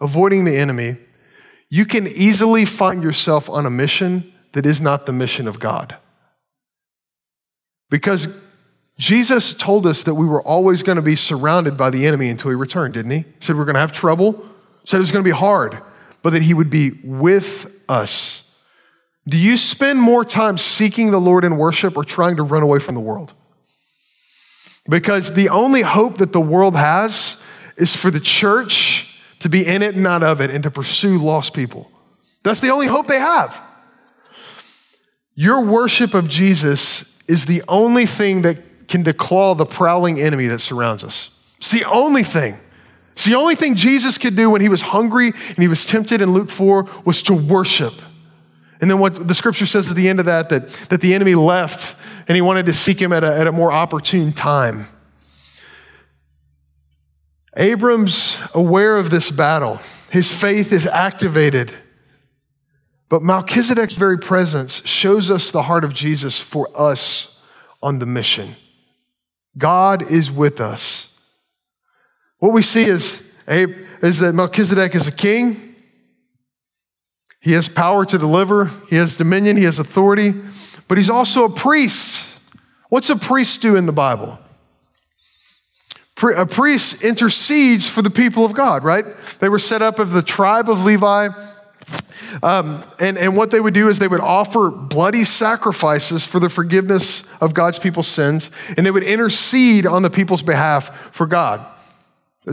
avoiding 0.00 0.44
the 0.44 0.56
enemy, 0.56 0.96
you 1.68 1.84
can 1.84 2.06
easily 2.06 2.64
find 2.64 3.02
yourself 3.02 3.50
on 3.50 3.66
a 3.66 3.70
mission 3.70 4.32
that 4.52 4.64
is 4.64 4.80
not 4.80 5.06
the 5.06 5.12
mission 5.12 5.48
of 5.48 5.58
God. 5.58 5.96
Because 7.90 8.40
Jesus 8.98 9.52
told 9.52 9.86
us 9.86 10.04
that 10.04 10.14
we 10.14 10.26
were 10.26 10.42
always 10.42 10.82
going 10.82 10.96
to 10.96 11.02
be 11.02 11.16
surrounded 11.16 11.76
by 11.76 11.90
the 11.90 12.06
enemy 12.06 12.30
until 12.30 12.50
he 12.50 12.54
returned, 12.54 12.94
didn't 12.94 13.10
he? 13.10 13.18
He 13.18 13.24
said 13.40 13.56
we're 13.56 13.64
going 13.64 13.74
to 13.74 13.80
have 13.80 13.92
trouble, 13.92 14.46
said 14.84 14.96
it 14.96 15.00
was 15.00 15.12
going 15.12 15.24
to 15.24 15.28
be 15.28 15.36
hard, 15.36 15.78
but 16.22 16.30
that 16.30 16.42
he 16.42 16.54
would 16.54 16.70
be 16.70 16.92
with 17.04 17.80
us. 17.88 18.45
Do 19.28 19.36
you 19.36 19.56
spend 19.56 20.00
more 20.00 20.24
time 20.24 20.56
seeking 20.56 21.10
the 21.10 21.20
Lord 21.20 21.44
in 21.44 21.56
worship 21.56 21.96
or 21.96 22.04
trying 22.04 22.36
to 22.36 22.42
run 22.42 22.62
away 22.62 22.78
from 22.78 22.94
the 22.94 23.00
world? 23.00 23.34
Because 24.88 25.34
the 25.34 25.48
only 25.48 25.82
hope 25.82 26.18
that 26.18 26.32
the 26.32 26.40
world 26.40 26.76
has 26.76 27.44
is 27.76 27.96
for 27.96 28.10
the 28.10 28.20
church 28.20 29.20
to 29.40 29.48
be 29.48 29.66
in 29.66 29.82
it 29.82 29.94
and 29.94 30.02
not 30.02 30.22
of 30.22 30.40
it, 30.40 30.50
and 30.50 30.62
to 30.62 30.70
pursue 30.70 31.18
lost 31.18 31.52
people. 31.52 31.90
That's 32.42 32.60
the 32.60 32.70
only 32.70 32.86
hope 32.86 33.06
they 33.06 33.18
have. 33.18 33.60
Your 35.34 35.60
worship 35.60 36.14
of 36.14 36.26
Jesus 36.28 37.20
is 37.28 37.44
the 37.44 37.62
only 37.68 38.06
thing 38.06 38.42
that 38.42 38.88
can 38.88 39.04
declaw 39.04 39.56
the 39.56 39.66
prowling 39.66 40.18
enemy 40.20 40.46
that 40.46 40.60
surrounds 40.60 41.04
us. 41.04 41.38
It's 41.58 41.70
the 41.70 41.84
only 41.84 42.22
thing. 42.22 42.58
It's 43.12 43.24
the 43.24 43.34
only 43.34 43.56
thing 43.56 43.74
Jesus 43.74 44.16
could 44.16 44.36
do 44.36 44.48
when 44.48 44.60
he 44.60 44.68
was 44.68 44.82
hungry 44.82 45.28
and 45.28 45.56
he 45.58 45.68
was 45.68 45.84
tempted 45.84 46.20
in 46.22 46.32
Luke 46.32 46.50
4 46.50 46.86
was 47.04 47.20
to 47.22 47.34
worship. 47.34 47.92
And 48.80 48.90
then 48.90 48.98
what 48.98 49.26
the 49.26 49.34
scripture 49.34 49.66
says 49.66 49.90
at 49.90 49.96
the 49.96 50.08
end 50.08 50.20
of 50.20 50.26
that, 50.26 50.48
that, 50.50 50.68
that 50.90 51.00
the 51.00 51.14
enemy 51.14 51.34
left 51.34 51.96
and 52.28 52.36
he 52.36 52.42
wanted 52.42 52.66
to 52.66 52.72
seek 52.72 53.00
him 53.00 53.12
at 53.12 53.24
a, 53.24 53.38
at 53.38 53.46
a 53.46 53.52
more 53.52 53.72
opportune 53.72 54.32
time. 54.32 54.86
Abram's 57.56 58.38
aware 58.54 58.96
of 58.96 59.10
this 59.10 59.30
battle. 59.30 59.80
His 60.10 60.30
faith 60.30 60.72
is 60.72 60.86
activated. 60.86 61.74
But 63.08 63.22
Melchizedek's 63.22 63.94
very 63.94 64.18
presence 64.18 64.86
shows 64.86 65.30
us 65.30 65.50
the 65.50 65.62
heart 65.62 65.84
of 65.84 65.94
Jesus 65.94 66.40
for 66.40 66.68
us 66.74 67.42
on 67.82 67.98
the 67.98 68.06
mission. 68.06 68.56
God 69.56 70.10
is 70.10 70.30
with 70.30 70.60
us. 70.60 71.18
What 72.38 72.52
we 72.52 72.62
see 72.62 72.84
is, 72.84 73.34
is 73.48 74.18
that 74.18 74.34
Melchizedek 74.34 74.94
is 74.94 75.08
a 75.08 75.12
king. 75.12 75.65
He 77.46 77.52
has 77.52 77.68
power 77.68 78.04
to 78.04 78.18
deliver, 78.18 78.72
he 78.90 78.96
has 78.96 79.14
dominion, 79.14 79.56
he 79.56 79.62
has 79.62 79.78
authority, 79.78 80.34
but 80.88 80.98
he's 80.98 81.08
also 81.08 81.44
a 81.44 81.48
priest. 81.48 82.40
What's 82.88 83.08
a 83.08 83.14
priest 83.14 83.62
do 83.62 83.76
in 83.76 83.86
the 83.86 83.92
Bible? 83.92 84.40
A 86.36 86.44
priest 86.44 87.04
intercedes 87.04 87.88
for 87.88 88.02
the 88.02 88.10
people 88.10 88.44
of 88.44 88.52
God, 88.52 88.82
right? 88.82 89.04
They 89.38 89.48
were 89.48 89.60
set 89.60 89.80
up 89.80 90.00
of 90.00 90.10
the 90.10 90.22
tribe 90.22 90.68
of 90.68 90.82
Levi. 90.82 91.28
Um, 92.42 92.82
and, 92.98 93.16
and 93.16 93.36
what 93.36 93.52
they 93.52 93.60
would 93.60 93.74
do 93.74 93.88
is 93.88 94.00
they 94.00 94.08
would 94.08 94.18
offer 94.18 94.68
bloody 94.68 95.22
sacrifices 95.22 96.26
for 96.26 96.40
the 96.40 96.48
forgiveness 96.48 97.22
of 97.40 97.54
God's 97.54 97.78
people's 97.78 98.08
sins, 98.08 98.50
and 98.76 98.84
they 98.84 98.90
would 98.90 99.04
intercede 99.04 99.86
on 99.86 100.02
the 100.02 100.10
people's 100.10 100.42
behalf 100.42 101.14
for 101.14 101.28
God, 101.28 101.64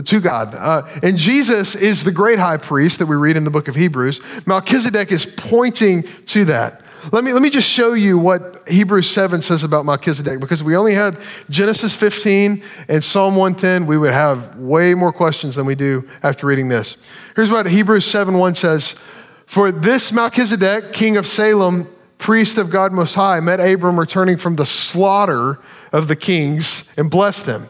to 0.02 0.20
God. 0.20 0.54
Uh, 0.54 0.82
and 1.02 1.16
Jesus 1.16 1.74
is 1.74 2.04
the 2.04 2.12
great 2.12 2.38
high 2.38 2.56
priest 2.56 2.98
that 2.98 3.06
we 3.06 3.16
read 3.16 3.36
in 3.36 3.44
the 3.44 3.50
book 3.50 3.68
of 3.68 3.76
Hebrews. 3.76 4.20
Melchizedek 4.46 5.12
is 5.12 5.24
pointing 5.24 6.04
to 6.26 6.44
that. 6.46 6.80
Let 7.12 7.22
me, 7.22 7.32
let 7.32 7.42
me 7.42 7.50
just 7.50 7.68
show 7.68 7.92
you 7.92 8.18
what 8.18 8.66
Hebrews 8.66 9.08
7 9.08 9.42
says 9.42 9.62
about 9.62 9.84
Melchizedek 9.84 10.40
because 10.40 10.64
we 10.64 10.74
only 10.74 10.94
had 10.94 11.18
Genesis 11.50 11.94
15 11.94 12.62
and 12.88 13.04
Psalm 13.04 13.36
110. 13.36 13.86
We 13.86 13.98
would 13.98 14.12
have 14.12 14.56
way 14.56 14.94
more 14.94 15.12
questions 15.12 15.54
than 15.54 15.66
we 15.66 15.74
do 15.74 16.08
after 16.22 16.46
reading 16.46 16.68
this. 16.68 16.96
Here's 17.36 17.50
what 17.50 17.66
Hebrews 17.66 18.06
7 18.06 18.38
1 18.38 18.54
says 18.54 18.92
For 19.44 19.70
this 19.70 20.12
Melchizedek, 20.12 20.92
king 20.92 21.16
of 21.18 21.26
Salem, 21.26 21.86
priest 22.16 22.56
of 22.56 22.70
God 22.70 22.92
Most 22.92 23.14
High, 23.14 23.38
met 23.40 23.60
Abram 23.60 24.00
returning 24.00 24.38
from 24.38 24.54
the 24.54 24.66
slaughter 24.66 25.58
of 25.92 26.08
the 26.08 26.16
kings 26.16 26.92
and 26.96 27.10
blessed 27.10 27.46
him. 27.46 27.66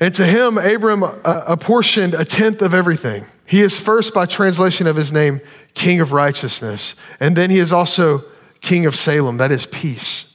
And 0.00 0.14
to 0.14 0.24
him, 0.24 0.56
Abram 0.56 1.02
uh, 1.02 1.12
apportioned 1.24 2.14
a 2.14 2.24
tenth 2.24 2.62
of 2.62 2.72
everything. 2.72 3.26
He 3.44 3.60
is 3.60 3.78
first, 3.78 4.14
by 4.14 4.24
translation 4.24 4.86
of 4.86 4.96
his 4.96 5.12
name, 5.12 5.42
King 5.74 6.00
of 6.00 6.12
Righteousness. 6.12 6.96
And 7.20 7.36
then 7.36 7.50
he 7.50 7.58
is 7.58 7.70
also 7.70 8.24
King 8.62 8.86
of 8.86 8.96
Salem, 8.96 9.36
that 9.36 9.50
is 9.50 9.66
peace. 9.66 10.26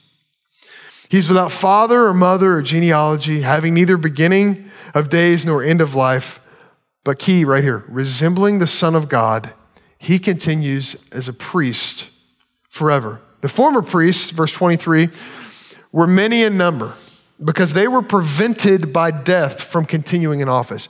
He's 1.08 1.28
without 1.28 1.52
father 1.52 2.06
or 2.06 2.14
mother 2.14 2.54
or 2.54 2.62
genealogy, 2.62 3.40
having 3.40 3.74
neither 3.74 3.96
beginning 3.96 4.70
of 4.94 5.08
days 5.08 5.44
nor 5.44 5.62
end 5.62 5.80
of 5.80 5.94
life. 5.94 6.40
But 7.04 7.18
key 7.18 7.44
right 7.44 7.62
here, 7.62 7.84
resembling 7.88 8.58
the 8.58 8.66
Son 8.66 8.94
of 8.94 9.08
God, 9.08 9.52
he 9.98 10.18
continues 10.18 11.08
as 11.10 11.28
a 11.28 11.32
priest 11.32 12.10
forever. 12.68 13.20
The 13.40 13.48
former 13.48 13.82
priests, 13.82 14.30
verse 14.30 14.52
23, 14.52 15.08
were 15.92 16.06
many 16.06 16.42
in 16.42 16.56
number 16.56 16.94
because 17.42 17.74
they 17.74 17.88
were 17.88 18.02
prevented 18.02 18.92
by 18.92 19.10
death 19.10 19.62
from 19.62 19.84
continuing 19.84 20.40
in 20.40 20.48
office. 20.48 20.88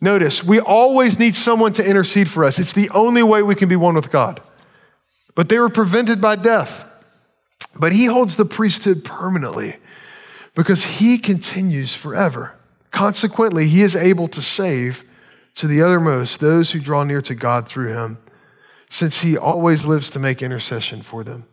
Notice, 0.00 0.42
we 0.42 0.60
always 0.60 1.18
need 1.18 1.36
someone 1.36 1.72
to 1.74 1.84
intercede 1.84 2.28
for 2.28 2.44
us. 2.44 2.58
It's 2.58 2.72
the 2.72 2.90
only 2.90 3.22
way 3.22 3.42
we 3.42 3.54
can 3.54 3.68
be 3.68 3.76
one 3.76 3.94
with 3.94 4.10
God. 4.10 4.40
But 5.34 5.48
they 5.48 5.58
were 5.58 5.70
prevented 5.70 6.20
by 6.20 6.36
death. 6.36 6.84
But 7.78 7.92
he 7.92 8.06
holds 8.06 8.36
the 8.36 8.44
priesthood 8.44 9.04
permanently 9.04 9.76
because 10.54 10.84
he 10.84 11.18
continues 11.18 11.94
forever. 11.94 12.54
Consequently, 12.90 13.66
he 13.66 13.82
is 13.82 13.96
able 13.96 14.28
to 14.28 14.40
save 14.40 15.04
to 15.56 15.66
the 15.66 15.82
uttermost 15.82 16.40
those 16.40 16.72
who 16.72 16.80
draw 16.80 17.04
near 17.04 17.22
to 17.22 17.34
God 17.34 17.68
through 17.68 17.88
him, 17.88 18.18
since 18.88 19.22
he 19.22 19.36
always 19.36 19.84
lives 19.84 20.10
to 20.10 20.18
make 20.18 20.42
intercession 20.42 21.02
for 21.02 21.24
them. 21.24 21.44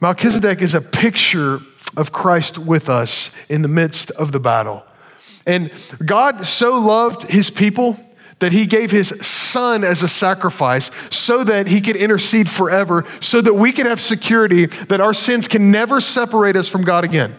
Melchizedek 0.00 0.60
is 0.60 0.74
a 0.74 0.80
picture 0.80 1.60
of 1.96 2.12
Christ 2.12 2.58
with 2.58 2.88
us 2.88 3.34
in 3.48 3.62
the 3.62 3.68
midst 3.68 4.10
of 4.12 4.32
the 4.32 4.40
battle. 4.40 4.84
And 5.46 5.72
God 6.04 6.46
so 6.46 6.78
loved 6.78 7.24
his 7.30 7.50
people 7.50 7.98
that 8.38 8.52
he 8.52 8.66
gave 8.66 8.90
his 8.90 9.08
son 9.24 9.84
as 9.84 10.02
a 10.02 10.08
sacrifice 10.08 10.90
so 11.10 11.44
that 11.44 11.68
he 11.68 11.80
could 11.80 11.94
intercede 11.94 12.50
forever, 12.50 13.04
so 13.20 13.40
that 13.40 13.54
we 13.54 13.70
can 13.70 13.86
have 13.86 14.00
security 14.00 14.66
that 14.66 15.00
our 15.00 15.14
sins 15.14 15.46
can 15.46 15.70
never 15.70 16.00
separate 16.00 16.56
us 16.56 16.68
from 16.68 16.82
God 16.82 17.04
again. 17.04 17.36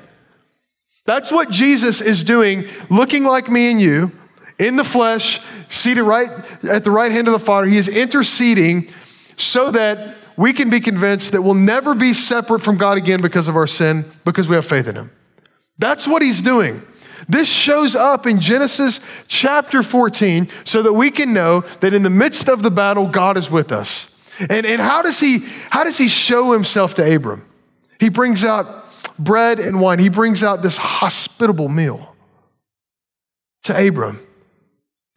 That's 1.05 1.31
what 1.31 1.49
Jesus 1.49 1.99
is 1.99 2.23
doing, 2.23 2.67
looking 2.89 3.25
like 3.25 3.49
me 3.49 3.69
and 3.69 3.81
you, 3.81 4.13
in 4.57 4.77
the 4.77 4.85
flesh, 4.85 5.41
seated 5.67 6.03
right 6.03 6.29
at 6.63 6.85
the 6.85 6.91
right 6.91 7.11
hand 7.11 7.27
of 7.27 7.33
the 7.33 7.39
Father. 7.39 7.67
He 7.67 7.77
is 7.77 7.89
interceding 7.89 8.87
so 9.35 9.71
that 9.71 10.15
we 10.37 10.53
can 10.53 10.69
be 10.69 10.79
convinced 10.79 11.31
that 11.31 11.41
we'll 11.41 11.53
never 11.53 11.95
be 11.95 12.13
separate 12.13 12.61
from 12.61 12.77
God 12.77 12.97
again 12.97 13.19
because 13.21 13.47
of 13.47 13.55
our 13.55 13.67
sin, 13.67 14.05
because 14.25 14.47
we 14.47 14.55
have 14.55 14.65
faith 14.65 14.87
in 14.87 14.95
him. 14.95 15.11
That's 15.77 16.07
what 16.07 16.21
he's 16.21 16.41
doing. 16.41 16.81
This 17.27 17.49
shows 17.49 17.95
up 17.95 18.25
in 18.25 18.39
Genesis 18.39 18.99
chapter 19.27 19.81
14 19.81 20.49
so 20.65 20.81
that 20.81 20.93
we 20.93 21.09
can 21.09 21.33
know 21.33 21.61
that 21.79 21.93
in 21.93 22.03
the 22.03 22.09
midst 22.09 22.49
of 22.49 22.61
the 22.61 22.71
battle, 22.71 23.07
God 23.07 23.37
is 23.37 23.49
with 23.49 23.71
us. 23.71 24.09
And, 24.39 24.65
and 24.65 24.81
how, 24.81 25.01
does 25.01 25.19
he, 25.19 25.39
how 25.69 25.83
does 25.83 25.97
he 25.97 26.07
show 26.07 26.51
himself 26.51 26.95
to 26.95 27.15
Abram? 27.15 27.45
He 27.99 28.09
brings 28.09 28.43
out 28.43 28.67
bread 29.17 29.59
and 29.59 29.79
wine, 29.79 29.99
he 29.99 30.09
brings 30.09 30.43
out 30.43 30.61
this 30.61 30.77
hospitable 30.77 31.69
meal 31.69 32.15
to 33.63 33.87
Abram 33.87 34.19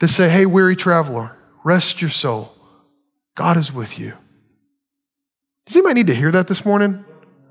to 0.01 0.07
say, 0.07 0.29
Hey, 0.29 0.47
weary 0.47 0.77
traveler, 0.77 1.37
rest 1.64 2.01
your 2.01 2.11
soul. 2.11 2.53
God 3.35 3.57
is 3.57 3.73
with 3.73 3.99
you. 3.99 4.14
Does 5.67 5.75
anybody 5.77 5.95
need 5.95 6.07
to 6.07 6.14
hear 6.14 6.31
that 6.31 6.47
this 6.47 6.64
morning? 6.64 7.05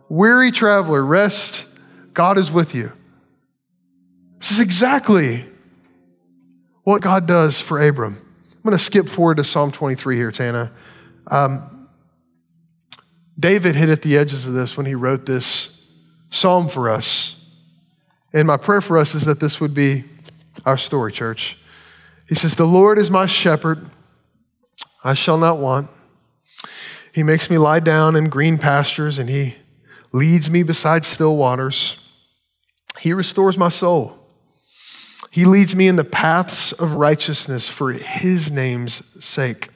Weary 0.07 0.51
traveler, 0.51 1.05
rest. 1.05 1.67
God 2.13 2.37
is 2.37 2.49
with 2.49 2.73
you. 2.73 2.91
This 4.39 4.51
is 4.51 4.59
exactly 4.59 5.45
what 6.83 7.01
God 7.01 7.27
does 7.27 7.59
for 7.59 7.85
Abram. 7.85 8.17
I'm 8.51 8.61
going 8.63 8.77
to 8.77 8.83
skip 8.83 9.07
forward 9.07 9.37
to 9.37 9.43
Psalm 9.43 9.71
23 9.71 10.15
here, 10.15 10.31
Tana. 10.31 10.71
Um, 11.27 11.89
David 13.37 13.75
hit 13.75 13.89
at 13.89 14.01
the 14.01 14.17
edges 14.17 14.45
of 14.45 14.53
this 14.53 14.77
when 14.77 14.85
he 14.85 14.95
wrote 14.95 15.25
this 15.25 15.85
psalm 16.29 16.69
for 16.69 16.89
us. 16.89 17.45
And 18.31 18.47
my 18.47 18.57
prayer 18.57 18.81
for 18.81 18.97
us 18.97 19.13
is 19.13 19.25
that 19.25 19.39
this 19.39 19.59
would 19.59 19.73
be 19.73 20.05
our 20.65 20.77
story, 20.77 21.11
church. 21.11 21.57
He 22.27 22.35
says, 22.35 22.55
The 22.55 22.65
Lord 22.65 22.97
is 22.97 23.11
my 23.11 23.25
shepherd, 23.25 23.89
I 25.03 25.15
shall 25.15 25.37
not 25.37 25.57
want. 25.57 25.89
He 27.15 27.23
makes 27.23 27.49
me 27.49 27.57
lie 27.57 27.79
down 27.79 28.17
in 28.17 28.27
green 28.27 28.57
pastures, 28.57 29.17
and 29.17 29.29
he 29.29 29.55
leads 30.11 30.51
me 30.51 30.63
beside 30.63 31.05
still 31.05 31.37
waters. 31.37 31.95
He 32.99 33.13
restores 33.13 33.57
my 33.57 33.69
soul. 33.69 34.19
He 35.31 35.45
leads 35.45 35.77
me 35.77 35.87
in 35.87 35.95
the 35.95 36.03
paths 36.03 36.73
of 36.73 36.95
righteousness 36.95 37.69
for 37.69 37.93
his 37.93 38.51
name's 38.51 39.23
sake. 39.23 39.69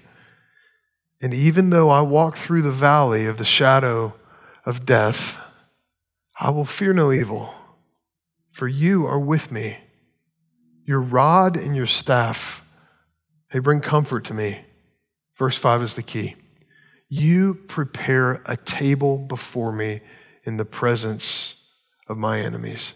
And 1.21 1.33
even 1.33 1.69
though 1.69 1.89
I 1.89 2.01
walk 2.01 2.35
through 2.35 2.61
the 2.61 2.71
valley 2.71 3.25
of 3.25 3.37
the 3.37 3.45
shadow 3.45 4.15
of 4.65 4.85
death, 4.85 5.39
I 6.41 6.49
will 6.49 6.65
fear 6.65 6.91
no 6.91 7.09
evil, 7.09 7.53
for 8.51 8.67
you 8.67 9.05
are 9.05 9.19
with 9.19 9.49
me. 9.49 9.77
Your 10.83 10.99
rod 10.99 11.55
and 11.55 11.73
your 11.73 11.87
staff, 11.87 12.61
they 13.53 13.59
bring 13.59 13.79
comfort 13.79 14.25
to 14.25 14.33
me. 14.33 14.59
Verse 15.37 15.55
5 15.55 15.81
is 15.83 15.93
the 15.93 16.03
key. 16.03 16.35
You 17.09 17.55
prepare 17.67 18.41
a 18.45 18.55
table 18.55 19.17
before 19.17 19.71
me 19.71 20.01
in 20.43 20.57
the 20.57 20.65
presence 20.65 21.65
of 22.07 22.17
my 22.17 22.39
enemies. 22.39 22.93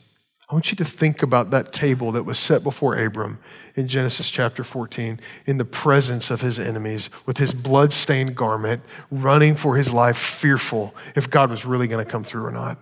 I 0.50 0.54
want 0.54 0.70
you 0.70 0.78
to 0.78 0.86
think 0.86 1.24
about 1.24 1.50
that 1.50 1.74
table 1.74 2.12
that 2.12 2.24
was 2.24 2.38
set 2.38 2.64
before 2.64 2.96
Abram 2.96 3.40
in 3.76 3.88
Genesis 3.88 4.30
chapter 4.30 4.64
14 4.64 5.20
in 5.48 5.58
the 5.58 5.66
presence 5.66 6.30
of 6.30 6.42
his 6.42 6.60
enemies 6.60 7.10
with 7.26 7.40
his 7.40 7.54
blood-stained 7.54 8.36
garment 8.36 8.84
running 9.10 9.56
for 9.56 9.78
his 9.78 9.92
life 9.92 10.18
fearful 10.18 10.94
if 11.16 11.28
God 11.30 11.50
was 11.50 11.66
really 11.66 11.88
going 11.88 12.06
to 12.06 12.12
come 12.12 12.24
through 12.24 12.46
or 12.46 12.52
not. 12.52 12.78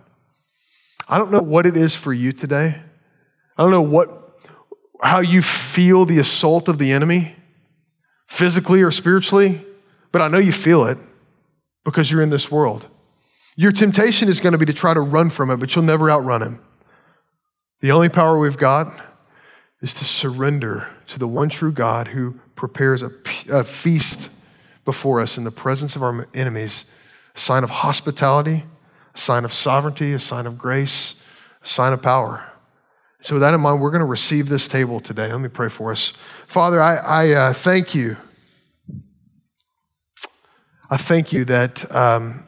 I 1.08 1.16
don't 1.16 1.30
know 1.30 1.40
what 1.40 1.64
it 1.64 1.76
is 1.76 1.96
for 1.96 2.12
you 2.12 2.32
today. 2.32 2.76
I 3.56 3.62
don't 3.62 3.70
know 3.70 3.80
what 3.80 4.08
how 5.02 5.20
you 5.20 5.40
feel 5.40 6.04
the 6.04 6.18
assault 6.18 6.68
of 6.68 6.78
the 6.78 6.92
enemy. 6.92 7.36
physically 8.32 8.80
or 8.80 8.90
spiritually, 8.90 9.60
but 10.10 10.22
I 10.22 10.28
know 10.28 10.38
you 10.38 10.52
feel 10.52 10.84
it 10.84 10.96
because 11.84 12.10
you're 12.10 12.22
in 12.22 12.30
this 12.30 12.50
world. 12.50 12.88
Your 13.56 13.72
temptation 13.72 14.28
is 14.28 14.40
going 14.40 14.52
to 14.52 14.58
be 14.58 14.66
to 14.66 14.72
try 14.72 14.94
to 14.94 15.00
run 15.00 15.30
from 15.30 15.50
it, 15.50 15.58
but 15.58 15.74
you'll 15.74 15.84
never 15.84 16.10
outrun 16.10 16.42
him. 16.42 16.60
The 17.80 17.92
only 17.92 18.08
power 18.08 18.38
we've 18.38 18.56
got 18.56 18.86
is 19.80 19.92
to 19.94 20.04
surrender 20.04 20.88
to 21.08 21.18
the 21.18 21.28
one 21.28 21.48
true 21.48 21.72
God 21.72 22.08
who 22.08 22.38
prepares 22.54 23.02
a, 23.02 23.10
a 23.50 23.64
feast 23.64 24.30
before 24.84 25.20
us 25.20 25.36
in 25.36 25.44
the 25.44 25.50
presence 25.50 25.96
of 25.96 26.02
our 26.02 26.26
enemies, 26.32 26.84
a 27.34 27.40
sign 27.40 27.64
of 27.64 27.70
hospitality, 27.70 28.64
a 29.14 29.18
sign 29.18 29.44
of 29.44 29.52
sovereignty, 29.52 30.12
a 30.12 30.18
sign 30.18 30.46
of 30.46 30.56
grace, 30.56 31.20
a 31.62 31.66
sign 31.66 31.92
of 31.92 32.00
power. 32.00 32.44
So, 33.20 33.36
with 33.36 33.42
that 33.42 33.54
in 33.54 33.60
mind, 33.60 33.80
we're 33.80 33.90
going 33.90 34.00
to 34.00 34.04
receive 34.06 34.48
this 34.48 34.66
table 34.66 34.98
today. 34.98 35.30
Let 35.30 35.40
me 35.40 35.48
pray 35.48 35.68
for 35.68 35.92
us. 35.92 36.12
Father, 36.46 36.80
I, 36.80 36.96
I 36.96 37.30
uh, 37.30 37.52
thank 37.52 37.94
you. 37.94 38.16
I 40.92 40.98
thank 40.98 41.32
you 41.32 41.46
that, 41.46 41.90
um, 41.90 42.44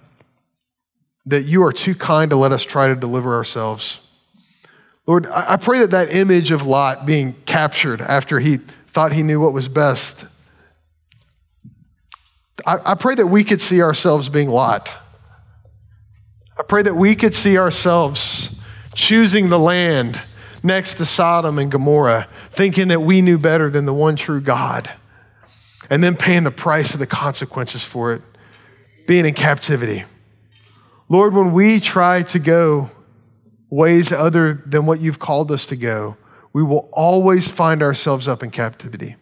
that 1.25 1.45
you 1.45 1.63
are 1.65 1.73
too 1.73 1.95
kind 1.95 2.29
to 2.29 2.37
let 2.37 2.53
us 2.53 2.63
try 2.63 2.89
to 2.89 2.95
deliver 2.95 3.35
ourselves. 3.35 4.07
Lord, 5.07 5.27
I 5.29 5.57
pray 5.57 5.79
that 5.79 5.93
that 5.93 6.15
image 6.15 6.51
of 6.51 6.67
Lot 6.67 7.07
being 7.07 7.37
captured 7.47 8.03
after 8.03 8.41
he 8.41 8.59
thought 8.89 9.13
he 9.13 9.23
knew 9.23 9.41
what 9.41 9.55
was 9.55 9.71
best, 9.71 10.27
I, 12.67 12.93
I 12.93 12.95
pray 12.97 13.15
that 13.15 13.29
we 13.29 13.45
could 13.45 13.63
see 13.63 13.81
ourselves 13.81 14.29
being 14.29 14.51
Lot. 14.51 14.95
I 16.59 16.65
pray 16.65 16.83
that 16.83 16.97
we 16.97 17.17
could 17.17 17.35
see 17.35 17.57
ourselves 17.57 18.63
choosing 18.95 19.49
the 19.49 19.59
land 19.59 20.21
next 20.63 20.97
to 20.97 21.07
Sodom 21.07 21.59
and 21.59 21.71
Gomorrah, 21.71 22.29
thinking 22.51 22.89
that 22.89 23.01
we 23.01 23.23
knew 23.23 23.39
better 23.39 23.71
than 23.71 23.87
the 23.87 23.95
one 23.95 24.17
true 24.17 24.43
God, 24.43 24.91
and 25.89 26.05
then 26.05 26.15
paying 26.15 26.45
the 26.45 26.51
price 26.51 26.93
of 26.93 27.01
the 27.01 27.07
consequences 27.07 27.83
for 27.83 28.13
it, 28.13 28.21
being 29.07 29.27
in 29.27 29.35
captivity. 29.35 30.05
Lord, 31.09 31.35
when 31.35 31.53
we 31.53 31.81
try 31.81 32.23
to 32.23 32.39
go 32.39 32.91
ways 33.71 34.13
other 34.13 34.63
than 34.67 34.87
what 34.87 35.01
you've 35.01 35.19
called 35.19 35.51
us 35.51 35.67
to 35.67 35.77
go, 35.77 36.17
we 36.53 36.63
will 36.63 36.89
always 36.93 37.49
find 37.49 37.83
ourselves 37.83 38.29
up 38.29 38.43
in 38.43 38.51
captivity. 38.51 39.17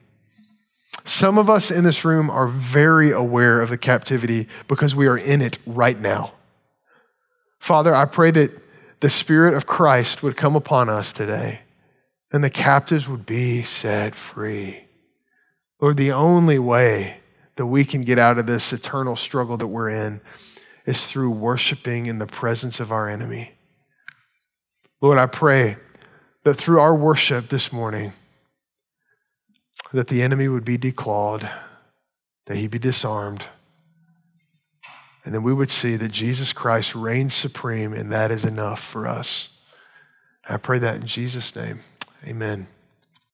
Some 1.04 1.38
of 1.38 1.50
us 1.50 1.70
in 1.70 1.84
this 1.84 2.04
room 2.04 2.30
are 2.30 2.46
very 2.46 3.10
aware 3.10 3.60
of 3.60 3.70
the 3.70 3.78
captivity 3.78 4.46
because 4.68 4.94
we 4.94 5.08
are 5.08 5.18
in 5.18 5.40
it 5.40 5.58
right 5.66 5.98
now. 5.98 6.32
Father, 7.58 7.94
I 7.94 8.04
pray 8.04 8.30
that 8.32 8.50
the 9.00 9.10
Spirit 9.10 9.54
of 9.54 9.66
Christ 9.66 10.22
would 10.22 10.36
come 10.36 10.54
upon 10.54 10.88
us 10.88 11.12
today 11.12 11.60
and 12.30 12.44
the 12.44 12.50
captives 12.50 13.08
would 13.08 13.26
be 13.26 13.62
set 13.62 14.14
free. 14.14 14.84
Lord, 15.80 15.96
the 15.96 16.12
only 16.12 16.58
way 16.58 17.21
that 17.56 17.66
we 17.66 17.84
can 17.84 18.00
get 18.00 18.18
out 18.18 18.38
of 18.38 18.46
this 18.46 18.72
eternal 18.72 19.16
struggle 19.16 19.56
that 19.56 19.66
we're 19.66 19.90
in 19.90 20.20
is 20.86 21.10
through 21.10 21.30
worshiping 21.30 22.06
in 22.06 22.18
the 22.18 22.26
presence 22.26 22.80
of 22.80 22.90
our 22.90 23.08
enemy. 23.08 23.52
Lord, 25.00 25.18
I 25.18 25.26
pray 25.26 25.76
that 26.44 26.54
through 26.54 26.80
our 26.80 26.94
worship 26.94 27.48
this 27.48 27.72
morning, 27.72 28.12
that 29.92 30.08
the 30.08 30.22
enemy 30.22 30.48
would 30.48 30.64
be 30.64 30.78
declawed, 30.78 31.48
that 32.46 32.56
he 32.56 32.66
be 32.66 32.78
disarmed, 32.78 33.46
and 35.24 35.34
then 35.34 35.42
we 35.42 35.52
would 35.52 35.70
see 35.70 35.96
that 35.96 36.10
Jesus 36.10 36.52
Christ 36.52 36.94
reigns 36.94 37.34
supreme, 37.34 37.92
and 37.92 38.10
that 38.12 38.30
is 38.30 38.44
enough 38.44 38.82
for 38.82 39.06
us. 39.06 39.56
I 40.48 40.56
pray 40.56 40.80
that 40.80 40.96
in 40.96 41.06
Jesus' 41.06 41.54
name. 41.54 41.80
Amen. 42.26 42.66